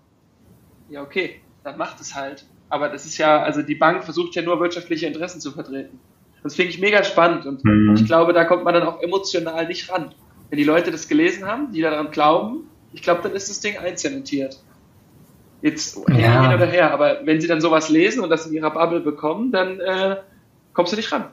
Ja, 0.90 1.02
okay, 1.02 1.42
dann 1.64 1.78
macht 1.78 2.00
es 2.00 2.16
halt. 2.16 2.46
Aber 2.70 2.90
das 2.90 3.06
ist 3.06 3.18
ja, 3.18 3.42
also 3.42 3.62
die 3.62 3.76
Bank 3.76 4.04
versucht 4.04 4.36
ja 4.36 4.42
nur 4.42 4.60
wirtschaftliche 4.60 5.08
Interessen 5.08 5.42
zu 5.42 5.52
vertreten. 5.52 6.00
Das 6.44 6.56
finde 6.56 6.72
ich 6.72 6.80
mega 6.80 7.04
spannend 7.04 7.46
und 7.46 7.66
mhm. 7.66 7.96
ich 7.96 8.06
glaube, 8.06 8.32
da 8.34 8.46
kommt 8.46 8.64
man 8.64 8.74
dann 8.74 8.84
auch 8.84 9.02
emotional 9.02 9.68
nicht 9.68 9.92
ran. 9.92 10.14
Wenn 10.50 10.58
die 10.58 10.64
Leute 10.64 10.92
das 10.92 11.08
gelesen 11.08 11.46
haben, 11.46 11.72
die 11.74 11.82
daran 11.82 12.12
glauben, 12.12 12.70
ich 12.94 13.02
glaube, 13.02 13.22
dann 13.24 13.34
ist 13.34 13.50
das 13.50 13.60
Ding 13.60 13.78
einzementiert. 13.78 14.60
Jetzt 15.62 16.00
ja. 16.08 16.44
hin 16.44 16.54
oder 16.54 16.66
her, 16.66 16.94
aber 16.94 17.20
wenn 17.26 17.42
sie 17.42 17.48
dann 17.48 17.60
sowas 17.60 17.90
lesen 17.90 18.24
und 18.24 18.30
das 18.30 18.48
in 18.48 18.54
ihrer 18.54 18.72
Bubble 18.72 19.02
bekommen, 19.02 19.52
dann 19.52 19.80
äh, 19.80 20.18
kommst 20.74 20.94
du 20.94 20.98
nicht 20.98 21.12
ran. 21.12 21.26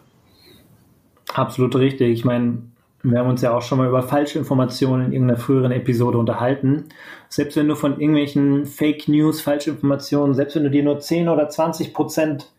Absolut 1.33 1.77
richtig. 1.77 2.11
Ich 2.11 2.25
meine, 2.25 2.59
wir 3.03 3.19
haben 3.19 3.29
uns 3.29 3.43
ja 3.43 3.57
auch 3.57 3.63
schon 3.63 3.79
mal 3.79 3.89
über 3.89 4.03
falsche 4.03 4.39
Informationen 4.39 5.07
in 5.07 5.13
irgendeiner 5.13 5.39
früheren 5.39 5.73
Episode 5.73 6.19
unterhalten. 6.19 6.87
Selbst 7.29 7.57
wenn 7.57 7.69
du 7.69 7.75
von 7.75 8.01
irgendwelchen 8.01 8.67
Fake 8.67 9.09
News, 9.09 9.41
Falschinformationen, 9.41 10.35
selbst 10.35 10.57
wenn 10.57 10.65
du 10.65 10.71
dir 10.71 10.83
nur 10.83 10.99
10 10.99 11.29
oder 11.29 11.49
20 11.49 11.95
Prozent 11.95 12.51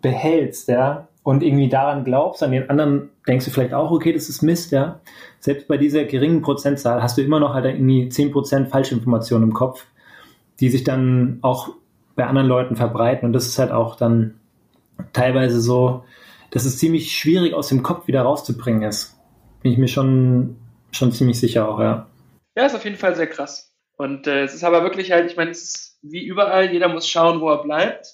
behältst, 0.00 0.68
ja, 0.68 1.08
und 1.22 1.42
irgendwie 1.42 1.68
daran 1.68 2.04
glaubst, 2.04 2.42
an 2.42 2.50
den 2.50 2.68
anderen 2.68 3.10
denkst 3.28 3.44
du 3.44 3.50
vielleicht 3.50 3.74
auch, 3.74 3.90
okay, 3.90 4.12
das 4.12 4.28
ist 4.28 4.42
Mist, 4.42 4.72
ja. 4.72 5.00
Selbst 5.38 5.68
bei 5.68 5.76
dieser 5.76 6.04
geringen 6.04 6.42
Prozentzahl 6.42 7.02
hast 7.02 7.16
du 7.16 7.22
immer 7.22 7.38
noch 7.38 7.54
halt 7.54 7.66
irgendwie 7.66 8.08
10 8.08 8.32
Prozent 8.32 8.68
Falschinformationen 8.68 9.50
im 9.50 9.54
Kopf, 9.54 9.86
die 10.60 10.68
sich 10.68 10.84
dann 10.84 11.38
auch 11.42 11.70
bei 12.16 12.26
anderen 12.26 12.48
Leuten 12.48 12.76
verbreiten. 12.76 13.26
Und 13.26 13.32
das 13.32 13.46
ist 13.46 13.58
halt 13.58 13.70
auch 13.70 13.96
dann 13.96 14.34
teilweise 15.12 15.60
so, 15.60 16.04
dass 16.50 16.64
es 16.64 16.78
ziemlich 16.78 17.12
schwierig 17.12 17.54
aus 17.54 17.68
dem 17.68 17.82
Kopf 17.82 18.06
wieder 18.06 18.22
rauszubringen 18.22 18.82
ist. 18.82 19.16
Bin 19.62 19.72
ich 19.72 19.78
mir 19.78 19.88
schon, 19.88 20.56
schon 20.90 21.12
ziemlich 21.12 21.38
sicher 21.38 21.68
auch, 21.68 21.80
ja. 21.80 22.08
Ja, 22.56 22.66
ist 22.66 22.74
auf 22.74 22.84
jeden 22.84 22.96
Fall 22.96 23.16
sehr 23.16 23.28
krass. 23.28 23.74
Und 23.96 24.26
äh, 24.26 24.42
es 24.42 24.54
ist 24.54 24.64
aber 24.64 24.82
wirklich 24.82 25.12
halt, 25.12 25.30
ich 25.30 25.36
meine, 25.36 25.50
es 25.50 25.62
ist 25.62 25.98
wie 26.02 26.24
überall, 26.24 26.72
jeder 26.72 26.88
muss 26.88 27.08
schauen, 27.08 27.40
wo 27.40 27.48
er 27.50 27.62
bleibt. 27.62 28.06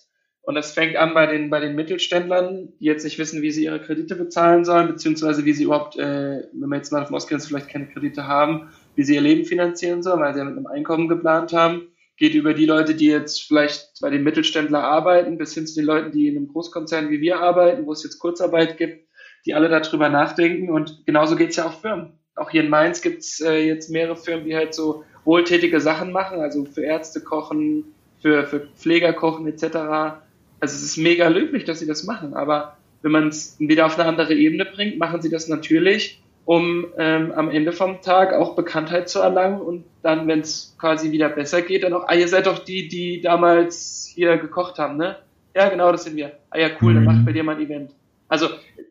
Und 0.42 0.54
das 0.54 0.72
fängt 0.72 0.96
an 0.96 1.12
bei 1.12 1.26
den, 1.26 1.50
bei 1.50 1.60
den 1.60 1.74
Mittelständlern, 1.74 2.72
die 2.80 2.86
jetzt 2.86 3.04
nicht 3.04 3.18
wissen, 3.18 3.42
wie 3.42 3.50
sie 3.50 3.64
ihre 3.64 3.80
Kredite 3.80 4.16
bezahlen 4.16 4.64
sollen, 4.64 4.88
beziehungsweise 4.88 5.44
wie 5.44 5.52
sie 5.52 5.64
überhaupt, 5.64 5.98
äh, 5.98 6.42
wenn 6.52 6.68
wir 6.68 6.76
jetzt 6.76 6.90
mal 6.90 7.00
davon 7.00 7.16
ausgehen, 7.16 7.38
dass 7.38 7.48
vielleicht 7.48 7.68
keine 7.68 7.86
Kredite 7.86 8.26
haben, 8.26 8.70
wie 8.94 9.02
sie 9.02 9.14
ihr 9.14 9.20
Leben 9.20 9.44
finanzieren 9.44 10.02
sollen, 10.02 10.20
weil 10.20 10.32
sie 10.32 10.38
ja 10.38 10.46
mit 10.46 10.56
einem 10.56 10.66
Einkommen 10.66 11.08
geplant 11.08 11.52
haben. 11.52 11.88
Geht 12.16 12.34
über 12.34 12.54
die 12.54 12.66
Leute, 12.66 12.94
die 12.94 13.06
jetzt 13.06 13.42
vielleicht 13.42 14.00
bei 14.00 14.10
den 14.10 14.24
Mittelständlern 14.24 14.82
arbeiten, 14.82 15.38
bis 15.38 15.54
hin 15.54 15.66
zu 15.66 15.76
den 15.76 15.84
Leuten, 15.84 16.12
die 16.12 16.28
in 16.28 16.36
einem 16.36 16.48
Großkonzern 16.48 17.10
wie 17.10 17.20
wir 17.20 17.40
arbeiten, 17.40 17.86
wo 17.86 17.92
es 17.92 18.02
jetzt 18.02 18.18
Kurzarbeit 18.18 18.76
gibt, 18.76 19.07
die 19.46 19.54
alle 19.54 19.68
darüber 19.68 20.08
nachdenken. 20.08 20.70
Und 20.70 21.04
genauso 21.06 21.36
geht 21.36 21.50
es 21.50 21.56
ja 21.56 21.66
auch 21.66 21.80
Firmen. 21.80 22.12
Auch 22.36 22.50
hier 22.50 22.62
in 22.62 22.70
Mainz 22.70 23.02
gibt 23.02 23.22
es 23.22 23.40
äh, 23.40 23.66
jetzt 23.66 23.90
mehrere 23.90 24.16
Firmen, 24.16 24.44
die 24.44 24.54
halt 24.54 24.74
so 24.74 25.04
wohltätige 25.24 25.80
Sachen 25.80 26.12
machen, 26.12 26.40
also 26.40 26.64
für 26.64 26.82
Ärzte 26.82 27.20
kochen, 27.20 27.84
für, 28.20 28.44
für 28.46 28.60
Pfleger 28.60 29.12
kochen 29.12 29.46
etc. 29.46 29.64
Also 30.60 30.74
es 30.74 30.82
ist 30.82 30.96
mega 30.96 31.28
löblich, 31.28 31.64
dass 31.64 31.80
sie 31.80 31.86
das 31.86 32.04
machen, 32.04 32.34
aber 32.34 32.76
wenn 33.02 33.12
man 33.12 33.28
es 33.28 33.56
wieder 33.58 33.86
auf 33.86 33.98
eine 33.98 34.08
andere 34.08 34.34
Ebene 34.34 34.64
bringt, 34.64 34.98
machen 34.98 35.22
sie 35.22 35.30
das 35.30 35.48
natürlich, 35.48 36.20
um 36.44 36.86
ähm, 36.96 37.32
am 37.32 37.50
Ende 37.50 37.72
vom 37.72 38.00
Tag 38.00 38.32
auch 38.32 38.56
Bekanntheit 38.56 39.08
zu 39.08 39.20
erlangen 39.20 39.60
und 39.60 39.84
dann, 40.02 40.26
wenn 40.26 40.40
es 40.40 40.74
quasi 40.78 41.12
wieder 41.12 41.28
besser 41.28 41.62
geht, 41.62 41.84
dann 41.84 41.92
auch, 41.92 42.08
ah, 42.08 42.14
ihr 42.14 42.26
seid 42.26 42.46
doch 42.46 42.58
die, 42.58 42.88
die 42.88 43.20
damals 43.20 44.10
hier 44.12 44.36
gekocht 44.38 44.78
haben, 44.78 44.96
ne? 44.96 45.16
Ja, 45.54 45.68
genau, 45.68 45.92
das 45.92 46.04
sind 46.04 46.16
wir. 46.16 46.32
Ah 46.50 46.58
ja, 46.58 46.70
cool, 46.80 46.92
mhm. 46.92 46.96
dann 46.96 47.04
macht 47.04 47.26
bei 47.26 47.32
dir 47.32 47.44
mal 47.44 47.56
ein 47.56 47.62
Event. 47.62 47.90
Also 48.28 48.48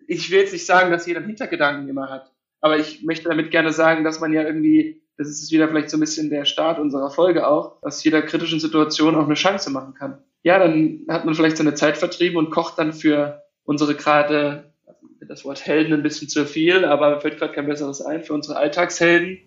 ich 0.08 0.32
will 0.32 0.40
jetzt 0.40 0.54
nicht 0.54 0.66
sagen, 0.66 0.92
dass 0.92 1.06
jeder 1.06 1.20
einen 1.20 1.28
Hintergedanken 1.28 1.88
immer 1.88 2.10
hat, 2.10 2.32
aber 2.62 2.78
ich 2.78 3.04
möchte 3.04 3.30
damit 3.30 3.52
gerne 3.52 3.72
sagen, 3.72 4.04
dass 4.04 4.20
man 4.20 4.34
ja 4.34 4.44
irgendwie, 4.44 5.02
das 5.18 5.28
ist 5.28 5.52
wieder 5.52 5.68
vielleicht 5.68 5.90
so 5.90 5.98
ein 5.98 6.02
bisschen 6.02 6.30
der 6.30 6.46
Start 6.46 6.80
unserer 6.80 7.12
Folge 7.12 7.48
auch, 7.48 7.80
dass 7.82 8.04
jeder 8.04 8.22
kritischen 8.22 8.60
Situation 8.60 9.16
auch 9.16 9.26
eine 9.26 9.36
Chance 9.36 9.70
machen 9.70 9.94
kann. 9.94 10.18
Ja, 10.44 10.60
dann 10.60 11.02
hat 11.10 11.26
man 11.26 11.36
vielleicht 11.36 11.58
seine 11.58 11.74
Zeit 11.74 11.98
vertrieben 11.98 12.38
und 12.38 12.52
kocht 12.52 12.80
dann 12.80 12.94
für 12.94 13.44
unsere 13.64 13.96
gerade, 13.96 14.72
das 15.20 15.44
Wort 15.46 15.66
Helden 15.66 15.94
ein 15.94 16.04
bisschen 16.04 16.30
zu 16.30 16.46
viel, 16.46 16.86
aber 16.86 17.16
mir 17.16 17.22
fällt 17.22 17.38
gerade 17.38 17.54
kein 17.54 17.68
besseres 17.68 18.02
ein, 18.02 18.24
für 18.24 18.34
unsere 18.34 18.58
Alltagshelden. 18.58 19.40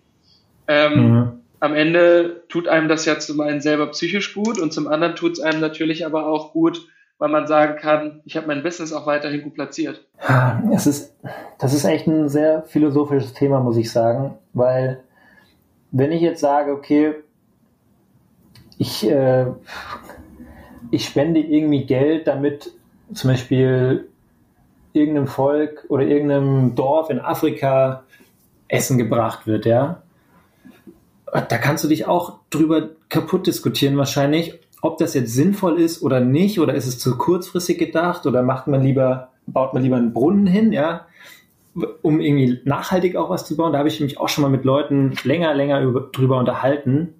Ähm, 0.67 1.09
mhm. 1.09 1.31
Am 1.59 1.73
Ende 1.73 2.43
tut 2.49 2.67
einem 2.67 2.87
das 2.87 3.05
ja 3.05 3.19
zum 3.19 3.41
einen 3.41 3.61
selber 3.61 3.87
psychisch 3.87 4.33
gut 4.33 4.59
und 4.59 4.73
zum 4.73 4.87
anderen 4.87 5.15
tut 5.15 5.33
es 5.33 5.39
einem 5.39 5.59
natürlich 5.59 6.05
aber 6.05 6.27
auch 6.27 6.53
gut, 6.53 6.87
weil 7.21 7.29
man 7.29 7.45
sagen 7.45 7.75
kann, 7.77 8.21
ich 8.25 8.35
habe 8.35 8.47
mein 8.47 8.63
Business 8.63 8.91
auch 8.91 9.05
weiterhin 9.05 9.43
gut 9.43 9.53
platziert. 9.53 10.03
Es 10.73 10.87
ist, 10.87 11.15
das 11.59 11.71
ist 11.71 11.85
echt 11.85 12.07
ein 12.07 12.29
sehr 12.29 12.63
philosophisches 12.63 13.33
Thema, 13.33 13.59
muss 13.59 13.77
ich 13.77 13.91
sagen, 13.91 14.39
weil 14.53 15.03
wenn 15.91 16.11
ich 16.11 16.21
jetzt 16.21 16.41
sage, 16.41 16.71
okay, 16.71 17.13
ich, 18.79 19.07
äh, 19.07 19.45
ich 20.89 21.05
spende 21.05 21.41
irgendwie 21.41 21.85
Geld, 21.85 22.25
damit 22.25 22.71
zum 23.13 23.29
Beispiel 23.29 24.09
irgendeinem 24.91 25.27
Volk 25.27 25.85
oder 25.89 26.03
irgendeinem 26.03 26.73
Dorf 26.73 27.11
in 27.11 27.19
Afrika 27.19 28.03
Essen 28.67 28.97
gebracht 28.97 29.45
wird, 29.45 29.67
ja. 29.67 30.01
Da 31.31 31.57
kannst 31.59 31.83
du 31.83 31.87
dich 31.87 32.07
auch 32.07 32.39
drüber 32.49 32.89
kaputt 33.09 33.45
diskutieren 33.45 33.95
wahrscheinlich, 33.95 34.59
ob 34.81 34.97
das 34.97 35.13
jetzt 35.13 35.33
sinnvoll 35.33 35.79
ist 35.79 36.01
oder 36.01 36.19
nicht, 36.19 36.59
oder 36.59 36.73
ist 36.73 36.87
es 36.87 36.99
zu 36.99 37.17
kurzfristig 37.17 37.77
gedacht, 37.77 38.25
oder 38.25 38.41
macht 38.41 38.67
man 38.67 38.81
lieber, 38.81 39.29
baut 39.45 39.73
man 39.73 39.83
lieber 39.83 39.97
einen 39.97 40.13
Brunnen 40.13 40.47
hin, 40.47 40.73
ja, 40.73 41.05
um 42.01 42.19
irgendwie 42.19 42.59
nachhaltig 42.65 43.15
auch 43.15 43.29
was 43.29 43.45
zu 43.45 43.55
bauen. 43.55 43.71
Da 43.71 43.79
habe 43.79 43.87
ich 43.87 44.01
mich 44.01 44.19
auch 44.19 44.27
schon 44.27 44.41
mal 44.41 44.49
mit 44.49 44.65
Leuten 44.65 45.13
länger, 45.23 45.53
länger 45.53 45.81
über, 45.81 46.09
drüber 46.11 46.37
unterhalten. 46.37 47.13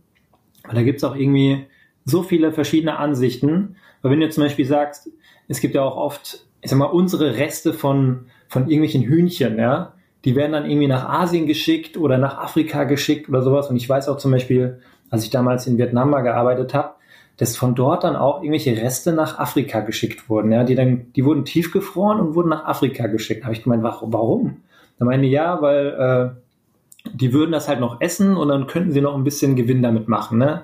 Und 0.67 0.75
da 0.75 0.83
gibt 0.83 0.97
es 0.97 1.03
auch 1.03 1.15
irgendwie 1.15 1.67
so 2.03 2.23
viele 2.23 2.51
verschiedene 2.51 2.97
Ansichten. 2.97 3.75
Weil 4.01 4.11
wenn 4.11 4.19
du 4.19 4.29
zum 4.29 4.43
Beispiel 4.43 4.65
sagst, 4.65 5.09
es 5.47 5.61
gibt 5.61 5.75
ja 5.75 5.83
auch 5.83 5.95
oft, 5.95 6.45
ich 6.61 6.69
sag 6.69 6.79
mal, 6.79 6.85
unsere 6.85 7.37
Reste 7.37 7.73
von, 7.73 8.25
von 8.49 8.63
irgendwelchen 8.63 9.03
Hühnchen, 9.03 9.57
ja, 9.57 9.93
die 10.25 10.35
werden 10.35 10.51
dann 10.51 10.69
irgendwie 10.69 10.87
nach 10.87 11.07
Asien 11.07 11.47
geschickt 11.47 11.97
oder 11.97 12.17
nach 12.17 12.37
Afrika 12.37 12.83
geschickt 12.83 13.29
oder 13.29 13.41
sowas. 13.41 13.69
Und 13.69 13.77
ich 13.77 13.87
weiß 13.87 14.09
auch 14.09 14.17
zum 14.17 14.31
Beispiel, 14.31 14.79
als 15.09 15.23
ich 15.23 15.29
damals 15.29 15.65
in 15.65 15.77
Vietnam 15.77 16.09
mal 16.09 16.21
gearbeitet 16.21 16.73
habe, 16.73 16.95
dass 17.37 17.57
von 17.57 17.75
dort 17.75 18.03
dann 18.03 18.15
auch 18.15 18.41
irgendwelche 18.41 18.77
Reste 18.77 19.13
nach 19.13 19.39
Afrika 19.39 19.79
geschickt 19.79 20.29
wurden. 20.29 20.51
Ja, 20.51 20.63
die 20.63 20.75
dann, 20.75 21.11
die 21.15 21.25
wurden 21.25 21.45
tiefgefroren 21.45 22.19
und 22.19 22.35
wurden 22.35 22.49
nach 22.49 22.65
Afrika 22.65 23.07
geschickt. 23.07 23.41
Da 23.41 23.45
habe 23.45 23.55
ich 23.55 23.63
gemeint, 23.63 23.83
warum? 23.83 24.57
Da 24.99 25.05
meine 25.05 25.25
ich, 25.25 25.31
ja, 25.31 25.61
weil 25.61 26.33
äh, 26.35 27.09
die 27.13 27.33
würden 27.33 27.51
das 27.51 27.67
halt 27.67 27.79
noch 27.79 28.01
essen 28.01 28.37
und 28.37 28.49
dann 28.49 28.67
könnten 28.67 28.91
sie 28.91 29.01
noch 29.01 29.15
ein 29.15 29.23
bisschen 29.23 29.55
Gewinn 29.55 29.81
damit 29.81 30.07
machen. 30.07 30.37
Ne? 30.37 30.63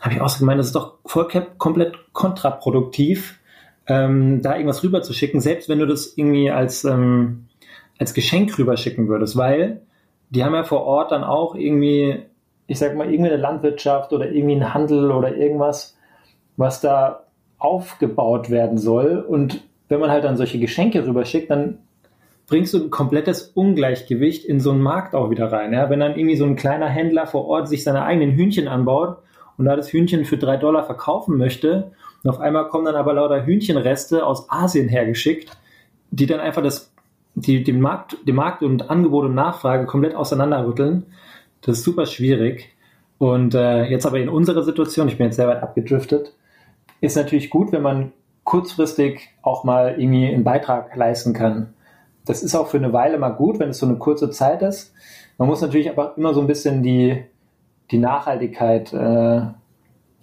Habe 0.00 0.14
ich 0.14 0.20
auch 0.20 0.28
so 0.28 0.38
gemeint, 0.38 0.58
das 0.58 0.66
ist 0.66 0.76
doch 0.76 0.94
voll 1.04 1.28
komplett 1.58 2.12
kontraproduktiv, 2.12 3.38
ähm, 3.86 4.42
da 4.42 4.54
irgendwas 4.54 4.82
rüberzuschicken, 4.82 5.40
selbst 5.40 5.68
wenn 5.68 5.78
du 5.78 5.86
das 5.86 6.16
irgendwie 6.16 6.50
als, 6.50 6.84
ähm, 6.84 7.46
als 7.98 8.14
Geschenk 8.14 8.56
rüberschicken 8.58 9.08
würdest, 9.08 9.36
weil 9.36 9.82
die 10.30 10.44
haben 10.44 10.54
ja 10.54 10.64
vor 10.64 10.84
Ort 10.84 11.12
dann 11.12 11.24
auch 11.24 11.54
irgendwie, 11.54 12.20
ich 12.66 12.78
sag 12.78 12.96
mal, 12.96 13.12
irgendwie 13.12 13.30
eine 13.30 13.40
Landwirtschaft 13.40 14.12
oder 14.12 14.30
irgendwie 14.30 14.54
einen 14.54 14.74
Handel 14.74 15.12
oder 15.12 15.36
irgendwas, 15.36 15.95
was 16.56 16.80
da 16.80 17.24
aufgebaut 17.58 18.50
werden 18.50 18.78
soll. 18.78 19.18
Und 19.18 19.62
wenn 19.88 20.00
man 20.00 20.10
halt 20.10 20.24
dann 20.24 20.36
solche 20.36 20.58
Geschenke 20.58 21.06
rüberschickt, 21.06 21.50
dann 21.50 21.78
bringst 22.46 22.74
du 22.74 22.84
ein 22.84 22.90
komplettes 22.90 23.48
Ungleichgewicht 23.54 24.44
in 24.44 24.60
so 24.60 24.70
einen 24.70 24.80
Markt 24.80 25.14
auch 25.14 25.30
wieder 25.30 25.50
rein. 25.50 25.72
Ja? 25.72 25.90
Wenn 25.90 26.00
dann 26.00 26.16
irgendwie 26.16 26.36
so 26.36 26.44
ein 26.44 26.56
kleiner 26.56 26.88
Händler 26.88 27.26
vor 27.26 27.46
Ort 27.46 27.68
sich 27.68 27.82
seine 27.82 28.04
eigenen 28.04 28.32
Hühnchen 28.32 28.68
anbaut 28.68 29.18
und 29.56 29.64
da 29.64 29.76
das 29.76 29.92
Hühnchen 29.92 30.24
für 30.24 30.38
drei 30.38 30.56
Dollar 30.56 30.84
verkaufen 30.84 31.38
möchte. 31.38 31.92
Und 32.22 32.30
auf 32.30 32.40
einmal 32.40 32.68
kommen 32.68 32.84
dann 32.84 32.94
aber 32.94 33.14
lauter 33.14 33.44
Hühnchenreste 33.44 34.24
aus 34.24 34.50
Asien 34.50 34.88
hergeschickt, 34.88 35.56
die 36.10 36.26
dann 36.26 36.40
einfach 36.40 36.62
das, 36.62 36.92
die, 37.34 37.64
den, 37.64 37.80
Markt, 37.80 38.16
den 38.26 38.36
Markt 38.36 38.62
und 38.62 38.90
Angebot 38.90 39.24
und 39.24 39.34
Nachfrage 39.34 39.86
komplett 39.86 40.14
auseinanderrütteln. 40.14 41.06
Das 41.62 41.78
ist 41.78 41.84
super 41.84 42.06
schwierig. 42.06 42.74
Und 43.18 43.54
äh, 43.54 43.84
jetzt 43.84 44.06
aber 44.06 44.18
in 44.18 44.28
unserer 44.28 44.62
Situation, 44.62 45.08
ich 45.08 45.16
bin 45.16 45.26
jetzt 45.26 45.36
sehr 45.36 45.48
weit 45.48 45.62
abgedriftet, 45.62 46.34
ist 47.00 47.16
natürlich 47.16 47.50
gut, 47.50 47.72
wenn 47.72 47.82
man 47.82 48.12
kurzfristig 48.44 49.28
auch 49.42 49.64
mal 49.64 49.96
irgendwie 49.98 50.26
einen 50.26 50.44
Beitrag 50.44 50.94
leisten 50.96 51.32
kann. 51.32 51.74
Das 52.24 52.42
ist 52.42 52.54
auch 52.54 52.68
für 52.68 52.76
eine 52.76 52.92
Weile 52.92 53.18
mal 53.18 53.30
gut, 53.30 53.58
wenn 53.58 53.70
es 53.70 53.78
so 53.78 53.86
eine 53.86 53.96
kurze 53.96 54.30
Zeit 54.30 54.62
ist. 54.62 54.92
Man 55.38 55.48
muss 55.48 55.60
natürlich 55.60 55.90
aber 55.90 56.16
immer 56.16 56.34
so 56.34 56.40
ein 56.40 56.46
bisschen 56.46 56.82
die, 56.82 57.24
die 57.90 57.98
Nachhaltigkeit, 57.98 58.92
äh, 58.92 59.42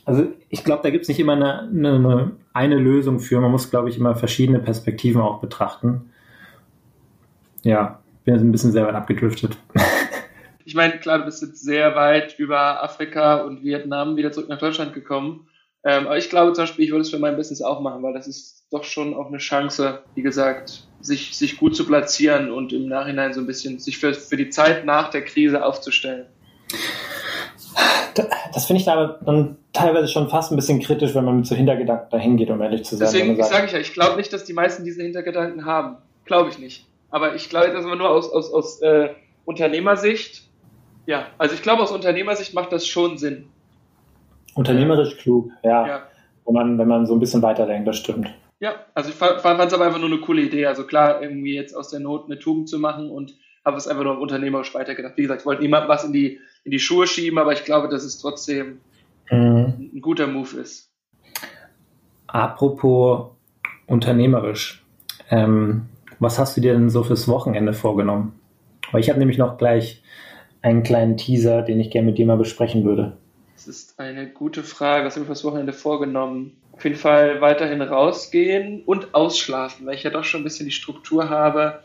also 0.06 0.28
ich 0.50 0.64
glaube, 0.64 0.84
da 0.84 0.90
gibt 0.90 1.04
es 1.04 1.08
nicht 1.08 1.20
immer 1.20 1.34
eine, 1.34 1.62
eine, 1.62 2.32
eine 2.52 2.76
Lösung 2.76 3.20
für. 3.20 3.40
Man 3.40 3.52
muss, 3.52 3.70
glaube 3.70 3.90
ich, 3.90 3.98
immer 3.98 4.16
verschiedene 4.16 4.60
Perspektiven 4.60 5.22
auch 5.22 5.40
betrachten. 5.40 6.12
Ja, 7.64 8.00
bin 8.26 8.34
jetzt 8.34 8.44
ein 8.44 8.52
bisschen 8.52 8.72
sehr 8.72 8.86
weit 8.86 8.96
abgedriftet. 8.96 9.58
Ich 10.66 10.76
meine, 10.76 10.98
klar, 10.98 11.20
du 11.20 11.26
bist 11.26 11.42
jetzt 11.42 11.62
sehr 11.62 11.94
weit 11.96 12.40
über 12.40 12.82
Afrika 12.82 13.42
und 13.42 13.64
Vietnam 13.64 14.16
wieder 14.16 14.32
zurück 14.32 14.48
nach 14.48 14.60
Deutschland 14.60 14.94
gekommen. 14.94 15.48
Ähm, 15.86 16.08
aber 16.08 16.18
ich 16.18 16.30
glaube 16.30 16.54
zum 16.54 16.64
Beispiel, 16.64 16.86
ich 16.86 16.92
würde 16.92 17.02
es 17.02 17.10
für 17.10 17.20
mein 17.20 17.36
Business 17.36 17.62
auch 17.62 17.82
machen, 17.82 18.02
weil 18.04 18.14
das 18.14 18.28
ist 18.28 18.66
doch 18.72 18.84
schon 18.84 19.14
auch 19.14 19.28
eine 19.28 19.38
Chance, 19.38 20.00
wie 20.16 20.22
gesagt, 20.22 20.88
sich, 21.02 21.38
sich 21.38 21.58
gut 21.58 21.76
zu 21.76 21.86
platzieren 21.86 22.52
und 22.52 22.72
im 22.72 22.88
Nachhinein 22.88 23.34
so 23.34 23.42
ein 23.42 23.48
bisschen 23.48 23.80
sich 23.80 23.98
für, 23.98 24.14
für 24.14 24.38
die 24.38 24.50
Zeit 24.50 24.86
nach 24.86 25.10
der 25.10 25.26
Krise 25.26 25.66
aufzustellen. 25.66 26.26
Das 28.54 28.66
finde 28.66 28.82
ich 28.82 28.88
aber 28.88 29.20
dann 29.26 29.58
teilweise 29.74 30.08
schon 30.08 30.30
fast 30.30 30.52
ein 30.52 30.56
bisschen 30.56 30.80
kritisch, 30.80 31.16
wenn 31.16 31.26
man 31.26 31.38
mit 31.38 31.48
so 31.48 31.56
Hintergedanken 31.56 32.10
dahin 32.12 32.38
geht, 32.38 32.50
um 32.50 32.62
ehrlich 32.62 32.84
zu 32.86 32.96
sein. 32.96 33.08
Deswegen 33.12 33.44
sage 33.44 33.66
ich 33.66 33.72
ja, 33.74 33.80
ich 33.80 33.94
glaube 33.94 34.18
nicht, 34.18 34.32
dass 34.32 34.46
die 34.46 34.54
meisten 34.54 34.86
diese 34.86 35.02
Hintergedanken 35.02 35.66
haben. 35.66 35.98
Glaube 36.26 36.50
ich 36.50 36.60
nicht. 36.60 36.86
Aber 37.10 37.36
ich 37.36 37.50
glaube, 37.50 37.72
dass 37.72 37.84
man 37.84 37.98
nur 37.98 38.10
aus, 38.10 38.32
aus, 38.32 38.52
aus 38.54 38.82
äh, 38.82 39.10
Unternehmersicht, 39.46 40.44
ja, 41.06 41.28
also 41.38 41.56
ich 41.56 41.62
glaube, 41.62 41.84
aus 41.84 41.92
Unternehmersicht 41.92 42.54
macht 42.54 42.72
das 42.72 42.88
schon 42.88 43.18
Sinn. 43.18 43.50
Unternehmerisch 44.56 45.18
klug, 45.18 45.52
ja. 45.64 45.88
ja. 45.88 46.08
Wenn, 46.46 46.54
man, 46.54 46.78
wenn 46.78 46.88
man 46.88 47.06
so 47.06 47.14
ein 47.14 47.20
bisschen 47.20 47.42
weiterdenkt, 47.42 47.88
das 47.88 47.98
stimmt. 47.98 48.30
Ja, 48.60 48.76
also 48.94 49.10
ich 49.10 49.16
fand 49.16 49.40
es 49.40 49.74
aber 49.74 49.86
einfach 49.86 50.00
nur 50.00 50.10
eine 50.10 50.20
coole 50.20 50.42
Idee. 50.42 50.66
Also 50.68 50.86
klar, 50.86 51.22
irgendwie 51.22 51.56
jetzt 51.56 51.76
aus 51.76 51.90
der 51.90 52.00
Not 52.00 52.26
eine 52.26 52.40
Tugend 52.40 52.70
zu 52.70 52.80
machen 52.80 53.10
und 53.10 53.34
habe 53.66 53.78
es 53.78 53.88
einfach 53.88 54.04
nur 54.04 54.20
unternehmerisch 54.20 54.74
weitergedacht. 54.74 55.18
Wie 55.18 55.24
gesagt, 55.24 55.42
ich 55.42 55.46
wollte 55.46 55.62
niemandem 55.62 55.90
was 55.90 56.04
in 56.04 56.14
die, 56.14 56.40
in 56.64 56.72
die 56.72 56.80
Schuhe 56.80 57.08
schieben, 57.08 57.40
aber 57.40 57.54
ich 57.54 57.66
glaube, 57.66 57.90
dass 57.90 58.04
es 58.04 58.20
trotzdem 58.20 58.80
mhm. 59.30 59.92
ein 59.94 60.02
guter 60.02 60.28
Move 60.28 60.58
ist. 60.58 60.92
Apropos 62.28 63.32
unternehmerisch, 63.88 64.86
ähm, 65.30 65.88
was 66.20 66.40
hast 66.40 66.58
du 66.58 66.62
dir 66.62 66.74
denn 66.74 66.90
so 66.90 67.04
fürs 67.04 67.28
Wochenende 67.28 67.74
vorgenommen? 67.74 68.40
Weil 68.92 69.02
ich 69.02 69.10
habe 69.10 69.20
nämlich 69.20 69.38
noch 69.38 69.58
gleich 69.58 70.04
einen 70.62 70.84
kleinen 70.84 71.18
Teaser, 71.18 71.62
den 71.62 71.80
ich 71.80 71.92
gerne 71.92 72.08
mit 72.08 72.18
dir 72.18 72.26
mal 72.26 72.38
besprechen 72.38 72.86
würde. 72.86 73.18
Das 73.66 73.78
ist 73.78 73.98
eine 73.98 74.28
gute 74.28 74.62
Frage. 74.62 75.06
Was 75.06 75.14
habe 75.14 75.22
ich 75.22 75.28
fürs 75.28 75.46
Wochenende 75.46 75.72
vorgenommen? 75.72 76.58
Auf 76.74 76.84
jeden 76.84 76.98
Fall 76.98 77.40
weiterhin 77.40 77.82
rausgehen 77.82 78.84
und 78.86 79.16
ausschlafen, 79.16 79.86
weil 79.86 79.96
ich 79.96 80.04
ja 80.04 80.10
doch 80.10 80.26
schon 80.26 80.42
ein 80.42 80.44
bisschen 80.44 80.66
die 80.66 80.74
Struktur 80.74 81.30
habe, 81.30 81.80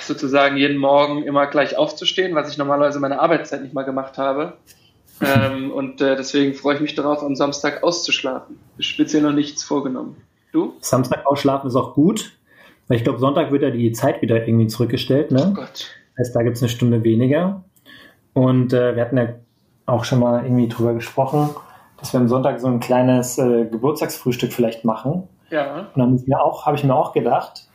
sozusagen 0.00 0.56
jeden 0.56 0.76
Morgen 0.76 1.22
immer 1.22 1.46
gleich 1.46 1.76
aufzustehen, 1.76 2.34
was 2.34 2.50
ich 2.50 2.58
normalerweise 2.58 2.98
meine 2.98 3.20
Arbeitszeit 3.20 3.62
nicht 3.62 3.74
mal 3.74 3.84
gemacht 3.84 4.18
habe. 4.18 4.54
ähm, 5.20 5.70
und 5.70 6.00
äh, 6.00 6.16
deswegen 6.16 6.54
freue 6.54 6.76
ich 6.76 6.80
mich 6.80 6.96
darauf, 6.96 7.22
am 7.22 7.36
Samstag 7.36 7.84
auszuschlafen. 7.84 8.58
Speziell 8.80 9.22
noch 9.22 9.32
nichts 9.32 9.62
vorgenommen. 9.62 10.16
Du? 10.50 10.74
Samstag 10.80 11.26
ausschlafen 11.26 11.68
ist 11.68 11.76
auch 11.76 11.94
gut, 11.94 12.32
weil 12.88 12.96
ich 12.96 13.04
glaube, 13.04 13.20
Sonntag 13.20 13.52
wird 13.52 13.62
ja 13.62 13.70
die 13.70 13.92
Zeit 13.92 14.20
wieder 14.20 14.48
irgendwie 14.48 14.66
zurückgestellt. 14.66 15.30
Ne? 15.30 15.50
Oh 15.52 15.54
Gott. 15.54 15.94
Das 16.16 16.26
heißt, 16.26 16.36
da 16.36 16.42
gibt 16.42 16.56
es 16.56 16.62
eine 16.62 16.70
Stunde 16.70 17.04
weniger. 17.04 17.62
Und 18.32 18.72
äh, 18.72 18.96
wir 18.96 19.02
hatten 19.02 19.16
ja 19.16 19.34
auch 19.90 20.04
schon 20.04 20.20
mal 20.20 20.44
irgendwie 20.44 20.68
drüber 20.68 20.94
gesprochen, 20.94 21.50
dass 21.98 22.12
wir 22.12 22.20
am 22.20 22.28
Sonntag 22.28 22.60
so 22.60 22.68
ein 22.68 22.80
kleines 22.80 23.38
äh, 23.38 23.66
Geburtstagsfrühstück 23.66 24.52
vielleicht 24.52 24.84
machen. 24.84 25.24
Ja. 25.50 25.88
Und 25.94 25.96
dann 25.96 26.22
habe 26.64 26.76
ich 26.76 26.84
mir 26.84 26.94
auch 26.94 27.12
gedacht, 27.12 27.68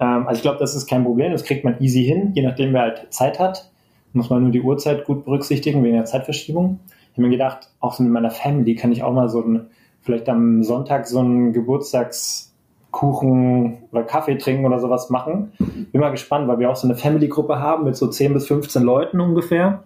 ähm, 0.00 0.26
also 0.26 0.38
ich 0.38 0.42
glaube, 0.42 0.58
das 0.58 0.74
ist 0.74 0.86
kein 0.86 1.04
Problem, 1.04 1.32
das 1.32 1.44
kriegt 1.44 1.64
man 1.64 1.80
easy 1.80 2.04
hin, 2.04 2.32
je 2.34 2.42
nachdem 2.42 2.72
wer 2.72 2.80
halt 2.82 3.06
Zeit 3.10 3.38
hat. 3.38 3.70
Muss 4.12 4.30
man 4.30 4.42
nur 4.42 4.52
die 4.52 4.62
Uhrzeit 4.62 5.04
gut 5.04 5.24
berücksichtigen 5.24 5.82
wegen 5.82 5.96
der 5.96 6.04
Zeitverschiebung. 6.04 6.78
Ich 6.88 7.18
habe 7.18 7.22
mir 7.22 7.30
gedacht, 7.30 7.70
auch 7.80 7.94
so 7.94 8.02
mit 8.02 8.12
meiner 8.12 8.30
Family 8.30 8.74
kann 8.76 8.92
ich 8.92 9.02
auch 9.02 9.12
mal 9.12 9.28
so 9.28 9.40
ein, 9.40 9.66
vielleicht 10.02 10.28
am 10.28 10.62
Sonntag 10.62 11.06
so 11.06 11.18
einen 11.18 11.52
Geburtstagskuchen 11.52 13.78
oder 13.90 14.04
Kaffee 14.04 14.36
trinken 14.36 14.66
oder 14.66 14.78
sowas 14.78 15.10
machen. 15.10 15.52
Bin 15.90 16.00
mal 16.00 16.10
gespannt, 16.10 16.46
weil 16.46 16.60
wir 16.60 16.70
auch 16.70 16.76
so 16.76 16.86
eine 16.86 16.96
Family-Gruppe 16.96 17.58
haben 17.58 17.84
mit 17.84 17.96
so 17.96 18.06
10 18.06 18.34
bis 18.34 18.46
15 18.46 18.84
Leuten 18.84 19.20
ungefähr. 19.20 19.82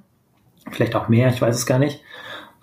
Vielleicht 0.70 0.94
auch 0.94 1.08
mehr, 1.08 1.28
ich 1.28 1.40
weiß 1.40 1.54
es 1.56 1.66
gar 1.66 1.78
nicht. 1.78 2.02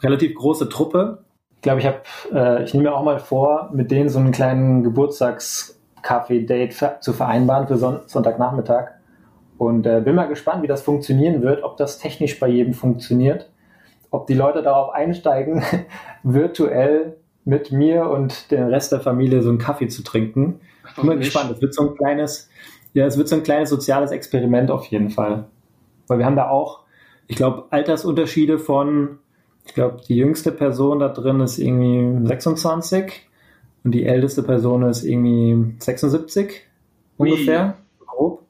Relativ 0.01 0.35
große 0.35 0.69
Truppe. 0.69 1.23
Ich 1.55 1.61
glaube, 1.61 1.79
ich 1.79 1.85
habe, 1.85 2.01
äh, 2.33 2.63
ich 2.63 2.73
nehme 2.73 2.89
mir 2.89 2.95
auch 2.95 3.03
mal 3.03 3.19
vor, 3.19 3.71
mit 3.73 3.91
denen 3.91 4.09
so 4.09 4.19
einen 4.19 4.31
kleinen 4.31 4.83
Geburtstags 4.83 5.79
Kaffee-Date 6.01 7.01
zu 7.01 7.13
vereinbaren 7.13 7.67
für 7.67 7.77
Son 7.77 8.01
Sonntagnachmittag. 8.05 8.91
Und 9.57 9.87
äh, 9.87 10.01
bin 10.01 10.15
mal 10.15 10.27
gespannt, 10.27 10.63
wie 10.63 10.67
das 10.67 10.81
funktionieren 10.81 11.41
wird, 11.41 11.63
ob 11.63 11.77
das 11.77 11.97
technisch 11.97 12.39
bei 12.39 12.47
jedem 12.47 12.73
funktioniert, 12.73 13.49
ob 14.11 14.27
die 14.27 14.33
Leute 14.33 14.61
darauf 14.61 14.93
einsteigen, 14.93 15.63
virtuell 16.23 17.17
mit 17.45 17.71
mir 17.71 18.09
und 18.09 18.51
dem 18.51 18.67
Rest 18.67 18.91
der 18.91 18.99
Familie 18.99 19.41
so 19.41 19.49
einen 19.49 19.59
Kaffee 19.59 19.87
zu 19.87 20.03
trinken. 20.03 20.59
Bin 20.95 21.05
mal 21.05 21.17
gespannt. 21.17 21.51
Es 21.51 21.61
wird 21.61 21.73
so 21.73 21.89
ein 21.89 21.95
kleines, 21.95 22.49
ja, 22.93 23.05
es 23.05 23.17
wird 23.17 23.29
so 23.29 23.35
ein 23.35 23.43
kleines 23.43 23.69
soziales 23.69 24.11
Experiment 24.11 24.71
auf 24.71 24.85
jeden 24.85 25.09
Fall. 25.09 25.45
Weil 26.07 26.19
wir 26.19 26.25
haben 26.25 26.35
da 26.35 26.49
auch, 26.49 26.81
ich 27.27 27.35
glaube, 27.35 27.65
Altersunterschiede 27.71 28.59
von, 28.59 29.19
ich 29.65 29.73
glaube, 29.73 30.01
die 30.07 30.15
jüngste 30.15 30.51
Person 30.51 30.99
da 30.99 31.09
drin 31.09 31.39
ist 31.39 31.57
irgendwie 31.57 32.27
26 32.27 33.27
und 33.83 33.91
die 33.91 34.05
älteste 34.05 34.43
Person 34.43 34.83
ist 34.83 35.03
irgendwie 35.03 35.75
76 35.79 36.61
Ui. 37.17 37.31
ungefähr, 37.31 37.77
grob. 37.99 38.43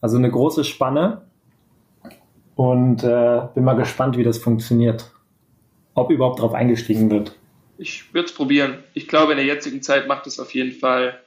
Also 0.00 0.16
eine 0.16 0.30
große 0.30 0.64
Spanne. 0.64 1.22
Und 2.54 3.04
äh, 3.04 3.42
bin 3.54 3.62
mal 3.62 3.74
gespannt, 3.74 4.16
wie 4.16 4.24
das 4.24 4.38
funktioniert. 4.38 5.12
Ob 5.94 6.10
überhaupt 6.10 6.40
darauf 6.40 6.54
eingestiegen 6.54 7.08
wird. 7.10 7.36
Ich 7.76 8.12
würde 8.12 8.26
es 8.26 8.34
probieren. 8.34 8.78
Ich 8.94 9.06
glaube, 9.06 9.32
in 9.32 9.38
der 9.38 9.46
jetzigen 9.46 9.80
Zeit 9.82 10.08
macht 10.08 10.26
es 10.26 10.40
auf 10.40 10.52
jeden 10.54 10.72
Fall, 10.72 11.20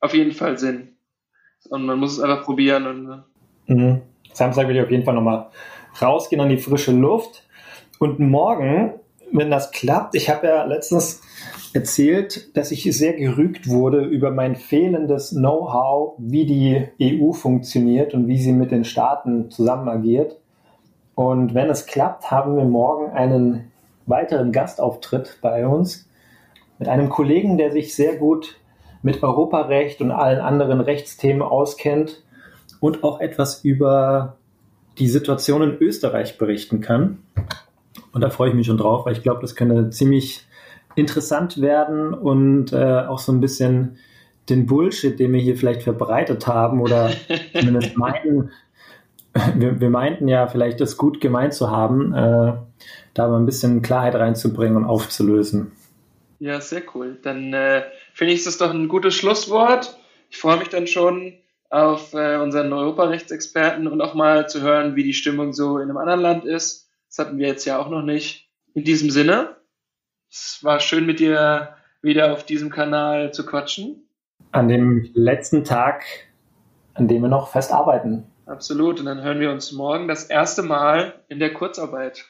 auf 0.00 0.12
jeden 0.12 0.32
Fall 0.32 0.58
Sinn. 0.58 0.96
Und 1.68 1.86
man 1.86 2.00
muss 2.00 2.12
es 2.12 2.20
einfach 2.20 2.44
probieren. 2.44 2.86
Und, 2.86 3.22
äh, 3.68 3.72
mhm. 3.72 4.02
Samstag 4.32 4.66
will 4.66 4.76
ich 4.76 4.82
auf 4.82 4.90
jeden 4.90 5.04
Fall 5.04 5.14
nochmal 5.14 5.50
rausgehen 6.00 6.40
an 6.40 6.48
die 6.48 6.58
frische 6.58 6.92
Luft. 6.92 7.42
Und 7.98 8.18
morgen, 8.18 8.94
wenn 9.32 9.50
das 9.50 9.70
klappt, 9.70 10.14
ich 10.14 10.30
habe 10.30 10.46
ja 10.46 10.64
letztens 10.64 11.22
erzählt, 11.72 12.56
dass 12.56 12.70
ich 12.70 12.84
sehr 12.96 13.14
gerügt 13.14 13.68
wurde 13.68 14.00
über 14.00 14.30
mein 14.30 14.56
fehlendes 14.56 15.30
Know-how, 15.30 16.14
wie 16.18 16.46
die 16.46 16.88
EU 17.00 17.32
funktioniert 17.32 18.14
und 18.14 18.28
wie 18.28 18.38
sie 18.38 18.52
mit 18.52 18.70
den 18.70 18.84
Staaten 18.84 19.50
zusammen 19.50 19.88
agiert. 19.88 20.38
Und 21.14 21.54
wenn 21.54 21.70
es 21.70 21.86
klappt, 21.86 22.30
haben 22.30 22.56
wir 22.56 22.64
morgen 22.64 23.10
einen 23.12 23.72
weiteren 24.06 24.52
Gastauftritt 24.52 25.38
bei 25.42 25.66
uns 25.66 26.08
mit 26.78 26.88
einem 26.88 27.08
Kollegen, 27.08 27.58
der 27.58 27.72
sich 27.72 27.94
sehr 27.94 28.16
gut 28.16 28.58
mit 29.02 29.22
Europarecht 29.22 30.00
und 30.00 30.10
allen 30.10 30.40
anderen 30.40 30.80
Rechtsthemen 30.80 31.42
auskennt 31.42 32.22
und 32.80 33.04
auch 33.04 33.20
etwas 33.20 33.64
über 33.64 34.36
die 34.98 35.08
Situation 35.08 35.62
in 35.62 35.78
Österreich 35.78 36.38
berichten 36.38 36.80
kann. 36.80 37.18
Und 38.12 38.20
da 38.22 38.30
freue 38.30 38.50
ich 38.50 38.54
mich 38.54 38.66
schon 38.66 38.78
drauf, 38.78 39.06
weil 39.06 39.12
ich 39.12 39.22
glaube, 39.22 39.40
das 39.40 39.54
könnte 39.54 39.90
ziemlich 39.90 40.46
interessant 40.94 41.60
werden 41.60 42.14
und 42.14 42.72
äh, 42.72 43.04
auch 43.06 43.18
so 43.18 43.30
ein 43.32 43.40
bisschen 43.40 43.98
den 44.48 44.66
Bullshit, 44.66 45.18
den 45.18 45.32
wir 45.32 45.40
hier 45.40 45.56
vielleicht 45.56 45.82
verbreitet 45.82 46.46
haben 46.46 46.80
oder 46.80 47.10
zumindest 47.52 47.96
meinen, 47.96 48.50
wir, 49.54 49.80
wir, 49.80 49.90
meinten 49.90 50.28
ja 50.28 50.46
vielleicht 50.46 50.80
das 50.80 50.96
gut 50.96 51.20
gemeint 51.20 51.52
zu 51.52 51.70
haben, 51.70 52.14
äh, 52.14 52.54
da 53.12 53.28
mal 53.28 53.38
ein 53.38 53.46
bisschen 53.46 53.82
Klarheit 53.82 54.14
reinzubringen 54.14 54.76
und 54.76 54.84
aufzulösen. 54.84 55.72
Ja, 56.38 56.60
sehr 56.60 56.82
cool. 56.94 57.18
Dann 57.22 57.52
äh, 57.52 57.82
finde 58.14 58.34
ich 58.34 58.46
es 58.46 58.58
doch 58.58 58.70
ein 58.70 58.88
gutes 58.88 59.14
Schlusswort. 59.14 59.98
Ich 60.30 60.38
freue 60.38 60.58
mich 60.58 60.68
dann 60.68 60.86
schon 60.86 61.34
auf 61.70 62.14
äh, 62.14 62.36
unseren 62.36 62.72
Europarechtsexperten 62.72 63.86
und 63.88 64.00
auch 64.00 64.14
mal 64.14 64.48
zu 64.48 64.62
hören, 64.62 64.96
wie 64.96 65.04
die 65.04 65.14
Stimmung 65.14 65.52
so 65.52 65.78
in 65.78 65.88
einem 65.88 65.96
anderen 65.96 66.20
Land 66.20 66.44
ist. 66.44 66.88
Das 67.08 67.18
hatten 67.18 67.38
wir 67.38 67.46
jetzt 67.48 67.64
ja 67.64 67.78
auch 67.78 67.88
noch 67.88 68.02
nicht. 68.02 68.48
In 68.74 68.84
diesem 68.84 69.10
Sinne, 69.10 69.56
es 70.30 70.60
war 70.62 70.80
schön 70.80 71.06
mit 71.06 71.20
dir 71.20 71.76
wieder 72.02 72.32
auf 72.32 72.44
diesem 72.44 72.70
Kanal 72.70 73.32
zu 73.32 73.46
quatschen. 73.46 74.08
An 74.52 74.68
dem 74.68 75.10
letzten 75.14 75.64
Tag, 75.64 76.04
an 76.94 77.08
dem 77.08 77.22
wir 77.22 77.28
noch 77.28 77.48
fest 77.48 77.72
arbeiten. 77.72 78.24
Absolut. 78.46 79.00
Und 79.00 79.06
dann 79.06 79.22
hören 79.22 79.40
wir 79.40 79.50
uns 79.50 79.72
morgen 79.72 80.08
das 80.08 80.24
erste 80.24 80.62
Mal 80.62 81.14
in 81.28 81.38
der 81.38 81.52
Kurzarbeit. 81.52 82.24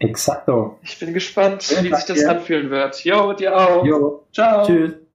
Exakto. 0.00 0.78
Ich 0.82 0.98
bin 0.98 1.14
gespannt, 1.14 1.70
wie 1.70 1.94
sich 1.94 2.04
das 2.04 2.24
anfühlen 2.24 2.70
wird. 2.70 3.04
Jo, 3.04 3.32
dir 3.32 3.56
auch. 3.56 3.84
Jo. 3.84 4.26
Ciao. 4.32 4.66
Tschüss. 4.66 4.94